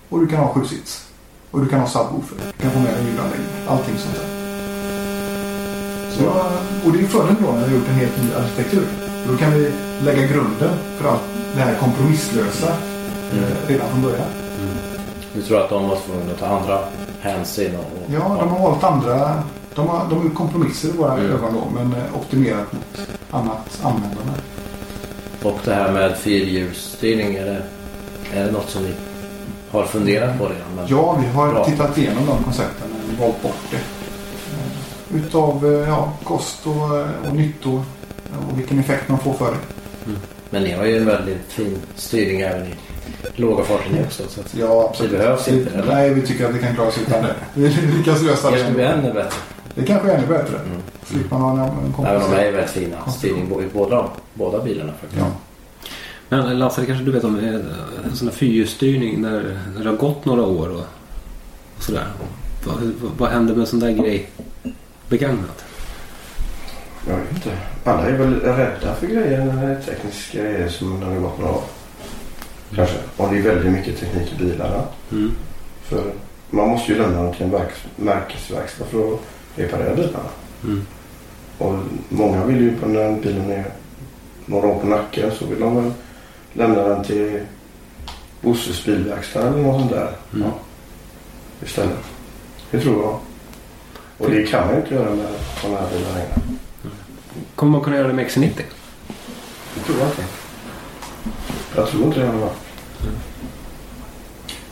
Och 0.10 0.20
du 0.20 0.28
kan 0.28 0.40
ha 0.40 0.54
sjuksits. 0.54 1.05
Och 1.56 1.62
du 1.62 1.68
kan 1.68 1.80
ha 1.80 1.88
subwoofer. 1.88 2.38
Du 2.58 2.62
kan 2.64 2.72
få 2.72 2.80
med 2.80 2.94
en 3.00 3.06
ljudanläggning. 3.06 3.48
Allting 3.68 3.98
sånt 3.98 4.16
där. 4.16 4.28
Så, 6.16 6.24
och 6.86 6.92
det 6.94 7.00
är 7.04 7.08
fördelen 7.08 7.38
då 7.46 7.52
när 7.52 7.58
vi 7.60 7.64
har 7.74 7.80
gjort 7.80 7.88
en 7.90 7.96
helt 7.96 8.18
ny 8.24 8.34
arkitektur. 8.34 8.88
Då 9.28 9.38
kan 9.38 9.54
vi 9.54 9.72
lägga 10.04 10.28
grunden 10.28 10.70
för 10.98 11.10
allt 11.10 11.22
det 11.56 11.62
här 11.62 11.76
kompromisslösa 11.76 12.68
eh, 13.34 13.68
redan 13.68 13.90
från 13.90 14.02
början. 14.02 14.28
Du 15.34 15.42
tror 15.42 15.62
att 15.62 15.70
de 15.70 15.90
var 15.90 15.96
tvungna 15.96 16.32
att 16.32 16.40
ta 16.40 16.46
andra 16.46 16.80
hänsyn? 17.22 17.76
Och, 17.76 17.82
och, 17.82 18.14
Ja, 18.14 18.38
de 18.40 18.50
har 18.50 18.60
valt 18.70 18.84
andra. 18.84 19.44
De 19.76 19.88
har, 19.88 20.06
de 20.10 20.22
har 20.22 20.30
kompromisser 20.36 20.88
i 20.90 20.92
våra 20.92 21.14
Mm. 21.14 21.32
ögon 21.32 21.54
då. 21.54 21.68
Men 21.80 21.94
eh, 21.94 22.16
optimerat 22.20 22.74
mot 22.74 23.08
annat 23.32 23.80
användande. 23.84 24.40
Och 25.44 25.60
det 25.66 25.74
här 25.74 25.92
med 25.92 26.18
fyrhjulsstyrning, 26.18 27.36
är 27.36 27.46
det, 27.46 27.62
är 28.34 28.46
det 28.46 28.52
något 28.52 28.70
som 28.70 28.84
ni 28.84 28.94
har 29.76 29.86
funderat 29.86 30.38
på? 30.38 30.44
Men, 30.76 30.86
Ja, 30.88 31.18
vi 31.22 31.28
har 31.28 31.52
Bra. 31.54 31.66
tittat 31.66 31.98
igenom 31.98 32.26
de 32.26 32.44
koncepten 32.44 32.88
och 33.14 33.20
valt 33.22 33.42
bort 33.44 33.56
det. 33.72 33.78
Eh, 33.78 35.26
Utav 35.26 35.66
eh, 35.66 35.90
ja, 35.90 36.12
kost 36.24 36.68
och, 36.68 36.98
eh, 36.98 37.08
och 37.30 37.36
nyttor 37.36 37.84
och 38.52 38.60
vilken 38.60 38.80
effekt 38.80 39.10
man 39.10 39.20
får 39.20 39.34
för 39.34 39.52
det. 39.52 39.58
men 40.50 40.64
ni 40.64 40.72
har 40.72 40.86
ju 40.86 40.98
en 40.98 41.06
väldigt 41.06 41.46
fin 41.52 41.78
styrning 41.96 42.42
även 42.42 42.68
i 42.68 42.74
låga 43.36 43.64
farter 43.64 43.90
ni 43.94 44.04
också. 44.04 44.24
Så 44.30 44.40
att 44.42 44.56
Ja, 44.56 44.88
absolut. 44.90 45.12
Det 45.12 45.18
behövs 45.18 45.48
inte, 45.48 45.70
eller? 45.80 45.94
Nej, 45.94 46.14
vi 46.14 46.22
tycker 46.22 46.46
att 46.46 46.54
det 46.54 46.60
kan 46.60 46.76
klaras 46.76 46.98
utan 46.98 47.24
det. 47.24 47.36
Vi 47.54 47.70
lyckas 47.98 48.22
lösa 48.22 48.52
det 48.52 48.58
ska 48.60 48.72
bli 48.72 48.84
det. 48.84 48.90
ännu 48.90 49.14
bättre. 49.14 49.40
Det 49.76 49.86
kanske 49.86 50.12
är 50.12 50.18
ännu 50.18 50.28
bättre. 50.28 50.58
Mm. 50.58 50.82
Slipper 51.06 51.38
man 51.38 51.58
ha 51.60 51.68
en, 51.68 51.72
en 52.00 52.06
Även 52.06 52.32
det 52.32 52.38
är 52.48 52.52
väldigt 52.52 52.70
fina 52.72 53.12
styrning 53.12 53.44
i 53.44 53.68
båda, 53.74 54.06
båda 54.34 54.60
bilarna 54.64 54.92
faktiskt. 55.02 55.22
Ja. 55.22 55.28
Men 56.36 56.60
Lasse, 56.60 56.82
det 56.82 56.88
kanske 56.88 57.06
du 57.06 57.12
vet 57.12 57.24
om 57.24 57.40
eh, 57.40 57.56
en 58.06 58.16
sån 58.16 58.28
här 58.28 58.36
fyrhjulsstyrning 58.36 59.22
när, 59.22 59.60
när 59.76 59.84
det 59.84 59.90
har 59.90 59.98
gått 59.98 60.26
några 60.26 60.44
år 60.44 60.70
och, 60.70 60.86
och 61.78 61.84
sådär. 61.84 62.08
Vad, 62.66 62.76
vad, 63.18 63.30
händer 63.30 63.54
med 63.54 63.62
en 63.62 63.68
sån 63.68 63.80
där 63.80 63.92
grej 63.92 64.30
begagnat? 65.10 65.66
Jag 67.08 67.18
vet 67.18 67.32
inte. 67.32 67.52
Alla 67.84 68.08
är 68.08 68.18
väl 68.18 68.40
rädda 68.40 68.96
för 68.96 69.08
grejer 69.08 69.46
när 69.46 69.68
det 69.68 69.74
är 69.74 69.82
tekniska 69.82 70.44
grejer 70.44 70.70
som 70.70 71.02
har 71.02 71.16
gått 71.16 71.40
några 71.40 71.54
år. 71.54 71.64
Kanske. 72.76 72.98
Och 73.18 73.30
det 73.32 73.38
är 73.38 73.42
väldigt 73.42 73.72
mycket 73.72 74.00
teknik 74.00 74.34
i 74.34 74.44
bilarna. 74.44 74.84
Mm. 75.12 75.32
För 75.84 76.04
man 76.50 76.70
måste 76.70 76.92
ju 76.92 76.98
lämna 76.98 77.24
dem 77.24 77.34
till 77.34 77.46
en 77.46 77.52
verks- 77.52 77.88
märkesverkstad 77.96 78.86
för 78.86 79.14
att 79.14 79.20
reparera 79.56 79.96
bilarna. 79.96 80.30
Mm. 80.64 80.86
Och 81.58 81.76
många 82.10 82.46
vill 82.46 82.62
ju 82.62 82.78
på 82.78 82.88
när 82.88 83.22
bilen 83.22 83.52
är 83.52 83.66
några 84.46 84.68
år 84.68 84.80
på 84.80 84.88
nacken 84.88 85.32
så 85.40 85.46
vill 85.46 85.60
de 85.60 85.76
väl 85.76 85.92
lämna 86.56 86.82
den 86.82 87.04
till 87.04 87.40
Bosses 88.42 88.86
bilverkstad 88.86 89.48
eller 89.48 89.62
något 89.62 89.80
sånt 89.80 89.92
där. 89.92 90.16
Mm. 90.34 90.48
Ja. 90.48 90.54
Istället. 91.66 91.98
Det 92.72 92.80
tror 92.80 93.04
jag. 93.04 93.20
Och 94.18 94.32
det 94.32 94.44
kan 94.44 94.66
man 94.66 94.76
ju 94.76 94.82
inte 94.82 94.96
göra 94.96 95.16
med 95.16 95.28
sådana 95.62 95.80
här 95.80 95.90
bilar 95.90 96.14
längre. 96.14 96.42
Kommer 97.56 97.72
man 97.72 97.82
kunna 97.82 97.96
göra 97.96 98.08
det 98.08 98.14
med 98.14 98.28
XC90? 98.28 98.62
Det 99.76 99.82
tror 99.86 100.00
jag 100.00 100.08
inte. 100.08 100.24
Jag 101.76 101.88
tror 101.88 102.04
inte 102.04 102.20
det. 102.20 102.26
Va? 102.26 102.50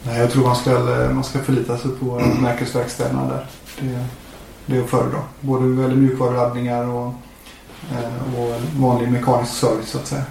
Nej, 0.05 0.19
jag 0.19 0.31
tror 0.31 0.43
man 0.43 0.55
ska, 0.55 0.79
man 1.13 1.23
ska 1.23 1.39
förlita 1.39 1.77
sig 1.77 1.91
på 1.91 2.05
märkesverkstäderna 2.41 3.27
där. 3.27 3.45
Det, 3.79 4.05
det 4.65 4.77
är 4.77 4.83
att 4.83 4.89
föredra. 4.89 5.19
Både 5.39 5.81
väldigt 5.81 5.99
mjukvaruladdningar 5.99 6.87
och, 6.87 7.13
eh, 7.91 8.39
och 8.39 8.61
vanlig 8.75 9.11
mekanisk 9.11 9.53
service 9.53 9.89
så 9.89 9.97
att 9.97 10.07
säga. 10.07 10.23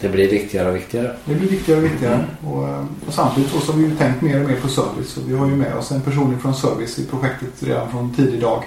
Det 0.00 0.08
blir 0.08 0.30
viktigare 0.30 0.68
och 0.68 0.76
viktigare. 0.76 1.16
Det 1.24 1.34
blir 1.34 1.48
viktigare 1.48 1.80
och 1.80 1.86
viktigare. 1.86 2.24
Och, 2.46 2.68
eh, 2.68 2.84
och 3.06 3.14
samtidigt 3.14 3.50
så 3.50 3.72
har 3.72 3.78
vi 3.78 3.84
ju 3.84 3.96
tänkt 3.96 4.22
mer 4.22 4.42
och 4.42 4.48
mer 4.50 4.60
på 4.60 4.68
service. 4.68 5.16
Och 5.16 5.22
vi 5.30 5.36
har 5.36 5.46
ju 5.46 5.56
med 5.56 5.76
oss 5.76 5.90
en 5.92 6.00
person 6.00 6.38
från 6.40 6.54
service 6.54 6.98
i 6.98 7.06
projektet 7.06 7.62
redan 7.62 7.90
från 7.90 8.14
tidig 8.14 8.40
dag. 8.40 8.64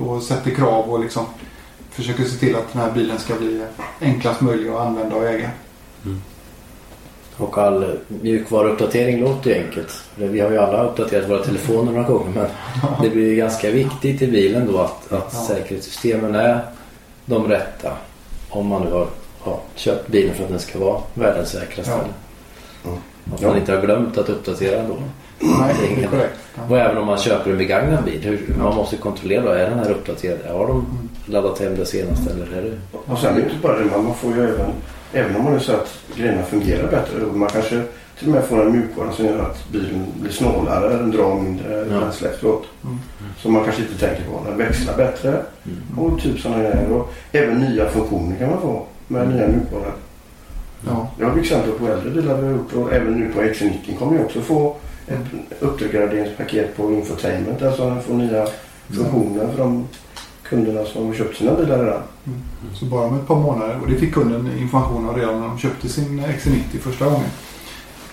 Och, 0.00 0.08
och 0.10 0.22
sätter 0.22 0.50
krav 0.50 0.90
och 0.90 1.00
liksom 1.00 1.26
försöker 1.90 2.24
se 2.24 2.36
till 2.36 2.56
att 2.56 2.72
den 2.72 2.82
här 2.82 2.92
bilen 2.92 3.18
ska 3.18 3.34
bli 3.34 3.62
enklast 4.00 4.40
möjlig 4.40 4.68
att 4.70 4.80
använda 4.80 5.16
och 5.16 5.24
äga. 5.28 5.50
Och 7.36 7.58
all 7.58 7.98
mjukvaruuppdatering 8.08 9.20
låter 9.20 9.50
ju 9.50 9.56
enkelt. 9.66 9.92
Vi 10.14 10.40
har 10.40 10.50
ju 10.50 10.58
alla 10.58 10.84
uppdaterat 10.84 11.30
våra 11.30 11.44
telefoner 11.44 11.92
några 11.92 12.08
gånger 12.08 12.30
men 12.34 12.46
det 13.02 13.10
blir 13.10 13.28
ju 13.28 13.36
ganska 13.36 13.70
viktigt 13.70 14.22
i 14.22 14.26
bilen 14.26 14.72
då 14.72 14.78
att, 14.78 15.12
att 15.12 15.30
Ja. 15.32 15.40
säkerhetssystemen 15.48 16.34
är 16.34 16.60
de 17.24 17.48
rätta. 17.48 17.92
Om 18.48 18.66
man 18.66 18.82
nu 18.82 18.90
har 18.90 19.06
ja, 19.44 19.60
köpt 19.74 20.08
bilen 20.08 20.34
för 20.34 20.44
att 20.44 20.50
den 20.50 20.58
ska 20.58 20.78
vara 20.78 21.00
världens 21.14 21.48
säkraste. 21.48 21.92
Ja. 21.92 22.00
Mm. 22.90 22.98
Att 23.34 23.42
man 23.42 23.56
inte 23.56 23.72
har 23.74 23.80
glömt 23.80 24.18
att 24.18 24.28
uppdatera 24.28 24.82
då. 24.88 24.96
Nej, 25.38 25.74
det 25.96 26.02
är 26.02 26.06
korrekt. 26.08 26.34
Och 26.68 26.78
även 26.78 26.98
om 26.98 27.06
man 27.06 27.18
köper 27.18 27.50
en 27.50 27.58
begagnad 27.58 28.04
bil. 28.04 28.20
Hur, 28.22 28.54
man 28.58 28.76
måste 28.76 28.96
kontrollera 28.96 29.58
är 29.58 29.70
den 29.70 29.78
här 29.78 29.90
uppdaterad? 29.90 30.38
Har 30.56 30.66
de 30.66 31.08
laddat 31.26 31.58
hem 31.58 31.76
det 31.76 31.86
senaste 31.86 32.32
eller 32.32 32.56
är 32.58 32.62
det... 32.62 32.78
Och 33.12 33.18
sen 33.18 33.32
är 33.34 33.36
det 33.36 33.42
inte 33.42 33.54
bara 33.62 33.78
det. 33.78 33.84
Man 33.84 34.14
får 34.14 34.34
ju 34.36 34.42
även, 34.44 34.66
även 35.12 35.36
om 35.36 35.44
man 35.44 35.52
nu 35.52 35.60
säger 35.60 35.78
att 35.78 35.98
grejerna 36.16 36.42
fungerar 36.42 36.90
bättre. 36.90 37.24
och 37.24 37.36
Man 37.36 37.48
kanske 37.48 37.82
till 38.18 38.28
och 38.28 38.34
med 38.34 38.44
får 38.44 38.62
en 38.66 38.72
mjukvara 38.72 39.12
som 39.12 39.24
gör 39.24 39.38
att 39.38 39.68
bilen 39.72 40.06
blir 40.20 40.32
snålare. 40.32 40.88
Den 40.96 41.10
drar 41.10 41.34
mindre 41.34 41.86
Ja. 41.90 41.98
bränsle 42.00 42.28
efteråt. 42.28 42.64
Mm. 42.84 42.98
Som 43.38 43.52
man 43.52 43.64
kanske 43.64 43.82
inte 43.82 43.98
tänker 44.06 44.22
på. 44.24 44.44
Den 44.48 44.58
växlar 44.58 44.96
bättre. 44.96 45.42
Och 45.98 46.20
typ 46.20 46.40
sådana 46.40 46.58
grejer. 46.62 46.92
Och 46.92 47.12
även 47.32 47.58
nya 47.60 47.88
funktioner 47.88 48.36
kan 48.36 48.50
man 48.50 48.60
få 48.60 48.86
med 49.10 49.28
nya 49.28 49.48
mjukvaror. 49.48 49.94
Ja. 50.86 51.10
Jag 51.18 51.30
har 51.30 51.38
exempel 51.38 51.72
på 51.72 51.86
äldre 51.86 52.10
bilar 52.10 52.34
vi 52.34 52.46
har 52.46 52.52
gjort 52.52 52.72
och 52.72 52.92
även 52.92 53.14
nu 53.14 53.32
på 53.32 53.40
XC90 53.40 53.98
kommer 53.98 54.16
jag 54.16 54.24
också 54.24 54.40
få 54.40 54.76
ett 55.06 55.60
uppgraderingspaket 55.60 56.76
på 56.76 56.92
infotainment. 56.92 57.62
Alltså 57.62 57.90
den 57.90 58.02
får 58.02 58.14
nya 58.14 58.46
funktioner 58.88 59.48
för 59.48 59.58
de 59.58 59.88
kunderna 60.42 60.84
som 60.84 61.06
har 61.06 61.14
köpt 61.14 61.36
sina 61.36 61.54
bilar 61.54 61.84
redan. 61.84 62.02
Så 62.74 62.84
bara 62.84 63.06
om 63.06 63.16
ett 63.16 63.26
par 63.26 63.36
månader, 63.36 63.78
och 63.82 63.90
det 63.90 63.96
fick 63.96 64.14
kunden 64.14 64.58
information 64.58 65.08
om 65.08 65.16
redan 65.16 65.40
när 65.40 65.48
de 65.48 65.58
köpte 65.58 65.88
sin 65.88 66.20
XC90 66.20 66.78
första 66.80 67.04
gången. 67.04 67.30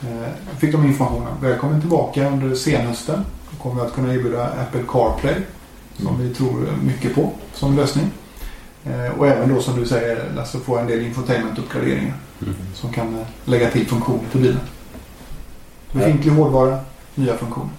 Eh, 0.02 0.58
fick 0.58 0.72
de 0.72 0.86
informationen. 0.86 1.34
Välkommen 1.42 1.82
tillbaka 1.82 2.30
under 2.30 2.56
senhösten. 2.56 3.26
Då 3.52 3.64
kommer 3.64 3.82
vi 3.82 3.88
att 3.88 3.94
kunna 3.94 4.14
erbjuda 4.14 4.46
Apple 4.46 4.82
CarPlay. 4.88 5.36
Som 5.98 6.22
vi 6.22 6.34
tror 6.34 6.68
mycket 6.84 7.16
på 7.16 7.32
som 7.54 7.76
lösning. 7.76 8.12
Eh, 8.90 9.20
och 9.20 9.28
även 9.28 9.56
då 9.56 9.62
som 9.62 9.80
du 9.80 9.86
säger 9.86 10.20
Lasse 10.36 10.60
få 10.60 10.78
en 10.78 10.88
del 10.88 11.02
infotainment-uppgraderingar. 11.02 12.14
Som 12.74 12.94
kan 12.94 13.16
eh, 13.16 13.26
lägga 13.46 13.70
till 13.72 13.88
funktioner 13.88 14.20
till 14.32 14.42
bilen. 14.42 14.60
Befintlig 15.92 16.32
hårdvara, 16.32 16.80
nya 17.16 17.38
funktioner. 17.38 17.70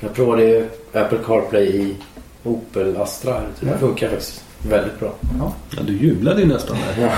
Jag 0.00 0.14
provade 0.14 0.42
ju 0.44 0.68
Apple 0.92 1.18
CarPlay 1.26 1.66
i 1.66 1.96
Opel 2.44 2.96
Astra. 2.96 3.40
Det 3.60 3.66
Ja. 3.66 3.78
funkar 3.78 4.08
faktiskt 4.08 4.44
väldigt 4.62 5.00
bra. 5.00 5.12
Ja, 5.38 5.52
du 5.86 5.92
jublade 5.92 6.40
ju 6.40 6.46
nästan 6.46 6.76
där. 6.96 7.10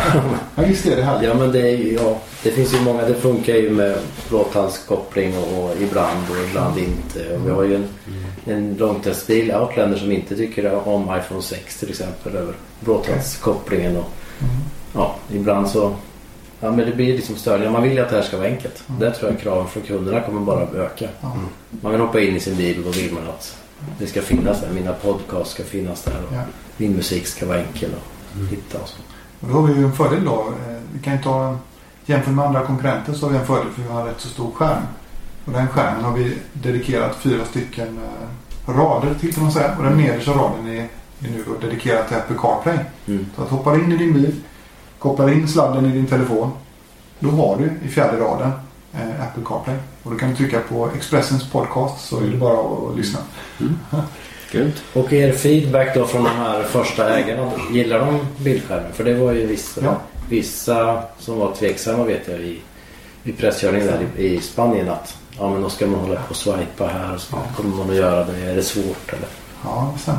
Ja, 0.57 0.63
visst 0.69 0.87
är 0.87 0.97
det 0.97 1.03
härligt. 1.03 1.29
Ja 1.29 1.35
men 1.35 1.53
det, 1.53 1.61
är, 1.71 1.93
ja, 1.93 2.19
det 2.43 2.51
finns 2.51 2.75
ju 2.75 2.81
många, 2.81 3.03
det 3.03 3.15
funkar 3.15 3.55
ju 3.55 3.71
med 3.71 3.97
blåtandskoppling 4.29 5.33
och, 5.39 5.65
och 5.65 5.77
ibland 5.81 6.31
och 6.31 6.49
ibland 6.51 6.79
inte. 6.79 7.35
Och 7.37 7.47
vi 7.47 7.51
har 7.51 7.63
ju 7.63 7.75
en, 7.75 7.85
en 8.45 8.75
långtestbil, 8.79 9.53
Outlander, 9.55 9.99
som 9.99 10.13
inte 10.13 10.37
tycker 10.37 10.89
om 10.89 11.03
iPhone 11.19 11.43
6 11.43 11.79
till 11.79 11.89
exempel 11.89 12.37
över 12.37 12.55
blåtandskopplingen. 12.81 13.97
Och, 13.97 14.05
Mm. 14.41 14.55
ja, 14.95 15.15
ibland 15.33 15.69
så 15.69 15.95
Ja 16.61 16.71
men 16.71 16.87
det 16.91 16.97
blir 16.97 17.15
liksom 17.17 17.37
störningar. 17.37 17.71
Man 17.71 17.83
vill 17.83 17.93
ju 17.93 17.99
att 18.01 18.11
det 18.11 18.17
här 18.17 18.23
ska 18.23 18.37
vara 18.37 18.49
enkelt. 18.49 18.83
Mm. 18.89 19.01
Där 19.01 19.11
tror 19.11 19.31
jag 19.31 19.41
kraven 19.41 19.69
från 19.69 19.83
kunderna 19.83 20.21
kommer 20.21 20.41
bara 20.41 20.63
att 20.63 20.75
öka. 20.75 21.09
Ja. 21.21 21.37
Man 21.81 21.93
vill 21.93 22.01
hoppa 22.01 22.21
in 22.21 22.37
i 22.37 22.41
sin 22.41 22.57
bil 22.57 22.79
och 22.79 22.85
då 22.85 22.91
vill 22.91 23.13
man 23.13 23.23
att 23.29 23.57
det 23.99 24.07
ska 24.07 24.23
finnas 24.23 24.61
där. 24.61 24.71
Mina 24.71 24.93
podcast 24.93 25.51
ska 25.51 25.65
finnas 25.65 26.03
där. 26.03 26.17
Och 26.29 26.35
Ja. 26.35 26.41
Min 26.77 26.93
musik 26.93 27.27
ska 27.27 27.47
vara 27.47 27.59
enkel 27.59 27.91
att 27.95 28.51
hitta. 28.51 28.79
Och 28.79 28.89
så. 28.89 28.97
Och 29.41 29.49
då 29.49 29.55
har 29.55 29.63
vi 29.63 29.75
ju 29.75 29.85
en 29.85 29.93
fördel 29.93 30.25
då. 30.25 30.33
Eh, 30.69 30.77
Vi 30.93 30.99
kan 31.03 31.13
ju 31.17 31.23
ta 31.23 31.57
jämfört 32.07 32.35
med 32.35 32.45
andra 32.45 32.67
konkurrenter 32.67 33.13
så 33.13 33.27
har 33.27 33.33
vi 33.33 33.39
en 33.39 33.47
fördel 33.47 33.73
för 33.73 33.83
vi 33.83 33.89
har 33.89 34.01
en 34.01 34.07
rätt 34.07 34.21
så 34.21 34.29
stor 34.29 34.51
skärm. 34.53 34.83
Och 35.45 35.53
den 35.53 35.69
skärmen 35.69 36.05
har 36.05 36.13
vi 36.13 36.37
dedikerat 36.53 37.17
fyra 37.17 37.45
stycken 37.45 37.99
eh, 38.69 38.75
rader 38.77 39.15
till 39.21 39.35
kan 39.35 39.43
man 39.43 39.53
säga. 39.53 39.77
Och 39.79 39.85
den 39.85 39.97
nedersta 39.97 40.31
raden 40.31 40.67
är, 40.69 40.81
är 41.21 41.31
nu 41.31 41.45
då 41.47 41.67
dedikerad 41.67 42.09
till 42.09 42.17
Apple 42.17 42.37
CarPlay. 42.39 42.79
Mm. 43.07 43.27
Så 43.37 43.43
att 43.43 43.49
hoppar 43.49 43.75
in 43.85 43.93
i 43.93 43.97
din 43.97 44.13
bil, 44.13 44.35
kopplar 44.99 45.33
in 45.33 45.49
sladden 45.49 45.87
i 45.87 45.93
din 45.93 46.07
telefon. 46.07 46.51
Då 47.19 47.31
har 47.31 47.57
du 47.59 47.87
i 47.87 47.89
fjärde 47.89 48.21
raden 48.21 48.51
eh, 48.95 49.23
Apple 49.27 49.43
CarPlay. 49.47 49.77
Och 50.03 50.11
då 50.11 50.17
kan 50.19 50.31
du 50.31 50.37
trycka 50.37 50.61
på 50.61 50.89
Expressens 50.97 51.51
podcast 51.51 52.09
så 52.09 52.21
är 52.21 52.27
det 52.27 52.37
bara 52.37 52.59
att, 52.91 52.97
lyssna. 52.97 53.21
Grymt. 54.53 54.83
Och 54.93 55.13
er 55.13 55.33
feedback 55.33 55.95
då 55.95 56.07
från 56.07 56.25
de 56.25 56.31
här 56.31 56.63
första 56.63 57.19
ägarna. 57.19 57.51
Gillar 57.73 57.99
de 57.99 58.19
bildskärmen? 58.45 58.93
För 58.93 59.05
det 59.05 59.15
var 59.15 59.33
ju 59.33 59.47
vissa, 59.47 59.85
Ja. 59.85 59.97
vissa 60.29 61.03
som 61.19 61.39
var 61.39 61.55
tveksamma 61.55 62.05
vet 62.05 62.29
jag 62.29 62.41
i, 62.41 62.61
i 63.25 63.33
presskörningen 63.33 63.87
där 63.87 64.23
i, 64.23 64.35
i 64.35 64.41
Spanien 64.41 64.89
att 64.89 65.17
ja 65.39 65.51
men 65.51 65.63
då 65.63 65.69
ska 65.69 65.87
man 65.87 66.01
hålla 66.01 66.15
på 66.15 66.31
och 66.31 66.37
swipa 66.37 66.87
här 66.87 67.15
och 67.15 67.21
så 67.21 67.37
kommer 67.57 67.77
man 67.77 67.91
att 67.91 67.97
göra 67.97 68.25
det. 68.25 68.51
Är 68.51 68.57
det 68.57 68.63
svårt 68.63 69.09
eller? 69.13 69.29
Ja, 69.65 69.95
sen. 70.05 70.17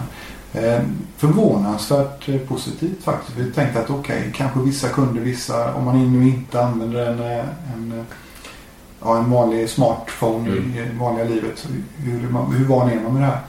Eh, 0.64 0.82
förvånansvärt 1.18 2.48
positivt 2.48 3.04
faktiskt. 3.04 3.38
Vi 3.38 3.52
tänkte 3.52 3.80
att 3.80 3.90
okej, 3.90 4.32
kanske 4.36 4.60
vissa 4.60 4.88
kunder, 4.90 5.22
vissa, 5.22 5.74
om 5.74 5.86
man 5.86 6.20
nu 6.20 6.28
inte 6.28 6.62
använder 6.64 7.06
en, 7.06 7.20
eh, 7.20 7.46
en, 7.74 7.94
eh, 8.00 8.06
ja, 9.04 9.18
en 9.18 9.32
vanlig 9.32 9.70
smartphone 9.70 10.50
i 10.50 10.54
i 10.54 10.98
vanliga 11.00 11.26
livet. 11.26 11.68
Hur, 11.98 12.30
man- 12.30 12.52
hur 12.54 12.66
van 12.66 12.90
är 12.90 13.00
man 13.00 13.14
med 13.14 13.22
det 13.22 13.26
här? 13.26 13.40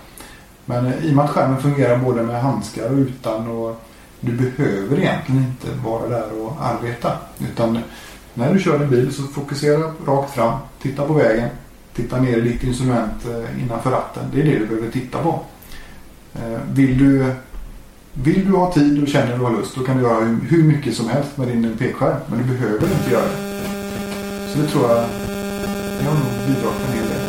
Men 0.66 0.86
eh, 0.86 1.04
i 1.04 1.10
och 1.10 1.14
med 1.16 1.24
att 1.24 1.30
skärmen 1.30 1.62
fungerar 1.62 1.98
både 1.98 2.22
med 2.22 2.42
handskar 2.42 2.84
och 2.90 2.98
utan 2.98 3.48
och 3.48 3.80
du 4.20 4.32
behöver 4.32 4.98
egentligen 4.98 5.40
inte 5.44 5.66
vara 5.88 6.08
där 6.08 6.42
och 6.42 6.56
arbeta. 6.60 7.12
Utan 7.38 7.78
när 8.34 8.54
du 8.54 8.60
kör 8.60 8.78
din 8.78 8.90
bil 8.90 9.14
så 9.14 9.22
fokusera 9.22 9.92
rakt 10.06 10.30
fram, 10.34 10.58
titta 10.82 11.06
på 11.06 11.12
vägen, 11.12 11.48
titta 11.94 12.20
ner 12.20 12.36
i 12.36 12.40
ditt 12.40 12.62
instrument 12.64 13.26
eh, 13.26 13.62
innanför 13.62 13.90
ratten. 13.90 14.22
Det 14.34 14.40
är 14.40 14.44
det 14.44 14.58
du 14.58 14.66
behöver 14.66 14.90
titta 14.90 15.18
på. 15.22 15.40
Eh, 16.34 16.58
Vill 16.72 16.98
du, 16.98 17.32
vill 18.12 18.44
du 18.50 18.52
ha 18.56 18.72
tid 18.72 19.02
och 19.02 19.08
känner 19.08 19.38
du 19.38 19.44
har 19.44 19.50
lust 19.52 19.74
då 19.76 19.84
kan 19.84 19.96
du 19.96 20.02
göra 20.02 20.24
hur, 20.24 20.38
hur 20.48 20.62
mycket 20.64 20.96
som 20.96 21.08
helst 21.08 21.36
med 21.36 21.48
din 21.48 21.76
pekskärm. 21.78 22.16
Men 22.26 22.38
du 22.38 22.44
behöver 22.44 22.86
inte 22.86 23.10
göra 23.10 23.22
det. 23.24 23.54
Så 24.52 24.58
det 24.58 24.66
tror 24.66 24.90
jag 24.90 25.04
det 26.04 26.10
har 26.10 26.16
nog 26.16 26.32
bidragit 26.46 26.80
en 26.86 26.92
hel 26.98 27.08
del. 27.08 27.20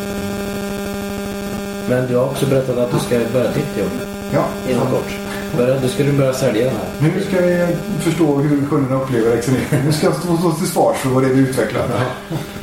Men 1.89 2.07
du 2.07 2.15
har 2.15 2.25
också 2.25 2.45
berättat 2.45 2.77
att 2.77 2.91
du 2.91 2.99
ska 2.99 3.19
börja 3.33 3.51
ditt 3.51 3.77
jobb 3.77 3.91
Ja, 4.33 4.45
inom 4.69 4.88
kort. 4.88 5.17
Börja, 5.57 5.79
då 5.79 5.88
ska 5.88 6.03
du 6.03 6.11
börja 6.11 6.33
sälja 6.33 6.65
den 6.65 6.75
här. 6.75 7.09
Nu 7.11 7.21
ska 7.21 7.41
vi 7.41 7.75
förstå 7.99 8.38
hur 8.38 8.67
kunderna 8.69 9.01
upplever 9.01 9.41
XNE. 9.41 9.83
Nu 9.85 9.91
ska 9.91 10.05
jag 10.05 10.15
stå, 10.15 10.38
stå 10.38 10.51
till 10.51 10.67
svars 10.67 10.97
för 10.97 11.09
vad 11.09 11.23
det 11.23 11.29
är 11.29 11.33
vi 11.33 11.39
utvecklar. 11.39 11.83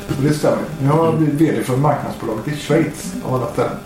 Och 0.07 0.23
det 0.23 0.33
stämmer. 0.33 0.63
Nu 0.81 0.87
har 0.87 1.05
jag 1.05 1.17
blivit 1.17 1.41
VD 1.41 1.63
för 1.63 1.77
marknadsbolaget 1.77 2.47
i 2.47 2.55
Schweiz 2.55 3.13
av 3.25 3.33
alla 3.33 3.51
ställen. 3.51 3.77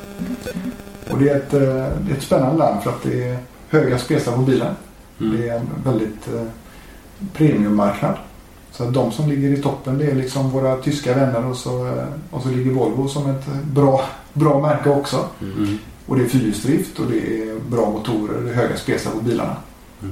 Och 1.10 1.18
det 1.18 1.30
är, 1.30 1.36
ett, 1.36 1.54
eh, 1.54 1.60
det 1.60 2.12
är 2.12 2.18
ett 2.18 2.24
spännande 2.24 2.58
land 2.58 2.84
för 2.84 2.90
att 2.90 3.04
det 3.04 3.30
är 3.30 3.38
höga 3.70 3.98
spesar 3.98 4.32
på 4.32 4.42
bilen. 4.42 4.76
Det 5.18 5.50
är 5.50 5.56
en 5.56 5.70
väldigt 5.86 6.28
eh, 6.28 6.48
premiummarknad. 7.34 8.14
Så 8.78 8.84
att 8.84 8.94
de 8.94 9.12
som 9.12 9.30
ligger 9.30 9.50
i 9.50 9.62
toppen 9.62 9.98
det 9.98 10.06
är 10.06 10.16
liksom 10.16 10.50
våra 10.50 10.78
tyska 10.78 11.14
vänner 11.14 11.46
och 11.46 11.58
så, 11.58 11.88
eh, 11.88 12.06
och 12.32 12.42
så 12.42 12.50
ligger 12.50 12.72
Volvo 12.72 13.08
som 13.08 13.30
ett 13.30 13.46
bra, 13.64 14.02
bra 14.34 14.60
märke 14.60 14.90
också. 14.90 15.26
Mm. 15.42 15.78
Och 16.06 16.16
det 16.16 16.24
är 16.24 16.28
fyrhjulsdrift 16.28 17.00
och 17.00 17.06
det 17.06 17.18
är 17.18 17.60
bra 17.60 17.90
motorer, 17.90 18.42
det 18.42 18.50
är 18.50 18.54
höga 18.54 18.78
spesar 18.78 19.12
på 19.12 19.22
bilarna. 19.22 19.56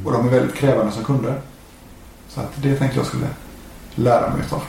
Och 0.06 0.12
de 0.12 0.28
är 0.28 0.32
väldigt 0.32 0.56
krävande 0.56 0.92
som 0.92 1.04
kunder. 1.04 1.42
Så 2.30 2.40
att 2.40 2.52
det 2.56 2.76
tänkte 2.76 3.00
jag 3.00 3.06
skulle 3.06 3.28
lära 3.96 4.30
mig 4.30 4.42
av. 4.52 4.64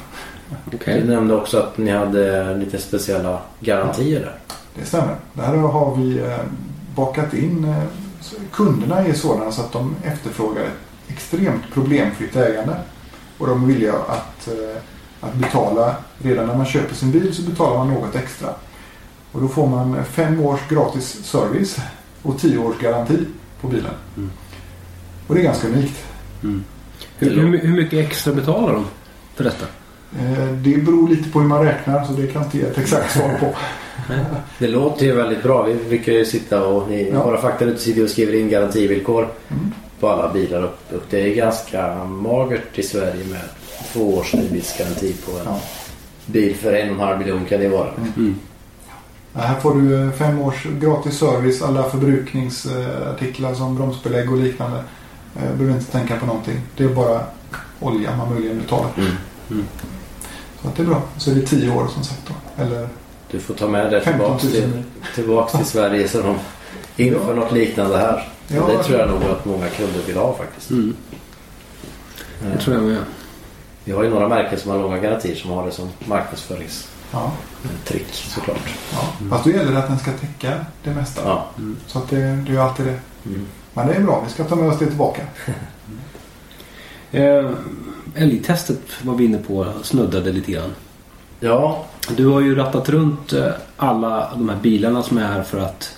Okej. 0.74 1.00
Du 1.00 1.08
nämnde 1.08 1.34
också 1.34 1.58
att 1.58 1.78
ni 1.78 1.90
hade 1.90 2.56
lite 2.56 2.78
speciella 2.78 3.40
garantier 3.60 4.20
där. 4.20 4.38
Det 4.74 4.84
stämmer. 4.84 5.16
Där 5.32 5.56
har 5.56 5.96
vi 5.96 6.18
eh, 6.18 6.38
bakat 6.94 7.34
in 7.34 7.64
eh, 7.64 7.82
kunderna 8.52 8.98
är 8.98 9.12
sådana 9.12 9.52
så 9.52 9.62
att 9.62 9.72
de 9.72 9.96
efterfrågar 10.04 10.62
ett 10.62 10.78
extremt 11.08 11.62
problemfritt 11.74 12.36
ägande. 12.36 12.76
Och 13.38 13.46
de 13.46 13.62
är 13.62 13.66
villiga 13.66 13.92
att, 13.92 14.48
eh, 14.48 14.80
att 15.20 15.34
betala. 15.34 15.94
Redan 16.22 16.46
när 16.46 16.54
man 16.56 16.66
köper 16.66 16.94
sin 16.94 17.10
bil 17.10 17.34
så 17.34 17.42
betalar 17.42 17.76
man 17.78 17.88
något 17.94 18.14
extra. 18.16 18.48
Och 19.32 19.40
då 19.40 19.48
får 19.48 19.66
man 19.66 20.04
fem 20.04 20.40
års 20.40 20.60
gratis 20.68 21.24
service 21.24 21.76
och 22.22 22.38
tio 22.40 22.58
års 22.58 22.78
garanti 22.78 23.18
på 23.60 23.68
bilen. 23.68 23.90
Mm. 24.16 24.30
Och 25.26 25.34
det 25.34 25.40
är 25.40 25.44
ganska 25.44 25.68
unikt. 25.68 26.04
Hur, 27.18 27.30
hur, 27.30 27.58
hur 27.58 27.76
mycket 27.76 28.06
extra 28.10 28.32
betalar 28.32 28.72
de 28.72 28.84
för 29.34 29.44
detta? 29.44 29.66
Eh, 30.18 30.48
Det 30.52 30.76
beror 30.76 31.08
lite 31.08 31.30
på 31.30 31.40
hur 31.40 31.48
man 31.48 31.64
räknar 31.64 32.04
så 32.04 32.12
det 32.12 32.26
kan 32.26 32.42
jag 32.42 32.46
inte 32.46 32.58
ge 32.58 32.64
ett 32.64 32.78
exakt 32.78 33.12
svar 33.12 33.36
på. 33.40 33.54
Det 34.58 34.68
låter 34.68 35.06
ju 35.06 35.12
väldigt 35.12 35.42
bra. 35.42 35.62
Vi 35.62 35.74
brukar 35.74 36.12
ju 36.12 36.24
sitta 36.24 36.64
och 36.66 36.90
i 36.92 37.10
Ja. 37.12 37.24
våra 37.24 37.40
fakta 37.40 37.76
sitter 37.76 38.04
och 38.04 38.10
skriver 38.10 38.34
in 38.34 38.48
garantivillkor 38.48 39.28
Mm. 39.48 39.72
På 40.00 40.08
alla 40.08 40.32
bilar. 40.32 40.62
Och, 40.62 40.94
och 40.96 41.02
det 41.10 41.20
är 41.30 41.34
ganska 41.34 41.94
magert 42.04 42.78
i 42.78 42.82
Sverige 42.82 43.24
med 43.24 43.40
två 43.92 44.14
års 44.14 44.34
nybilsgaranti 44.34 45.12
på 45.26 45.30
en 45.38 45.44
Ja. 45.44 45.60
bil 46.26 46.56
för 46.56 46.72
en 46.72 46.88
och 46.88 46.94
en 46.94 47.00
halv 47.00 47.18
miljon 47.18 47.44
kan 47.44 47.60
det 47.60 47.68
vara. 47.68 47.88
Ja, 49.32 49.40
Här 49.40 49.60
får 49.60 49.74
du 49.74 50.02
eh, 50.06 50.10
fem 50.12 50.40
års 50.40 50.64
gratis 50.80 51.18
service, 51.18 51.62
alla 51.62 51.82
förbrukningsartiklar 51.90 53.54
som 53.54 53.76
bromsbelägg 53.76 54.32
och 54.32 54.38
liknande. 54.38 54.76
Eh, 55.36 55.42
Behöver 55.56 55.72
inte 55.78 55.92
tänka 55.92 56.16
på 56.16 56.26
någonting. 56.26 56.60
Det 56.76 56.84
är 56.84 56.88
bara 56.88 57.20
olja 57.80 58.16
man 58.16 58.34
möjligen 58.34 58.58
betalar. 58.58 58.90
Mm. 58.98 59.64
Så 60.62 60.68
att 60.68 60.76
det 60.76 60.82
är 60.82 60.86
bra. 60.86 61.02
Så 61.18 61.30
är 61.30 61.34
det 61.34 61.42
tio 61.46 61.70
år 61.70 61.86
som 61.94 62.04
sagt 62.04 62.20
då. 62.28 62.62
Eller 62.62 62.88
Du 63.30 63.38
får 63.40 63.54
ta 63.54 63.68
med 63.68 63.90
det 63.92 64.00
15 64.00 64.38
tillbaks 64.38 64.44
000 64.44 64.52
till, 64.52 64.68
mil. 64.68 64.82
tillbaks 65.14 65.52
till 65.52 65.64
Sverige 65.66 66.08
så 66.08 66.22
de 66.22 66.36
inför 67.04 67.34
något 67.34 67.52
liknande 67.52 67.96
här. 67.98 68.28
Ja. 68.48 68.66
det 68.66 68.82
tror 68.82 68.98
jag 68.98 69.08
nog 69.10 69.22
att 69.24 69.44
många 69.44 69.68
kunder 69.68 70.00
vill 70.06 70.16
ha 70.16 70.34
faktiskt. 70.36 70.70
Mm. 70.70 70.96
Det 72.52 72.58
tror 72.58 72.76
jag 72.76 72.84
med. 72.84 72.98
Vi 73.84 73.92
har 73.92 74.02
ju 74.02 74.10
några 74.10 74.28
märken 74.28 74.58
som 74.58 74.70
har 74.70 74.78
långa 74.78 74.98
garantier 74.98 75.36
som 75.36 75.50
har 75.50 75.66
det 75.66 75.72
som 75.72 75.88
marknadsföringstrick 76.04 76.86
Ja, 77.12 77.32
såklart. 78.34 78.60
ja. 78.92 78.98
Fast 79.30 79.44
då 79.44 79.50
gäller 79.50 79.72
det 79.72 79.78
att 79.78 79.88
den 79.88 79.98
ska 79.98 80.10
täcka 80.12 80.64
det 80.84 80.90
mesta. 80.90 81.20
Ja. 81.24 81.46
Så 81.86 81.98
att 81.98 82.10
det, 82.10 82.16
det 82.16 82.22
är 82.50 82.52
ju 82.52 82.58
alltid 82.58 82.86
det. 82.86 82.98
Mm. 83.26 83.46
Men 83.74 83.86
det 83.86 83.94
är 83.94 84.00
bra. 84.00 84.22
Vi 84.26 84.32
ska 84.32 84.44
ta 84.44 84.56
med 84.56 84.68
oss 84.68 84.78
det 84.78 84.86
tillbaka. 84.86 85.22
Eh, 87.12 87.50
älgtestet 88.14 88.80
var 89.02 89.14
vi 89.14 89.24
inne 89.24 89.38
på, 89.38 89.66
snuddade 89.82 90.32
lite 90.32 90.52
grann. 90.52 90.74
ja, 91.40 91.84
Du 92.16 92.26
har 92.26 92.40
ju 92.40 92.54
rattat 92.54 92.88
runt 92.88 93.32
eh, 93.32 93.48
alla 93.76 94.30
de 94.34 94.48
här 94.48 94.56
bilarna 94.56 95.02
som 95.02 95.18
är 95.18 95.26
här 95.26 95.42
för 95.42 95.58
att 95.58 95.96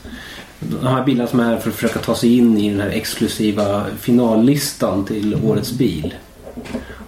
de 0.60 0.86
här 0.86 1.04
bilarna 1.04 1.28
som 1.28 1.40
är 1.40 1.44
här 1.44 1.56
för 1.56 1.70
att 1.70 1.76
försöka 1.76 1.98
ta 1.98 2.14
sig 2.14 2.38
in 2.38 2.58
i 2.58 2.70
den 2.70 2.80
här 2.80 2.88
exklusiva 2.88 3.84
finallistan 4.00 5.04
till 5.04 5.40
årets 5.44 5.72
bil. 5.72 6.14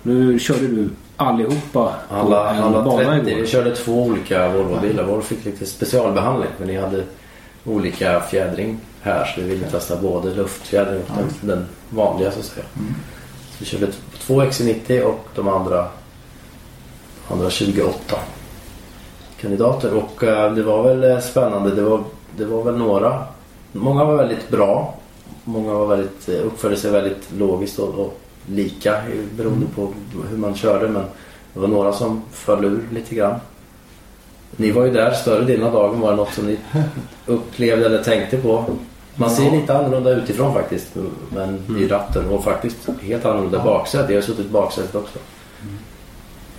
Nu 0.02 0.38
körde 0.38 0.68
du 0.68 0.90
allihopa 1.16 1.94
på 2.08 2.14
alla, 2.14 2.54
en 2.54 2.62
alla 2.62 2.82
bana 2.82 3.10
30. 3.10 3.24
Vi 3.24 3.32
igår. 3.32 3.46
körde 3.46 3.76
två 3.76 4.02
olika 4.02 4.48
Volvo-bilar. 4.48 5.04
Volvo 5.04 5.22
fick 5.22 5.44
lite 5.44 5.66
specialbehandling 5.66 6.50
för 6.58 6.66
ni 6.66 6.76
hade 6.76 7.04
olika 7.64 8.20
fjädring 8.20 8.78
här 9.02 9.24
så 9.24 9.40
vi 9.40 9.48
ville 9.48 9.70
testa 9.70 9.96
både 9.96 10.34
luftfjädring 10.34 11.02
och 11.08 11.16
den, 11.16 11.28
den 11.40 11.66
vanliga 11.90 12.32
så 12.32 12.38
att 12.38 12.44
säga. 12.44 12.66
Mm. 12.78 12.94
Så 13.50 13.56
vi 13.58 13.64
körde 13.64 13.86
två 14.18 14.42
XC90 14.42 15.02
och 15.02 15.28
de 15.34 15.48
andra, 15.48 15.86
andra 17.28 17.50
28 17.50 18.16
kandidater 19.40 19.94
och 19.94 20.24
eh, 20.24 20.52
det 20.54 20.62
var 20.62 20.82
väl 20.82 21.04
eh, 21.04 21.20
spännande. 21.20 21.74
Det 21.74 21.82
var, 21.82 22.04
det 22.36 22.44
var 22.44 22.64
väl 22.64 22.76
några, 22.76 23.24
många 23.72 24.04
var 24.04 24.16
väldigt 24.16 24.48
bra. 24.50 24.94
Många 25.44 25.72
var 25.74 25.87
väldigt, 25.87 26.28
eh, 26.28 26.46
uppförde 26.46 26.76
sig 26.76 26.90
väldigt 26.90 27.28
logiskt 27.38 27.78
och, 27.78 27.88
och 27.88 28.18
lika 28.46 28.96
eh, 28.96 29.02
beroende 29.37 29.66
på 29.74 29.88
hur 30.30 30.37
man 30.37 30.54
körde 30.54 30.88
men 30.88 31.02
det 31.54 31.61
var 31.61 31.68
några 31.68 31.92
som 31.92 32.22
föll 32.33 32.64
ur 32.64 32.83
lite 32.92 33.14
grann. 33.14 33.35
Ni 34.56 34.70
var 34.70 34.85
ju 34.85 34.90
där 34.90 35.12
större 35.12 35.44
delen 35.44 35.66
av 35.66 35.72
dagen. 35.72 36.00
Var 36.00 36.11
det 36.11 36.16
något 36.16 36.33
som 36.35 36.46
ni 36.46 36.59
upplevde 37.26 37.87
eller 37.87 38.02
tänkte 38.02 38.37
på? 38.37 38.64
Man 39.14 39.30
ser 39.30 39.50
lite 39.50 39.78
annorlunda 39.78 40.11
utifrån 40.11 40.54
faktiskt. 40.54 40.87
Men 41.35 41.76
i 41.78 41.87
ratten 41.88 42.28
och 42.28 42.44
faktiskt 42.44 42.76
helt 43.02 43.24
annorlunda 43.24 43.59
Ja. 43.59 43.64
baksäte. 43.64 44.12
Jag 44.12 44.20
har 44.20 44.26
suttit 44.26 44.50
baksätet 44.50 44.94
också. 44.94 45.18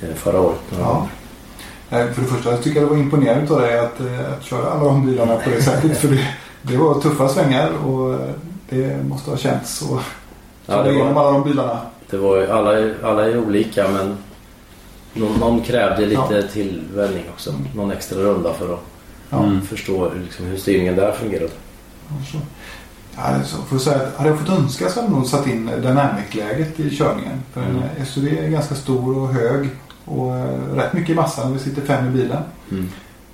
Eh, 0.01 0.13
Förra 0.15 0.41
året. 0.41 0.59
Ja. 0.79 1.07
Nej, 1.89 2.13
För 2.13 2.21
det 2.21 2.27
första 2.27 2.51
jag 2.51 2.63
tycker 2.63 2.79
jag 2.79 2.89
det 2.89 2.93
var 2.95 3.01
imponerande 3.01 3.53
av 3.53 3.61
dig 3.61 3.79
att, 3.79 3.99
eh, 3.99 4.33
att 4.37 4.43
köra 4.43 4.69
alla 4.71 4.83
de 4.83 5.05
bilarna 5.05 5.35
på 5.35 5.49
det 5.49 5.61
sättet. 5.63 5.97
För 5.97 6.07
det, 6.07 6.27
det 6.61 6.77
var 6.77 7.01
tuffa 7.01 7.29
svängar 7.29 7.69
och 7.85 8.13
eh, 8.13 8.19
det 8.69 9.03
måste 9.09 9.29
ha 9.29 9.37
känts. 9.37 9.81
Och 9.81 9.99
Ja, 10.65 10.83
det 10.83 10.91
igenom 10.91 11.13
var, 11.13 11.21
alla 11.21 11.31
de 11.31 11.43
bilarna. 11.43 11.79
det 12.09 12.17
var, 12.17 12.37
ju- 12.37 12.51
alla, 12.51 12.79
är- 12.79 12.95
alla 13.03 13.25
är 13.25 13.37
olika 13.39 13.87
men 13.87 14.17
någon, 15.13 15.39
någon 15.39 15.61
krävde 15.61 16.05
lite 16.05 16.21
Ja. 16.35 16.41
tillvänjning 16.53 17.23
också. 17.33 17.53
Någon 17.75 17.91
extra 17.91 18.19
runda 18.19 18.53
för 18.53 18.73
att 18.73 18.79
Ja. 19.29 19.43
Mm. 19.43 19.61
förstå 19.61 20.11
liksom, 20.23 20.45
hur 20.45 20.57
styrningen 20.57 20.95
där 20.95 21.11
fungerade. 21.11 21.51
Så. 22.31 22.37
Ja, 23.15 23.23
så 23.45 23.55
får 23.57 23.75
jag 23.75 23.81
säga 23.81 23.95
att 23.95 24.15
hade 24.17 24.29
jag 24.29 24.39
fått 24.39 24.49
önska 24.59 24.89
så 24.89 24.95
hade 25.01 25.11
jag 25.13 25.17
nog 25.19 25.27
satt 25.27 25.47
in 25.47 25.65
dynamic-läget 25.81 26.79
i 26.79 26.89
körningen. 26.97 27.41
För 27.53 27.61
Mm. 27.61 27.81
en 27.99 28.05
SUV 28.05 28.27
är 28.27 28.47
ganska 28.49 28.75
stor 28.75 29.17
och 29.17 29.27
hög 29.33 29.69
och 30.05 30.35
eh, 30.35 30.75
rätt 30.75 30.93
mycket 30.93 31.15
massa 31.15 31.45
när 31.45 31.53
vi 31.53 31.59
sitter 31.59 31.81
fem 31.81 32.07
i 32.07 32.09
bilen. 32.09 32.43
Mm. 32.71 32.89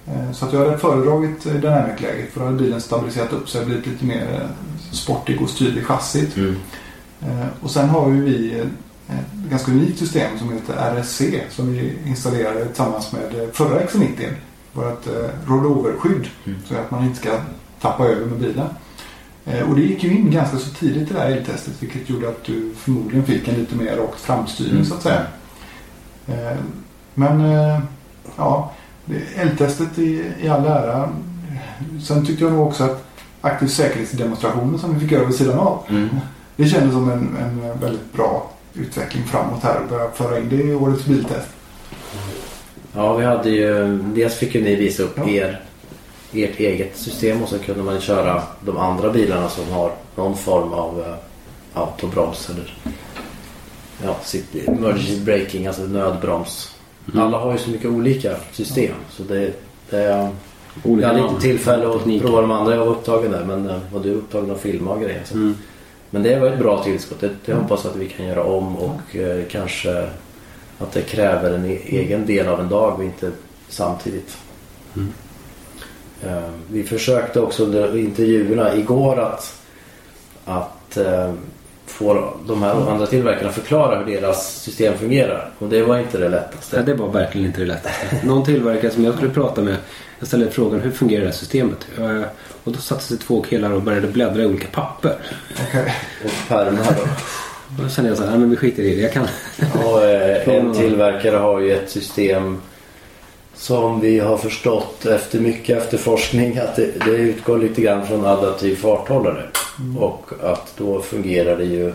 Eh, 0.08 0.32
Så 0.32 0.46
att 0.46 0.54
jag 0.54 0.66
hade 0.66 0.78
föredragit 0.78 1.46
eh, 1.46 1.54
dynamic-läget 1.54 2.34
för 2.34 2.40
då 2.40 2.46
hade 2.46 2.58
bilen 2.58 2.82
stabiliserat 2.82 3.34
upp 3.34 3.50
sig 3.50 3.62
och 3.62 3.68
blivit 3.68 3.88
lite 3.88 4.06
mer 4.06 4.28
eh, 4.34 4.50
sportig 4.92 5.42
och 5.42 5.50
styrd 5.50 5.78
i 5.78 5.84
chassit. 5.84 6.38
Mm. 6.38 6.56
Och 7.62 7.72
sen 7.72 7.90
har 7.90 8.10
ju 8.10 8.22
vi 8.24 8.60
ett 9.10 9.50
ganska 9.50 9.72
unikt 9.72 10.00
system 10.00 10.40
som 10.40 10.54
heter 10.54 10.74
RSC 11.02 11.22
som 11.50 11.72
vi 11.74 11.94
installerade 12.06 12.66
tillsammans 12.66 13.12
med 13.12 13.50
förra 13.54 13.80
X90. 13.82 14.30
Vårt 14.74 15.08
rollover-skydd 15.48 16.28
Mm. 16.46 16.60
så 16.66 16.76
att 16.76 16.92
man 16.92 17.04
inte 17.04 17.20
ska 17.20 17.30
tappa 17.82 18.06
över 18.08 18.26
med 18.26 18.40
bilen. 18.40 18.68
Och 19.70 19.76
det 19.76 19.82
gick 19.82 20.04
ju 20.04 20.12
in 20.18 20.32
ganska 20.32 20.58
så 20.58 20.70
tidigt 20.70 21.12
i 21.12 21.14
det 21.14 21.20
här 21.20 21.32
eltestet 21.32 21.74
vilket 21.80 22.10
gjorde 22.10 22.30
att 22.30 22.44
du 22.44 22.72
förmodligen 22.78 23.26
fick 23.26 23.48
en 23.48 23.56
lite 23.56 23.76
mer 23.76 23.98
rakt 23.98 24.20
framstyrning 24.22 24.74
Mm. 24.74 24.86
så 24.86 24.94
att 24.96 25.02
säga. 25.04 25.22
Eh, 26.28 26.58
Men 27.14 27.42
ja, 28.38 28.74
eltestet 29.36 30.00
i, 30.00 30.24
i 30.42 30.50
all 30.50 30.66
ära. 30.66 31.10
Sen 32.08 32.26
tyckte 32.26 32.44
jag 32.44 32.54
nog 32.54 32.68
också 32.68 32.84
att 32.84 33.08
aktiv 33.42 33.68
säkerhetsdemonstrationen 33.68 34.80
som 34.80 34.94
vi 34.94 35.00
fick 35.00 35.12
göra 35.12 35.26
vid 35.26 35.36
sidan 35.36 35.60
av. 35.60 35.84
Mm. 35.90 36.10
Det 36.56 36.68
kändes 36.68 36.94
som 36.94 37.10
en, 37.12 37.38
en 37.40 37.80
väldigt 37.80 38.14
bra 38.14 38.52
utveckling 38.74 39.24
framåt 39.24 39.64
här 39.64 39.82
och 39.82 39.90
börja 39.90 40.12
föra 40.12 40.40
in 40.40 40.50
det 40.50 40.56
i 40.56 40.76
årets 40.76 41.06
biltest. 41.06 41.48
Ja, 42.94 43.16
vi 43.16 43.26
hade 43.26 43.50
ju... 43.50 43.98
Dels 43.98 44.36
fick 44.36 44.56
ju 44.56 44.64
ni 44.64 44.76
visa 44.76 45.04
upp 45.04 45.18
Ja. 45.18 45.28
er, 45.30 45.62
ert 46.34 46.60
eget 46.60 46.98
system 46.98 47.44
och 47.44 47.50
så 47.50 47.60
kunde 47.60 47.84
man 47.84 48.02
köra 48.02 48.42
de 48.62 48.78
andra 48.78 49.10
bilarna 49.10 49.50
som 49.50 49.72
har 49.72 49.92
någon 50.16 50.38
form 50.38 50.74
av 50.74 51.00
uh, 51.00 51.16
autobroms 51.74 52.50
eller 52.50 52.78
ja, 54.04 54.18
emergency 54.68 55.20
braking, 55.20 55.68
alltså 55.68 55.82
nödbroms. 55.82 56.77
Mm. 57.14 57.26
Alla 57.26 57.38
har 57.38 57.52
ju 57.52 57.58
så 57.58 57.70
mycket 57.70 57.90
olika 57.92 58.36
system 58.52 58.96
så 59.10 59.24
det, 59.24 59.52
det 59.90 60.04
jag 60.04 60.30
Olika 60.84 61.08
hade 61.08 61.20
namn. 61.20 61.30
inte 61.30 61.42
tillfälle 61.42 61.88
att 61.88 61.94
Tekniker. 61.98 62.26
prova 62.26 62.42
de 62.42 62.52
andra. 62.52 62.76
Jag 62.76 62.80
var 62.86 62.92
upptagen 62.92 63.32
där 63.32 63.44
men 63.46 63.70
uh, 63.70 63.78
var 63.94 64.00
du 64.04 64.14
upptagen 64.14 64.52
att 64.52 64.60
filma 64.62 64.92
och 64.92 65.02
grejer. 65.02 65.22
Så. 65.26 65.34
Mm. 65.36 65.56
Men 66.10 66.24
det 66.24 66.40
var 66.40 66.48
ett 66.48 66.60
bra 66.60 66.84
tillskott. 66.84 67.20
Det, 67.20 67.30
det 67.46 67.54
hoppas 67.54 67.86
att 67.86 67.96
vi 67.96 68.10
kan 68.10 68.26
göra 68.26 68.44
om 68.44 68.76
och 68.78 69.16
eh, 69.16 69.44
kanske 69.50 70.08
att 70.80 70.92
det 70.92 71.02
kräver 71.02 71.54
en 71.54 71.66
e- 71.66 71.80
egen 71.86 72.26
del 72.26 72.48
av 72.48 72.60
en 72.60 72.70
dag 72.70 72.96
och 72.98 73.04
inte 73.04 73.32
samtidigt. 73.70 74.38
Mm. 74.96 75.14
Eh, 76.24 76.50
vi 76.72 76.84
försökte 76.84 77.40
också 77.42 77.64
under 77.64 77.98
intervjuerna 77.98 78.76
igår 78.76 79.20
att, 79.20 79.62
att 80.46 80.98
eh, 80.98 81.34
få 81.88 82.34
de 82.48 82.64
här 82.64 82.92
andra 82.92 83.06
tillverkarna 83.06 83.52
förklara 83.52 84.00
hur 84.00 84.06
deras 84.06 84.62
system 84.62 84.98
fungerar. 84.98 85.50
Och 85.60 85.68
det 85.70 85.84
var 85.84 85.98
inte 85.98 86.18
det 86.18 86.30
lättaste. 86.30 86.82
det 86.82 86.94
var 86.94 87.08
verkligen 87.08 87.48
inte 87.48 87.60
det 87.60 87.68
lättaste. 87.68 88.06
Någon 88.24 88.46
tillverkare 88.46 88.92
som 88.92 89.04
jag 89.04 89.16
skulle 89.16 89.32
prata 89.32 89.62
med. 89.62 89.76
Jag 90.20 90.28
ställde 90.28 90.52
frågan 90.52 90.80
hur 90.80 90.92
fungerar 90.92 91.22
det 91.22 91.28
här 91.28 91.34
systemet? 91.34 91.88
Eh, 92.00 92.22
Och 92.64 92.72
då 92.72 92.80
satte 92.80 93.04
sig 93.04 93.18
två 93.18 93.42
killar 93.42 93.72
och 93.72 93.82
började 93.82 94.08
bläddra 94.08 94.42
i 94.42 94.46
olika 94.46 94.68
papper. 94.68 95.12
Och 96.26 96.32
pärmar 96.48 96.96
då. 96.98 97.02
Och 97.78 97.84
då 97.84 97.90
kände 97.90 98.10
jag 98.12 98.18
så 98.18 98.24
här, 98.24 98.30
nej 98.30 98.40
men 98.40 98.50
vi 98.50 98.56
skiter 98.56 98.84
i 98.84 98.96
det. 98.96 99.02
Jag 99.02 99.14
kan. 99.14 99.28
Och, 99.86 100.04
eh, 100.06 100.50
en 100.56 100.74
tillverkare 100.74 101.36
har 101.36 101.60
ju 101.60 101.74
ett 101.74 101.90
system 101.90 102.62
som 103.56 104.00
vi 104.00 104.20
har 104.20 104.38
förstått 104.38 105.06
efter 105.06 105.40
mycket 105.40 105.78
efterforskning 105.78 106.58
att 106.58 106.76
det, 106.76 106.92
det 107.06 107.12
utgår 107.12 107.58
lite 107.58 107.82
grann 107.82 108.08
från 108.08 108.26
adaptiv 108.26 108.76
farthållare. 108.76 109.44
Och 110.00 110.32
att 110.44 110.74
då 110.78 111.02
fungerar 111.02 111.58
det 111.58 111.66
ju 111.66 111.94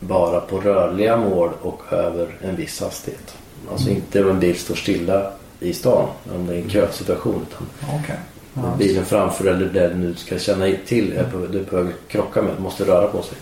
bara 0.00 0.40
på 0.40 0.60
rörliga 0.60 1.16
mål 1.16 1.50
och 1.62 1.82
över 1.90 2.36
en 2.40 2.56
viss 2.56 2.80
hastighet. 2.80 3.34
Alltså 3.72 3.90
inte 3.90 4.24
om 4.24 4.30
en 4.30 4.40
bil 4.40 4.58
står 4.58 4.74
stilla 4.74 5.30
i 5.60 5.72
stan 5.72 6.08
om 6.34 6.46
det 6.46 6.54
är 6.54 6.62
en 6.62 6.70
kösituation. 6.70 7.46
Utan 7.50 7.66
Okej. 8.00 8.16
Ja. 8.54 8.62
bilen 8.78 9.04
framför 9.04 9.44
eller 9.44 9.66
där 9.66 9.88
du 9.88 9.94
nu 9.94 10.14
ska 10.14 10.38
känna 10.38 10.66
till 10.86 11.12
är 11.12 11.24
på, 11.24 11.46
du 11.46 11.60
att 11.60 12.08
krocka 12.08 12.42
med 12.42 12.60
måste 12.60 12.84
röra 12.84 13.06
på 13.06 13.22
sig. 13.22 13.38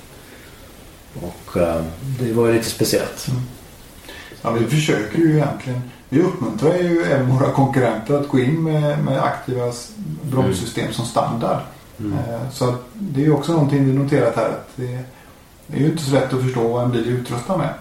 Och 1.15 1.57
eh, 1.57 1.83
det 2.21 2.33
var 2.33 2.47
ju 2.47 2.53
lite 2.53 2.71
speciellt. 2.71 3.27
Ja, 4.43 4.51
vi 4.51 4.67
försöker 4.67 5.19
ju 5.19 5.33
egentligen. 5.33 5.81
Vi 6.09 6.23
uppmuntrar 6.23 6.75
ju 6.75 7.03
även 7.03 7.39
våra 7.39 7.53
konkurrenter 7.53 8.15
att 8.15 8.29
gå 8.29 8.39
in 8.39 8.63
med, 8.63 9.05
med 9.05 9.23
aktiva 9.25 9.73
bromssystem 10.23 10.93
som 10.93 11.05
standard. 11.05 11.61
Mm. 12.05 12.19
Eh, 12.19 12.51
Så 12.53 12.75
det 12.95 13.25
är 13.25 13.33
också 13.35 13.53
någonting 13.53 13.87
vi 13.87 13.93
noterat 13.93 14.37
här. 14.37 14.49
Att 14.49 14.69
det, 14.77 14.99
det 15.67 15.77
är 15.77 15.81
ju 15.81 15.87
inte 15.91 16.03
så 16.03 16.13
lätt 16.15 16.33
att 16.33 16.43
förstå 16.43 16.69
vad 16.69 16.85
en 16.85 16.91
bil 16.93 17.09
är 17.09 17.13
utrustad 17.13 17.57
med. 17.57 17.75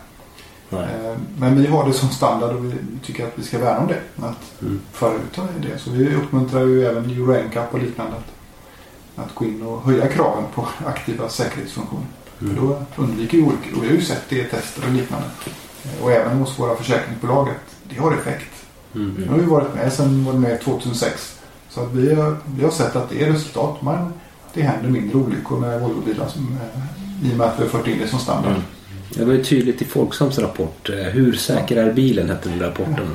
Nej. 0.70 0.84
Eh, 1.06 1.18
Men 1.38 1.62
vi 1.62 1.68
har 1.68 1.88
det 1.88 1.94
som 1.94 2.10
standard 2.10 2.56
och 2.56 2.66
vi 2.66 2.72
tycker 3.04 3.26
att 3.28 3.34
vi 3.36 3.44
ska 3.44 3.60
värna 3.60 3.80
om 3.80 3.88
det. 3.88 4.26
Att 4.26 4.62
Mm. 4.62 4.80
föra 4.92 5.14
ut 5.14 5.40
det. 5.62 5.78
Så 5.80 5.92
vi 5.92 6.16
uppmuntrar 6.16 6.62
ju 6.62 6.86
även 6.86 7.06
Euro 7.10 7.34
NCAP 7.48 7.74
och 7.74 7.80
liknande 7.80 8.14
att, 8.18 9.26
att 9.26 9.36
gå 9.36 9.46
in 9.46 9.64
och 9.64 9.82
höja 9.84 10.08
kraven 10.08 10.44
på 10.56 10.68
aktiva 10.86 11.30
säkerhetsfunktioner. 11.30 12.06
Mm. 12.42 12.56
För 12.56 12.62
då 12.62 12.82
undviker 12.96 13.38
vi 13.38 13.44
olyckor. 13.44 13.78
Och 13.78 13.84
vi 13.84 13.88
har 13.88 13.96
ju 13.96 14.02
sett 14.02 14.24
det 14.30 14.36
i 14.40 14.44
tester 14.44 14.84
och 14.88 14.94
liknande. 14.94 15.26
Eh, 15.86 16.04
Och 16.04 16.12
även 16.12 16.38
hos 16.38 16.60
våra 16.60 16.76
försäkringsbolag 16.76 17.50
att 17.50 17.76
det 17.90 18.00
har 18.02 18.12
effekt. 18.14 18.52
Mm. 18.96 19.14
Nu 19.18 19.28
har 19.28 19.38
vi 19.38 19.46
varit 19.46 19.76
med 19.76 19.94
sedan 19.94 20.26
var 20.26 20.34
med 20.34 20.62
2006. 20.62 21.38
Så 21.74 21.82
att 21.82 21.92
vi, 21.94 22.14
har, 22.16 22.38
vi 22.56 22.64
har 22.64 22.72
sett 22.72 22.96
att 22.96 23.10
det 23.10 23.24
är 23.24 23.32
resultat. 23.32 23.82
Man, 23.82 24.14
det 24.54 24.62
händer 24.62 24.90
mindre 24.90 25.18
olyckor 25.18 25.60
med 25.60 25.82
Volvobilar 25.82 26.28
som, 26.28 26.58
eh, 27.22 27.30
i 27.30 27.34
och 27.34 27.38
med 27.38 27.48
att 27.48 27.60
vi 27.60 27.64
har 27.64 27.70
fört 27.70 27.88
in 27.88 28.00
det 28.00 28.08
som 28.08 28.20
standard. 28.20 28.52
Mm. 28.52 28.62
Det 29.14 29.26
var 29.26 29.34
ju 29.34 29.44
tydligt 29.44 29.82
i 29.82 29.86
Folksams 29.86 30.40
rapport. 30.40 30.90
eh, 30.90 30.96
Hur 30.96 31.34
säker 31.34 31.78
är 31.78 31.94
bilen? 31.94 32.30
hette 32.30 32.50
den 32.50 32.60
rapporten. 32.60 33.08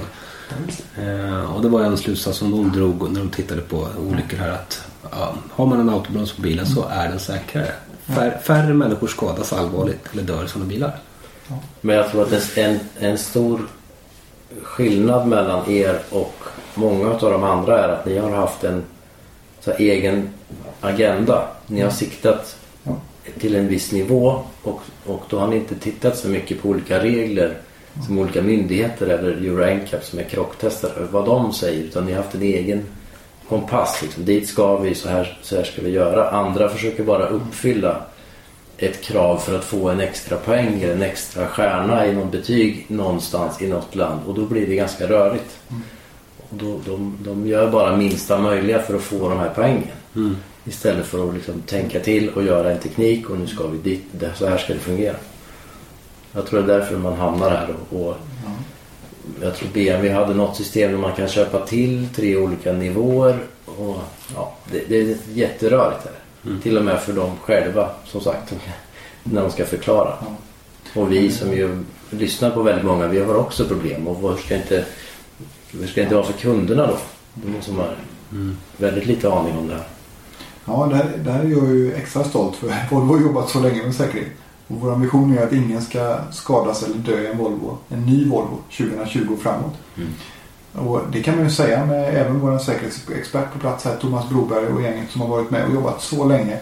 Eh, 0.97 1.55
och 1.55 1.63
det 1.63 1.69
var 1.69 1.81
en 1.85 1.97
slutsats 1.99 2.39
som 2.39 2.51
de 2.51 2.73
drog 2.73 3.13
när 3.13 3.21
de 3.21 3.29
tittade 3.31 3.61
på 3.61 3.89
olyckor 3.99 4.37
här. 4.37 4.51
Att 4.51 4.85
ja, 5.11 5.35
har 5.51 5.67
man 5.67 5.81
en 5.81 5.91
autobroms 5.91 6.33
på 6.33 6.43
bilen 6.43 6.67
så 6.67 6.89
är 6.89 7.09
den 7.09 7.19
säkrare. 7.19 7.73
Fär, 8.07 8.39
färre 8.45 8.75
människor 8.75 9.07
skadas 9.07 9.53
allvarligt 9.53 10.05
eller 10.13 10.23
dör 10.23 10.45
i 10.45 10.49
sådana 10.49 10.69
bilar. 10.69 10.97
Men 11.81 11.97
jag 11.97 12.11
tror 12.11 12.23
att 12.23 12.57
en, 12.59 12.79
en 12.99 13.19
stor 13.19 13.61
skillnad 14.63 15.29
mellan 15.29 15.71
er 15.71 15.99
och 16.11 16.35
många 16.75 17.11
av 17.11 17.31
de 17.33 17.45
andra 17.45 17.85
är 17.85 17.89
att 17.89 18.07
ni 18.07 18.19
har 18.19 18.31
haft 18.31 18.65
en 18.65 18.83
så 19.61 19.71
här, 19.71 19.81
egen 19.81 20.29
agenda. 20.81 21.49
Ni 21.67 21.81
har 21.81 21.91
siktat 21.91 22.57
till 23.39 23.55
en 23.55 23.69
viss 23.69 23.93
nivå 23.93 24.43
och, 24.63 24.81
och 25.07 25.23
då 25.29 25.39
har 25.39 25.49
ni 25.49 25.57
inte 25.57 25.75
tittat 25.75 26.17
så 26.17 26.29
mycket 26.29 26.63
på 26.63 26.69
olika 26.69 27.03
regler 27.03 27.55
som 28.07 28.19
olika 28.19 28.43
myndigheter 28.43 29.07
eller 29.07 29.31
Euro 29.31 29.75
NCAP 29.75 30.05
som 30.05 30.19
är 30.19 30.23
krocktestare, 30.23 31.07
vad 31.11 31.25
de 31.25 31.53
säger 31.53 31.85
utan 31.85 32.07
ni 32.07 32.13
har 32.13 32.23
haft 32.23 32.35
en 32.35 32.43
egen 32.43 32.85
kompass. 33.49 34.03
Liksom. 34.03 34.25
Dit 34.25 34.49
ska 34.49 34.77
vi, 34.77 34.95
så 34.95 35.09
här, 35.09 35.39
så 35.43 35.57
här 35.57 35.65
ska 35.65 35.83
vi 35.83 35.91
göra. 35.91 36.31
Andra 36.31 36.69
försöker 36.69 37.05
bara 37.05 37.29
uppfylla 37.29 38.03
ett 38.79 39.03
krav 39.03 39.39
för 39.39 39.59
att 39.59 39.65
få 39.65 39.89
en 39.89 40.01
extra 40.01 40.37
poäng 40.37 40.83
eller 40.83 40.95
en 40.95 41.03
extra 41.03 41.47
stjärna 41.47 42.07
i 42.07 42.15
något 42.15 42.33
betyg 42.33 42.85
någonstans 42.89 43.63
i 43.63 43.69
något 43.69 43.95
land 43.95 44.21
och 44.27 44.35
då 44.35 44.43
blir 44.47 44.67
det 44.67 44.75
ganska 44.75 45.07
rörigt. 45.09 45.59
Och 46.51 46.57
då, 46.57 46.81
de, 46.87 47.17
de 47.25 47.47
gör 47.47 47.71
bara 47.71 47.97
minsta 47.97 48.39
möjliga 48.39 48.83
för 48.83 48.95
att 48.97 49.03
få 49.03 49.29
de 49.29 49.39
här 49.39 49.51
poängen. 49.55 49.89
Mm. 50.17 50.37
Istället 50.65 51.07
för 51.07 51.29
att 51.29 51.35
liksom 51.35 51.61
tänka 51.61 52.01
till 52.01 52.29
och 52.31 52.43
göra 52.43 52.71
en 52.73 52.79
teknik 52.79 53.31
och 53.31 53.39
nu 53.39 53.47
ska 53.47 53.67
vi 53.67 53.79
dit, 53.79 54.05
det- 54.13 54.33
så 54.35 54.47
här 54.47 54.59
ska 54.59 54.73
det 54.75 54.79
fungera. 54.81 55.17
Jag 56.33 56.47
tror 56.47 56.63
det 56.63 56.75
är 56.75 56.79
därför 56.79 56.97
man 56.99 57.13
hamnar 57.17 57.51
här 57.51 57.69
och, 57.91 58.01
och 58.07 58.17
jag 59.43 59.57
tror 59.57 59.69
BMW 59.73 60.11
hade 60.15 60.35
något 60.35 60.57
system 60.57 60.91
där 60.93 60.99
man 60.99 61.13
kan 61.13 61.29
köpa 61.29 61.67
till 61.67 62.09
tre 62.15 62.37
olika 62.37 62.73
nivåer 62.73 63.39
och 63.65 63.97
ja, 64.35 64.55
det, 64.73 64.83
det 64.89 65.01
är 65.01 65.17
jätterörigt 65.35 66.05
här. 66.05 66.13
Till 66.63 66.79
och 66.79 66.85
med 66.85 67.01
för 67.01 67.13
dem 67.13 67.31
själva 67.43 67.91
som 68.05 68.21
sagt 68.21 68.55
när 69.23 69.43
de 69.43 69.51
ska 69.51 69.65
förklara. 69.65 70.15
Ja. 70.21 71.01
Och 71.01 71.13
vi 71.13 71.31
som 71.31 71.53
ju 71.53 71.85
lyssnar 72.11 72.51
på 72.51 72.63
väldigt 72.63 72.85
många, 72.85 73.07
vi 73.07 73.23
har 73.23 73.35
också 73.35 73.65
problem 73.65 74.09
och 74.09 74.21
vad 74.23 74.39
ska 74.39 74.57
inte, 74.57 74.85
vad 75.73 75.89
ska 75.89 76.03
inte 76.03 76.15
vara 76.15 76.27
för 76.27 76.33
kunderna 76.33 76.87
då? 76.87 76.99
De 77.35 77.63
som 77.63 77.77
har 77.77 77.97
väldigt 78.77 79.07
lite 79.07 79.33
aning 79.33 79.59
om 79.59 79.69
det 79.69 79.75
här. 79.75 79.87
Ja, 80.65 80.87
det 80.91 80.97
här, 80.97 81.13
det 81.25 81.33
här 81.33 81.45
är 81.45 81.49
jag 81.49 81.67
ju 81.67 81.95
extra 81.95 82.25
stolt 82.25 82.57
för. 82.57 82.69
Volvo 82.91 83.15
har 83.15 83.21
jobbat 83.21 83.51
så 83.51 83.61
länge 83.61 83.83
med 83.83 83.95
säkerhet. 83.95 84.33
Och 84.69 84.81
vår 84.81 84.93
ambition 84.93 85.39
är 85.39 85.47
att 85.47 85.53
ingen 85.53 85.83
ska 85.83 86.19
skadas 86.33 86.83
eller 86.83 86.97
dö 86.97 87.21
i 87.21 87.27
en 87.27 87.39
Volvo. 87.39 87.79
En 87.89 88.07
ny 88.07 88.29
Volvo 88.29 88.59
2020 88.77 89.33
och 89.33 89.39
framåt. 89.39 89.75
Mm. 89.97 90.09
Och 90.77 91.01
det 91.13 91.23
kan 91.23 91.35
man 91.37 91.45
ju 91.45 91.51
säga 91.51 91.87
med 91.87 92.15
även 92.15 92.41
vår 92.41 92.59
säkerhetsexpert 92.59 93.53
på 93.53 93.59
plats 93.59 93.85
här, 93.85 93.97
Thomas 93.97 94.29
Broberg 94.29 94.67
och 94.67 94.83
gänget 94.83 95.11
som 95.11 95.21
har 95.21 95.29
varit 95.29 95.51
med 95.51 95.65
och 95.65 95.75
jobbat 95.75 96.03
så 96.03 96.25
länge. 96.25 96.59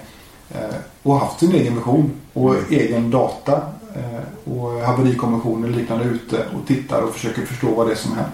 Eh, 0.51 0.77
och 1.03 1.19
haft 1.19 1.41
sin 1.41 1.53
egen 1.53 1.75
vision 1.75 2.13
och 2.33 2.55
egen 2.71 3.11
data 3.11 3.63
eh, 3.97 4.53
och 4.55 4.71
haverikommissioner 4.71 5.69
och 5.69 5.77
liknande 5.77 6.05
ute 6.05 6.37
och 6.37 6.67
tittar 6.67 7.03
och 7.03 7.11
försöker 7.15 7.43
förstå 7.43 7.75
vad 7.75 7.87
det 7.87 7.93
är 7.93 7.97
som 7.97 8.13
händer. 8.13 8.33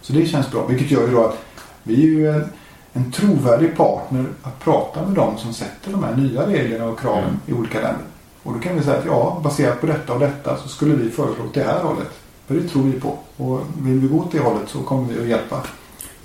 Så 0.00 0.12
det 0.12 0.26
känns 0.26 0.50
bra. 0.50 0.66
Vilket 0.66 0.90
gör 0.90 1.06
ju 1.08 1.14
då 1.14 1.24
att 1.24 1.38
vi 1.82 1.94
är 1.94 2.08
ju 2.08 2.28
en, 2.30 2.44
en 2.92 3.12
trovärdig 3.12 3.76
partner 3.76 4.24
att 4.42 4.60
prata 4.60 5.02
med 5.02 5.14
dem 5.14 5.38
som 5.38 5.52
sätter 5.52 5.90
de 5.90 6.04
här 6.04 6.16
nya 6.16 6.46
reglerna 6.46 6.84
och 6.86 7.00
kraven 7.00 7.24
Mm. 7.24 7.40
i 7.46 7.52
olika 7.52 7.80
länder. 7.80 8.04
Och 8.42 8.52
då 8.52 8.58
kan 8.58 8.76
vi 8.76 8.82
säga 8.82 8.98
att 8.98 9.06
ja, 9.06 9.40
baserat 9.44 9.80
på 9.80 9.86
detta 9.86 10.12
och 10.12 10.20
detta 10.20 10.56
så 10.56 10.68
skulle 10.68 10.94
vi 10.94 11.10
föreslå 11.10 11.44
åt 11.44 11.54
det 11.54 11.62
här 11.64 11.82
hållet. 11.82 12.10
För 12.46 12.54
det 12.54 12.68
tror 12.68 12.82
vi 12.82 13.00
på. 13.00 13.18
Och 13.36 13.60
vill 13.82 13.98
vi 13.98 14.08
gå 14.08 14.18
åt 14.18 14.32
det 14.32 14.38
hållet 14.38 14.68
så 14.68 14.82
kommer 14.82 15.12
vi 15.12 15.20
att 15.20 15.28
hjälpa 15.28 15.62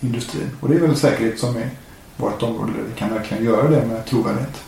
industrin. 0.02 0.50
Och 0.60 0.70
det 0.70 0.76
är 0.76 0.80
väl 0.80 0.96
säkerhet 0.96 1.40
som 1.40 1.58
är 1.58 1.70
vårt 2.18 2.44
område 2.44 2.72
där 2.72 2.84
vi 2.94 3.00
kan 3.00 3.14
verkligen 3.14 3.44
göra 3.44 3.70
det 3.70 3.86
med 3.86 4.06
trovärdighet. 4.06 4.64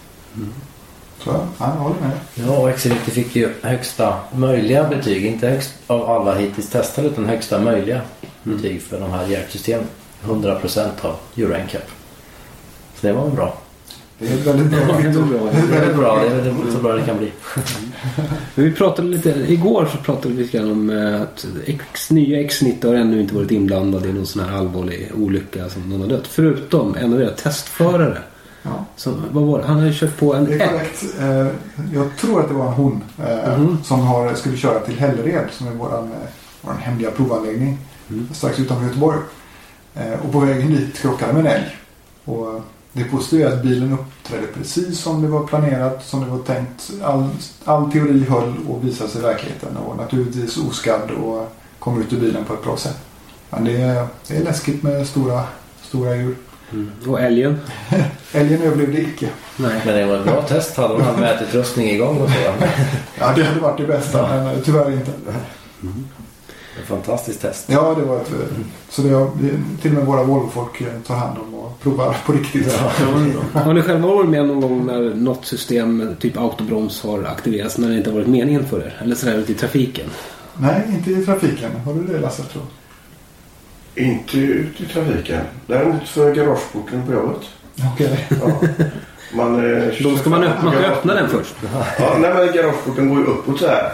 Så 1.24 1.30
ja, 1.30 1.46
jag 1.58 1.66
håller 1.66 2.02
med. 2.02 2.12
Ja, 2.36 2.58
och 2.58 2.70
Excelity 2.70 3.12
fick 3.12 3.36
ju 3.36 3.54
högsta 3.62 4.20
möjliga 4.32 4.90
betyg. 4.90 5.26
Inte 5.26 5.48
högst 5.48 5.74
av 5.88 6.10
alla 6.10 6.36
hittills 6.36 6.70
testade 6.70 7.08
utan 7.08 7.26
högsta 7.26 7.60
möjliga 7.60 8.02
betyg 8.44 8.82
för 8.82 9.00
de 9.00 9.12
här 9.12 9.28
hjälpsystemen. 9.28 9.88
100% 10.26 10.90
av 11.02 11.16
Euro 11.38 11.64
NCAP. 11.64 11.84
Så 12.96 13.08
det 13.08 13.14
var 13.14 13.24
väl 13.24 13.36
bra. 13.36 13.61
Det 14.22 14.28
är 14.34 14.38
väldigt 14.54 14.68
bra. 14.72 14.98
Det 14.98 15.08
är 15.08 15.14
bra. 15.14 15.52
Det 15.52 15.78
är 15.78 15.94
bra. 15.96 16.20
Det 16.24 16.50
är 16.50 16.72
så 16.72 16.78
bra 16.78 16.94
det 16.94 17.02
kan 17.06 17.18
bli. 17.18 17.32
Men 18.56 18.66
vi 18.66 18.72
pratade 18.72 19.08
lite, 19.08 19.30
igår 19.48 19.88
så 19.92 19.98
pratade 19.98 20.34
vi 20.36 20.44
lite 20.44 20.58
grann 20.58 20.72
om 20.72 20.90
eh, 20.90 21.22
att 21.22 21.46
X, 21.66 22.12
nya 22.12 22.38
X90 22.40 22.88
har 22.88 22.94
ännu 22.96 23.22
inte 23.22 23.36
varit 23.36 23.52
inblandad 23.52 24.06
i 24.06 24.14
någon 24.14 24.26
sån 24.26 24.44
här 24.46 24.58
allvarlig 24.58 25.12
olycka 25.16 25.70
som 25.70 25.90
någon 25.90 26.02
har 26.02 26.08
dött. 26.08 26.28
Förutom 26.28 26.96
en 26.96 27.14
av 27.14 27.22
era 27.22 27.30
testförare. 27.30 28.18
Ja. 28.64 28.86
Som, 28.96 29.22
vad 29.32 29.44
var 29.44 29.60
det? 29.60 29.66
Han 29.66 29.80
har 29.80 29.86
ju 29.86 29.94
kört 29.94 30.18
på 30.18 30.34
en 30.34 30.46
Det 30.46 30.54
är 30.54 30.68
korrekt. 30.68 31.04
Eh, 31.20 31.48
Jag 31.94 32.18
tror 32.20 32.40
att 32.40 32.48
det 32.48 32.54
var 32.54 32.68
en 32.68 32.74
hon 32.74 33.04
eh, 33.28 33.60
Mhm. 33.60 33.78
som 33.84 34.00
har, 34.00 34.34
skulle 34.34 34.58
köra 34.58 34.80
till 34.80 35.00
Hällered 35.00 35.48
som 35.52 35.68
är 35.68 35.72
vår 35.72 36.08
våran 36.62 36.78
hemliga 36.78 37.12
provanläggning 37.12 37.78
Mm. 38.10 38.28
strax 38.34 38.60
utanför 38.60 38.86
Göteborg. 38.86 39.18
Eh, 39.96 40.14
Och 40.26 40.32
på 40.32 40.40
vägen 40.40 40.68
dit 40.72 40.98
krockade 41.00 41.34
med 41.34 41.40
en 41.46 41.52
älg. 41.52 41.78
Och 42.26 42.62
det 42.94 43.04
positiva 43.04 43.50
är 43.50 43.54
att 43.54 43.64
bilen 43.64 43.94
uppträdde 43.94 44.48
precis 44.48 45.00
som 45.00 45.22
det 45.22 45.28
var 45.28 45.48
planerat, 45.48 46.06
som 46.06 46.20
det 46.20 46.26
var 46.26 46.40
tänkt. 46.40 46.92
All, 47.04 47.30
all 47.66 47.92
teori 47.92 48.26
höll 48.30 48.54
och 48.70 48.86
visade 48.86 49.10
sig 49.10 49.22
i 49.22 49.24
verkligheten 49.24 49.78
och 49.78 49.98
naturligtvis 49.98 50.58
oskadd 50.58 51.12
och 51.12 51.56
kom 51.80 52.02
ut 52.02 52.14
ur 52.14 52.20
bilen 52.20 52.46
på 52.46 52.54
ett 52.54 52.64
bra 52.64 52.78
sätt. 52.78 52.98
Men 53.50 53.64
det 53.64 53.82
är, 53.82 54.08
det 54.28 54.38
är 54.38 54.44
läskigt 54.44 54.84
med 54.84 55.08
stora, 55.08 55.44
stora 55.82 56.16
djur. 56.16 56.36
Mm. 56.72 56.92
Och 57.08 57.22
älgen? 57.22 57.60
Älgen 58.34 58.62
överlevde 58.62 59.02
icke. 59.02 59.30
Nej. 59.58 59.82
Men 59.86 59.96
det 59.96 60.06
var 60.06 60.18
ett 60.18 60.26
bra 60.26 60.42
test. 60.42 60.78
Hade 60.78 60.94
de 60.94 61.04
haft 61.04 61.20
mätutrustning 61.20 61.90
igång 61.90 62.18
och 62.18 62.30
så. 62.30 62.36
Ja, 63.20 63.34
det 63.36 63.44
hade 63.44 63.60
varit 63.60 63.78
det 63.78 63.88
bästa, 63.88 64.28
men 64.28 64.48
eh, 64.48 64.62
tyvärr 64.64 64.92
inte. 64.92 65.12
Ett 66.80 66.88
fantastiskt 66.88 67.42
test. 67.42 67.66
Ja, 67.68 67.96
det 68.00 68.06
var 68.06 68.18
ett... 68.18 68.32
Så 68.90 69.02
det 69.02 69.10
har, 69.10 69.32
till 69.82 69.92
och 69.92 69.98
med 69.98 70.06
våra 70.06 70.24
Volvo-folk 70.24 70.82
eh, 70.82 70.88
tar 71.08 71.16
hand 71.16 71.38
om 71.48 71.54
och 71.54 71.80
provar 71.82 72.16
på 72.26 72.32
riktigt. 72.34 72.74
Har 73.54 73.74
ni 73.74 73.82
själva 73.82 74.08
varit 74.08 74.30
med 74.30 74.46
någon 74.46 74.62
gång 74.62 74.86
när 74.86 75.16
något 75.16 75.46
system, 75.46 76.16
typ 76.20 76.38
autobroms, 76.38 77.04
har 77.04 77.24
aktiverats 77.24 77.78
när 77.78 77.90
det 77.90 77.98
inte 77.98 78.10
har 78.10 78.18
varit 78.18 78.28
meningen 78.28 78.66
för 78.66 78.80
er? 78.80 78.98
Eller 79.04 79.16
sådär 79.16 79.38
ute 79.38 79.52
i 79.52 79.56
trafiken? 79.56 80.06
Nej, 80.58 80.82
inte 80.90 81.12
i 81.12 81.26
trafiken. 81.26 81.72
Har 81.86 81.94
du 81.94 82.04
det 82.14 82.20
Lasse? 82.20 82.44
Tror? 82.44 82.64
Inte 83.96 84.38
ut 84.38 84.82
i 84.82 84.86
trafiken. 84.86 85.42
Däremot 85.68 86.08
för 86.08 86.36
garageporten 86.36 87.06
på 87.08 87.14
jobbet. 87.14 87.42
Okej. 87.94 88.28
Ja. 88.42 88.68
Man, 89.34 89.74
eh, 89.76 89.94
Då 90.04 90.18
ska 90.18 90.30
man, 90.30 90.44
öppna, 90.44 90.64
man 90.64 90.74
ska 90.74 90.84
öppna 90.86 91.14
den 91.14 91.30
först. 91.30 91.56
Ja, 92.00 92.18
nej, 92.20 92.34
men 92.34 92.54
garageporten 92.54 93.10
går 93.10 93.18
ju 93.20 93.26
uppåt 93.26 93.60
så 93.60 93.68
här. 93.68 93.92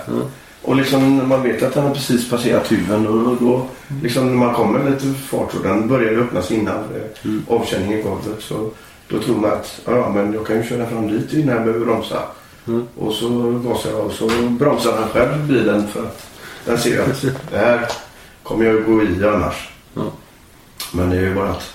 Och 0.62 0.76
liksom 0.76 1.30
man 1.30 1.43
vet 1.43 1.64
att 1.64 1.74
den 1.74 1.84
har 1.84 1.93
precis 1.93 2.30
passerat 2.30 2.72
huven 2.72 3.08
och 3.08 3.38
då 3.39 3.68
liksom 4.03 4.26
när 4.26 4.45
man 4.45 4.53
kommer 4.53 4.89
lite 4.89 5.14
fart 5.14 5.53
och 5.55 5.64
den 5.64 5.88
börjar 5.88 6.12
ju 6.12 6.22
öppnas 6.22 6.51
innan 6.51 6.76
eh, 6.76 7.55
avkänningen 7.55 7.99
i 7.99 8.01
golvet. 8.01 8.41
Så 8.41 8.70
då 9.08 9.20
tror 9.20 9.36
man 9.36 9.51
att 9.51 9.82
ja, 9.86 10.12
men 10.16 10.34
jag 10.34 10.47
kan 10.47 10.58
ju 10.58 10.64
köra 10.64 10.86
fram 10.86 11.08
dit 11.08 11.34
innan 11.34 11.55
jag 11.55 11.66
behöver 11.66 11.86
bromsa. 11.86 12.22
Mm. 12.68 12.88
Och 12.97 13.14
så 13.14 13.51
gasar 13.66 13.89
jag 13.89 14.05
och 14.05 14.12
så 14.12 14.28
bromsar 14.49 14.97
han 14.97 15.10
själv 15.10 15.47
bilen 15.47 15.88
för 15.88 16.03
att 16.03 16.28
den 16.66 16.78
ser 16.78 17.01
att 17.01 17.22
det 17.51 17.58
här 17.58 17.88
kommer 18.43 18.66
jag 18.66 18.86
gå 18.86 19.03
i 19.03 19.28
annars. 19.28 19.70
Ja. 19.93 20.12
Men 20.93 21.10
det 21.10 21.18
är 21.18 21.22
ju 21.22 21.36
bara 21.36 21.49
att 21.49 21.74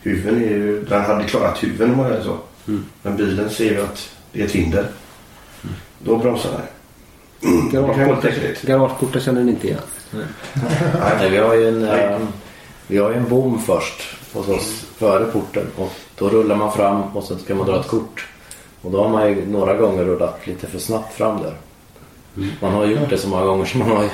huven 0.00 0.36
är 0.36 0.48
ju, 0.48 0.84
den 0.84 1.04
hade 1.04 1.24
klarat 1.24 1.64
huven 1.64 1.90
om 1.90 1.96
man 1.96 2.22
så. 2.22 2.38
Mm. 2.68 2.84
Men 3.02 3.16
bilen 3.16 3.50
ser 3.50 3.72
ju 3.72 3.80
att 3.80 4.10
det 4.32 4.40
är 4.40 4.44
ett 4.44 4.52
hinder. 4.52 4.86
Då 5.98 6.16
bromsar 6.16 6.50
den. 6.50 6.60
Garageporten, 7.72 8.32
garageporten 8.62 9.20
känner 9.20 9.44
ni 9.44 9.50
inte 9.50 9.66
igen? 9.66 9.80
Nej, 11.00 11.30
vi 11.30 11.38
har 11.38 11.54
ju 11.54 11.68
en, 11.68 11.88
eh, 11.88 12.18
vi 12.86 12.98
har 12.98 13.10
en 13.10 13.28
bom 13.28 13.58
först 13.58 14.02
hos 14.32 14.48
oss 14.48 14.84
före 14.96 15.24
porten 15.24 15.66
och 15.76 15.92
då 16.18 16.28
rullar 16.28 16.56
man 16.56 16.72
fram 16.72 17.02
och 17.02 17.24
sen 17.24 17.38
ska 17.38 17.54
man 17.54 17.66
dra 17.66 17.80
ett 17.80 17.88
kort. 17.88 18.28
Och 18.82 18.90
då 18.90 19.02
har 19.02 19.08
man 19.08 19.28
ju 19.28 19.46
några 19.46 19.76
gånger 19.76 20.04
rullat 20.04 20.46
lite 20.46 20.66
för 20.66 20.78
snabbt 20.78 21.14
fram 21.14 21.42
där. 21.42 21.54
Man 22.60 22.72
har 22.72 22.86
gjort 22.86 23.10
det 23.10 23.18
så 23.18 23.28
många 23.28 23.44
gånger 23.44 23.64
så 23.64 23.78
man 23.78 23.90
har 23.90 24.02
ju 24.02 24.10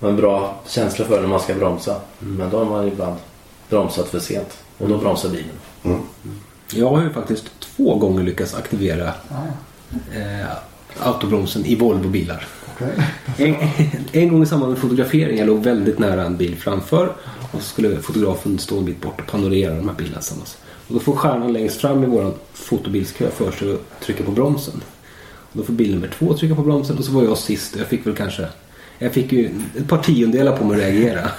man 0.00 0.10
har 0.10 0.10
en 0.10 0.16
bra 0.16 0.54
känsla 0.66 1.04
för 1.04 1.20
när 1.20 1.28
man 1.28 1.40
ska 1.40 1.54
bromsa. 1.54 2.00
Men 2.18 2.50
då 2.50 2.58
har 2.58 2.64
man 2.64 2.88
ibland 2.88 3.16
bromsat 3.68 4.08
för 4.08 4.18
sent 4.18 4.58
och 4.78 4.88
då 4.88 4.98
bromsar 4.98 5.28
bilen. 5.28 6.00
Jag 6.72 6.90
har 6.90 7.02
ju 7.02 7.10
faktiskt 7.10 7.60
två 7.60 7.94
gånger 7.94 8.22
lyckats 8.22 8.54
aktivera 8.54 9.12
eh, 10.14 10.46
autobromsen 11.00 11.66
i 11.66 11.74
Volvo-bilar. 11.74 12.46
Okej. 12.74 12.88
En, 13.36 13.56
en 14.12 14.28
gång 14.28 14.42
i 14.42 14.46
samband 14.46 14.72
med 14.72 14.80
fotografering. 14.80 15.38
Jag 15.38 15.46
låg 15.46 15.62
väldigt 15.62 15.98
nära 15.98 16.24
en 16.24 16.36
bil 16.36 16.56
framför. 16.56 17.12
Och 17.52 17.62
så 17.62 17.68
skulle 17.68 17.96
fotografen 17.96 18.58
stå 18.58 18.78
en 18.78 18.84
bit 18.84 19.00
bort 19.00 19.20
och 19.20 19.26
panorera 19.26 19.74
de 19.74 19.88
här 19.88 19.96
bilarna 19.96 20.18
tillsammans. 20.18 20.58
Och 20.88 20.94
då 20.94 21.00
får 21.00 21.16
stjärnan 21.16 21.52
längst 21.52 21.80
fram 21.80 22.04
i 22.04 22.06
våran 22.06 22.32
fotobilskö 22.52 23.30
för 23.30 23.50
sig 23.50 23.72
att 23.72 24.00
trycka 24.00 24.24
på 24.24 24.30
bromsen. 24.30 24.82
Och 25.52 25.58
då 25.58 25.62
får 25.62 25.72
bil 25.72 25.94
nummer 25.94 26.10
två 26.18 26.34
trycka 26.34 26.54
på 26.54 26.62
bromsen 26.62 26.98
och 26.98 27.04
så 27.04 27.12
var 27.12 27.22
jag 27.22 27.38
sist. 27.38 27.76
Jag 27.76 27.86
fick 27.86 28.06
väl 28.06 28.14
kanske... 28.14 28.46
Jag 28.98 29.12
fick 29.12 29.32
ju 29.32 29.50
ett 29.78 29.88
par 29.88 29.98
tiondelar 29.98 30.56
på 30.56 30.64
mig 30.64 30.76
att 30.76 30.82
reagera. 30.82 31.30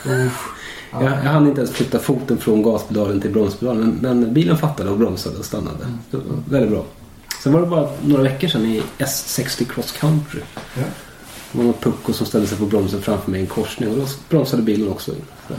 Jag, 0.91 1.03
jag 1.03 1.09
hann 1.09 1.47
inte 1.47 1.61
ens 1.61 1.73
flytta 1.73 1.99
foten 1.99 2.37
från 2.37 2.63
gaspedalen 2.63 3.21
till 3.21 3.31
bromspedalen. 3.31 3.99
Men, 4.01 4.19
men 4.19 4.33
bilen 4.33 4.57
fattade 4.57 4.89
och 4.89 4.97
bromsade 4.97 5.37
och 5.37 5.45
stannade. 5.45 5.77
Var 6.11 6.21
väldigt 6.49 6.71
bra. 6.71 6.85
Sen 7.43 7.53
var 7.53 7.61
det 7.61 7.67
bara 7.67 7.89
några 8.01 8.23
veckor 8.23 8.47
sedan 8.47 8.65
i 8.65 8.83
S60 8.97 9.65
Cross 9.73 9.91
Country. 9.91 10.41
Ja. 10.55 10.83
Det 11.51 11.57
var 11.57 11.65
någon 11.65 11.73
pucko 11.73 12.13
som 12.13 12.25
ställde 12.25 12.47
sig 12.47 12.57
på 12.57 12.65
bromsen 12.65 13.01
framför 13.01 13.31
mig 13.31 13.39
i 13.39 13.43
en 13.43 13.49
korsning. 13.49 13.89
Och 13.89 13.97
då 13.97 14.05
bromsade 14.29 14.61
bilen 14.63 14.89
också 14.91 15.11
in. 15.11 15.25
Så, 15.47 15.53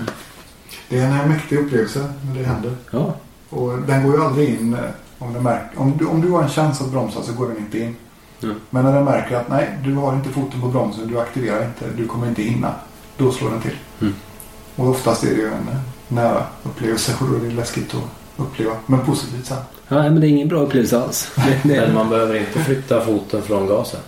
Det 0.88 0.98
är 0.98 1.22
en 1.22 1.28
mäktig 1.28 1.58
upplevelse 1.58 2.12
när 2.26 2.38
det 2.40 2.44
händer. 2.48 2.72
Ja, 2.90 3.14
Och 3.50 3.78
den 3.78 4.02
går 4.06 4.16
ju 4.16 4.24
aldrig 4.24 4.48
in 4.48 4.74
eh, 4.74 4.80
om 5.18 5.32
den 5.32 5.42
märker. 5.42 5.80
Om 5.80 5.96
du, 5.98 6.06
om 6.06 6.20
du 6.20 6.30
har 6.30 6.42
en 6.42 6.48
chans 6.48 6.80
att 6.80 6.90
bromsa 6.90 7.22
så 7.22 7.32
går 7.32 7.48
den 7.48 7.58
inte 7.58 7.78
in. 7.78 7.96
Mm. 8.42 8.56
Men 8.70 8.84
när 8.84 8.92
den 8.92 9.04
märker 9.04 9.36
att 9.36 9.48
nej, 9.48 9.78
du 9.84 9.94
har 9.94 10.14
inte 10.14 10.28
foten 10.28 10.60
på 10.60 10.68
bromsen, 10.68 11.08
du 11.08 11.20
aktiverar 11.20 11.64
inte, 11.64 11.84
du 11.96 12.06
kommer 12.06 12.28
inte 12.28 12.42
hinna. 12.42 12.74
Då 13.16 13.32
slår 13.32 13.50
den 13.50 13.60
till. 13.60 13.76
Mm. 14.00 14.14
Och 14.76 14.88
oftast 14.88 15.24
är 15.24 15.28
det 15.30 15.40
ju 15.40 15.46
en 15.46 15.68
eh, 15.68 15.80
nära 16.08 16.46
upplevelse 16.62 17.14
och 17.20 17.28
då 17.28 17.36
är 17.36 17.40
det 17.40 17.50
läskigt 17.54 17.94
att 17.94 18.02
uppleva. 18.36 18.72
Men 18.86 19.00
positivt 19.00 19.46
sen. 19.46 19.58
ja 19.88 20.02
men 20.02 20.20
det 20.20 20.26
är 20.26 20.28
ingen 20.28 20.48
bra 20.48 20.60
upplevelse 20.60 20.98
alls. 20.98 21.30
Det, 21.36 21.58
Men 21.64 21.76
det, 21.88 21.92
man 21.94 22.08
behöver 22.08 22.34
inte 22.34 22.58
flytta 22.58 23.00
foten 23.00 23.42
från 23.42 23.66
gasen. 23.66 24.00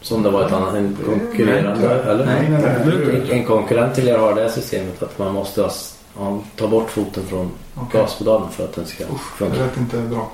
Som 0.00 0.22
det 0.22 0.30
var 0.30 0.46
ett 0.46 0.52
annat, 0.52 0.74
en 0.74 0.96
konkurrerande, 1.06 1.88
eller? 2.02 2.26
Nej, 2.26 2.48
nej, 2.50 2.62
nej. 2.62 3.16
En- 3.30 3.30
En 3.38 3.44
konkurrent 3.44 3.94
till 3.94 4.08
er 4.08 4.18
har 4.18 4.34
det 4.34 4.50
systemet 4.50 5.02
att 5.02 5.18
man 5.18 5.34
måste 5.34 5.62
ha 5.62 5.70
ja, 6.18 6.38
ta 6.56 6.68
bort 6.68 6.90
foten 6.90 7.22
från 7.26 7.50
Okej. 7.74 8.00
gaspedalen 8.00 8.48
för 8.50 8.64
att 8.64 8.74
den 8.74 8.86
ska 8.86 9.04
Det 9.04 9.10
funka. 9.38 9.56
lät 9.62 9.76
inte 9.78 9.96
bra. 9.96 10.30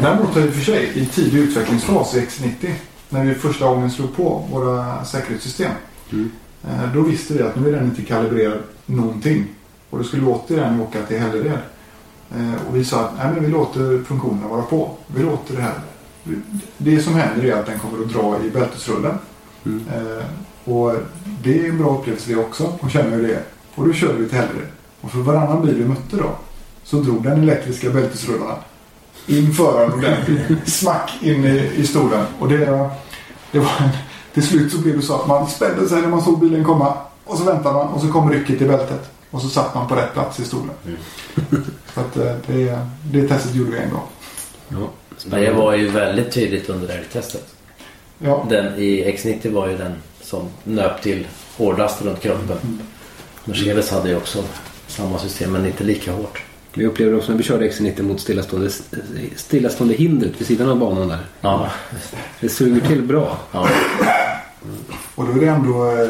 Däremot 0.00 0.36
i 0.36 0.48
och 0.48 0.52
för 0.52 0.60
sig 0.64 0.90
i 0.94 1.06
tidig 1.06 1.38
utvecklingsfas 1.38 2.14
i 2.14 2.20
X90 2.20 2.70
när 3.08 3.24
vi 3.24 3.34
första 3.34 3.64
gången 3.68 3.90
slog 3.90 4.16
på 4.16 4.44
våra 4.52 5.04
säkerhetssystem. 5.04 5.70
Mm. 6.12 6.30
eh, 6.64 6.92
Då 6.94 7.00
visste 7.00 7.34
vi 7.34 7.42
att 7.42 7.56
nu 7.60 7.68
är 7.68 7.72
den 7.72 7.84
inte 7.84 8.02
kalibrerad 8.02 8.58
någonting. 8.86 9.46
Och 9.90 9.98
då 9.98 10.04
skulle 10.04 10.22
vi 10.48 10.54
den 10.56 10.80
åka 10.80 10.98
till 11.02 11.18
Hällered. 11.18 11.58
Eh, 12.34 12.68
Och 12.68 12.76
vi 12.76 12.84
sa 12.84 13.00
att 13.00 13.10
nej, 13.18 13.26
men 13.34 13.44
vi 13.44 13.50
låter 13.50 14.04
funktionerna 14.04 14.48
vara 14.48 14.62
på. 14.62 14.90
Vi 15.06 15.22
låter 15.22 15.56
det 15.56 15.62
här. 15.62 15.74
Det 16.78 17.00
som 17.00 17.14
händer 17.14 17.44
är 17.46 17.56
att 17.60 17.66
den 17.66 17.78
kommer 17.78 18.04
att 18.04 18.12
dra 18.12 18.38
i 18.46 18.50
bältesrullen. 18.50 19.18
Mm. 19.66 19.84
Eh, 19.94 20.24
Och 20.64 20.92
det 21.42 21.58
är 21.66 21.68
en 21.70 21.78
bra 21.78 21.98
upplevelse 21.98 22.30
det 22.30 22.36
också. 22.36 22.72
Och 22.80 22.90
känner 22.90 23.10
hur 23.16 23.28
det. 23.28 23.42
Och 23.74 23.86
då 23.86 23.92
körde 23.92 24.12
vi 24.18 24.28
till 24.28 24.38
Hällered. 24.38 24.66
Och 25.00 25.10
för 25.10 25.18
varannan 25.18 25.66
bil 25.66 25.74
vi 25.74 25.84
mötte 25.84 26.16
då 26.16 26.30
så 26.84 26.96
drog 26.96 27.22
den 27.22 27.42
elektriska 27.42 27.90
bältesrullarna 27.90 28.54
in 29.26 29.52
föraren 29.52 29.92
ordentligt. 29.92 30.68
Smack 30.68 31.18
in 31.22 31.44
i, 31.44 31.70
i 31.76 31.86
stolen. 31.86 32.24
Och 32.38 32.48
det, 32.48 32.90
det 33.52 33.58
var 33.58 33.70
en, 33.80 33.88
till 34.34 34.42
slut 34.46 34.72
så 34.72 34.78
blev 34.78 34.96
det 34.96 35.02
så 35.02 35.14
att 35.14 35.26
man 35.28 35.46
spände 35.46 35.88
sig 35.88 36.00
när 36.02 36.08
man 36.08 36.22
såg 36.22 36.40
bilen 36.40 36.64
komma. 36.64 36.94
Och 37.24 37.38
så 37.38 37.44
väntade 37.44 37.74
man 37.74 37.88
och 37.88 38.00
så 38.00 38.12
kom 38.12 38.30
rycket 38.30 38.62
i 38.62 38.64
bältet. 38.68 39.10
Och 39.36 39.42
så 39.42 39.48
satt 39.48 39.74
man 39.74 39.88
på 39.88 39.94
rätt 39.94 40.12
plats 40.12 40.40
i 40.40 40.44
stolen. 40.44 40.70
Så 41.94 42.00
att 42.00 42.16
eh, 42.16 42.32
det, 42.46 42.78
det 43.12 43.28
testet 43.28 43.54
gjorde 43.54 43.70
vi 43.70 43.78
en 43.78 43.90
gång. 43.90 44.06
ja, 44.68 44.90
Men 45.26 45.40
det 45.40 45.52
var 45.52 45.74
ju 45.74 45.88
väldigt 45.88 46.32
tydligt 46.32 46.68
under 46.68 46.88
älgtestet. 46.98 47.54
Ja, 48.18 48.46
Den 48.50 48.74
i 48.74 49.04
X90 49.16 49.52
var 49.52 49.68
ju 49.68 49.76
den 49.76 49.92
som 50.22 50.48
nöp 50.64 51.02
till 51.02 51.26
hårdast 51.56 52.02
runt 52.02 52.20
kroppen. 52.20 52.80
Mercedes 53.44 53.90
hade 53.90 54.08
ju 54.08 54.16
också 54.16 54.44
samma 54.86 55.18
system 55.18 55.52
men 55.52 55.66
inte 55.66 55.84
lika 55.84 56.12
hårt. 56.12 56.42
Vi 56.74 56.86
upplevde 56.86 57.16
också 57.16 57.30
när 57.30 57.38
vi 57.38 57.44
körde 57.44 57.68
XC90 57.70 58.02
mot 58.02 58.20
stillastående, 58.20 58.70
stillastående 59.36 59.94
hindret 59.94 60.40
vid 60.40 60.46
sidan 60.46 60.68
av 60.68 60.78
banan 60.78 61.08
där. 61.08 61.26
Ja, 61.40 61.70
Det 62.40 62.48
suger 62.48 62.80
till 62.88 63.02
bra. 63.02 63.38
ja. 63.52 63.68
och 65.14 65.24
då 65.26 65.32
är 65.32 65.40
det 65.40 65.46
ändå 65.46 65.90
eh, 65.90 66.08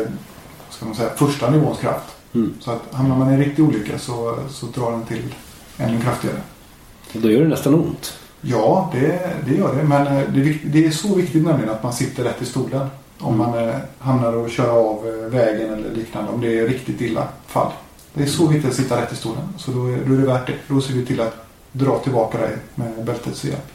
ska 0.70 0.86
man 0.86 0.94
säga, 0.94 1.10
första 1.16 1.50
nivåns 1.50 1.78
kraft. 1.78 2.15
Mm. 2.34 2.54
Så 2.60 2.70
att 2.70 2.94
hamnar 2.94 3.16
man 3.16 3.30
i 3.30 3.32
en 3.32 3.44
riktig 3.44 3.64
olycka 3.64 3.98
så, 3.98 4.38
så 4.50 4.66
drar 4.66 4.90
den 4.90 5.04
till 5.04 5.34
ännu 5.78 6.00
kraftigare. 6.00 6.40
Och 7.14 7.20
då 7.20 7.30
gör 7.30 7.42
det 7.42 7.48
nästan 7.48 7.74
ont. 7.74 8.18
Ja, 8.40 8.90
det, 8.92 9.30
det 9.46 9.54
gör 9.54 9.76
det. 9.76 9.82
Men 9.82 10.06
eh, 10.06 10.22
det, 10.34 10.58
det 10.64 10.86
är 10.86 10.90
så 10.90 11.14
viktigt 11.14 11.44
nämligen 11.44 11.70
att 11.70 11.82
man 11.82 11.92
sitter 11.92 12.24
rätt 12.24 12.42
i 12.42 12.46
stolen. 12.46 12.88
Om 13.18 13.38
man 13.38 13.68
eh, 13.68 13.74
hamnar 13.98 14.32
och 14.32 14.50
kör 14.50 14.68
av 14.68 15.08
eh, 15.08 15.30
vägen 15.30 15.72
eller 15.72 15.90
liknande. 15.90 16.30
Om 16.32 16.40
det 16.40 16.58
är 16.58 16.68
riktigt 16.68 17.00
illa 17.00 17.28
fall. 17.46 17.72
Det 18.14 18.22
är 18.22 18.26
så 18.26 18.46
viktigt 18.46 18.70
att 18.70 18.76
sitta 18.76 19.02
rätt 19.02 19.12
i 19.12 19.16
stolen. 19.16 19.48
Så 19.58 19.70
då 19.70 19.86
är, 19.86 19.98
då 20.06 20.14
är 20.14 20.18
det 20.18 20.26
värt 20.26 20.46
det. 20.46 20.54
Då 20.68 20.80
ser 20.80 20.94
vi 20.94 21.06
till 21.06 21.20
att 21.20 21.46
dra 21.72 21.98
tillbaka 21.98 22.38
dig 22.38 22.56
med 22.74 23.04
bältets 23.04 23.44
hjälp. 23.44 23.66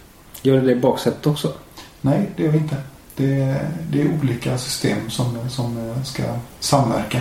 Gör 0.42 0.56
det 0.56 0.62
det 0.62 0.72
i 0.72 0.76
baksätet 0.76 1.28
också? 1.28 1.54
Nej, 2.02 2.30
det 2.36 2.44
gör 2.44 2.52
vi 2.52 2.58
inte. 2.58 2.76
Det, 3.16 3.56
det 3.92 4.02
är 4.02 4.10
olika 4.22 4.58
system 4.58 5.10
som, 5.10 5.50
som 5.50 5.94
ska 6.04 6.24
samverka. 6.60 7.20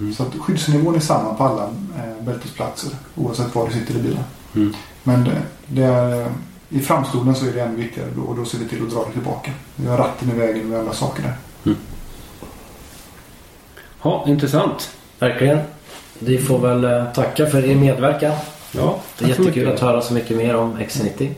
Mm. 0.00 0.14
Så 0.14 0.22
att 0.22 0.34
skyddsnivån 0.40 0.94
är 0.94 1.00
samma 1.00 1.34
på 1.34 1.44
alla 1.44 1.62
eh, 1.64 2.24
bältesplatser. 2.24 2.90
Oavsett 3.14 3.54
var 3.54 3.66
du 3.66 3.72
sitter 3.72 3.94
i 3.94 4.02
bilen. 4.02 4.24
Mm. 4.54 4.74
Men 5.02 5.24
det, 5.24 5.42
det 5.66 5.82
är, 5.82 6.20
eh, 6.20 6.26
i 6.68 6.80
framstolen 6.80 7.34
så 7.34 7.46
är 7.46 7.52
det 7.52 7.60
ännu 7.60 7.76
viktigare 7.76 8.08
och 8.28 8.36
då 8.36 8.44
ser 8.44 8.58
vi 8.58 8.68
till 8.68 8.82
att 8.82 8.90
dra 8.90 9.04
det 9.04 9.12
tillbaka. 9.12 9.50
Vi 9.76 9.88
har 9.88 9.96
ratten 9.96 10.30
i 10.30 10.34
vägen 10.34 10.72
och 10.72 10.78
andra 10.78 10.92
saker 10.92 11.22
där. 11.22 11.34
Ja, 14.02 14.24
intressant. 14.26 14.90
Verkligen. 15.18 15.58
Vi 16.18 16.38
får 16.38 16.58
väl 16.58 16.84
eh, 16.84 17.12
tacka 17.12 17.46
för 17.46 17.64
er 17.64 17.74
medverkan. 17.74 18.32
Ja, 18.72 19.00
Det 19.18 19.24
är 19.24 19.28
jättekul 19.28 19.68
att 19.68 19.80
höra 19.80 20.02
så 20.02 20.14
mycket 20.14 20.36
mer 20.36 20.56
om 20.56 20.78
X90. 20.78 21.34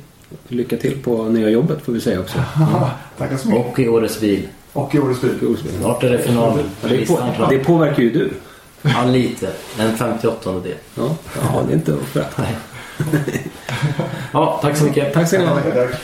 Lycka 0.49 0.77
till 0.77 1.03
på 1.03 1.25
nya 1.25 1.49
jobbet 1.49 1.83
får 1.83 1.93
vi 1.93 2.01
säga 2.01 2.21
också. 2.21 2.39
Tackar 3.19 3.37
så 3.37 3.49
mycket. 3.49 3.67
Och 3.67 3.79
i 3.79 3.89
årets 3.89 4.21
bil. 4.21 4.49
Och 4.73 4.95
i 4.95 4.99
årets 4.99 5.21
bil. 5.21 5.57
Snart 5.81 6.03
är 6.03 6.11
det 6.11 6.19
final. 6.19 6.59
På, 7.07 7.47
det 7.51 7.59
påverkar 7.59 8.03
ju 8.03 8.11
du. 8.11 8.31
Ja, 8.83 9.05
lite. 9.05 9.53
En 9.79 9.97
58 9.97 10.53
del. 10.53 10.75
Ja, 10.95 11.17
ja 11.35 11.63
det 11.67 11.73
är 11.73 11.77
inte 11.77 11.97
för 12.13 12.21
att. 12.21 12.39
Ja, 14.33 14.59
tack 14.63 14.77
så 14.77 14.85
mycket. 14.85 15.15
Tack 15.15 15.29
så 15.29 15.39
mycket. 15.39 16.01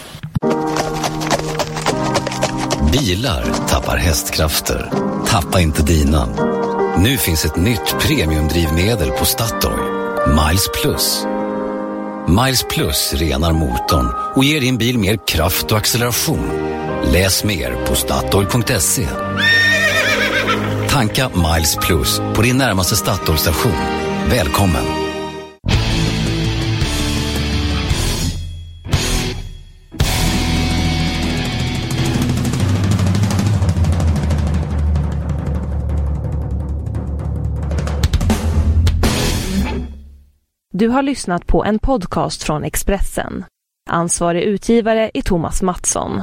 Bilar 2.93 3.45
tappar 3.68 3.97
hästkrafter. 3.97 4.91
Tappa 5.26 5.61
inte 5.61 5.83
dina. 5.83 6.29
Nu 6.99 7.16
finns 7.16 7.45
ett 7.45 7.57
nytt 7.57 7.97
premiumdrivmedel 7.99 9.11
på 9.11 9.24
Statoil. 9.24 9.79
Miles 10.29 10.68
Plus. 10.83 11.26
Miles 12.29 12.62
Plus 12.62 13.14
renar 13.14 13.53
motorn 13.53 14.07
och 14.35 14.45
ger 14.45 14.61
din 14.61 14.79
bil 14.79 14.99
mer 14.99 15.18
kraft 15.26 15.72
och 15.72 15.79
acceleration. 15.79 16.51
Läs 17.12 17.45
mer 17.45 17.87
på 17.87 17.95
Statoil.se. 17.95 19.07
Tanka 20.99 21.28
Miles 21.28 21.76
Plus 21.76 22.20
på 22.34 22.42
din 22.42 22.57
närmaste 22.57 22.96
Statoilstation. 22.96 23.72
Välkommen! 24.30 24.82
Du 40.72 40.88
har 40.88 41.03
lyssnat 41.03 41.46
på 41.46 41.64
en 41.64 41.78
podcast 41.78 42.42
från 42.42 42.64
Expressen. 42.64 43.44
Ansvarig 43.90 44.42
utgivare 44.42 45.11
är 45.14 45.22
Thomas 45.22 45.62
Mattsson. 45.62 46.22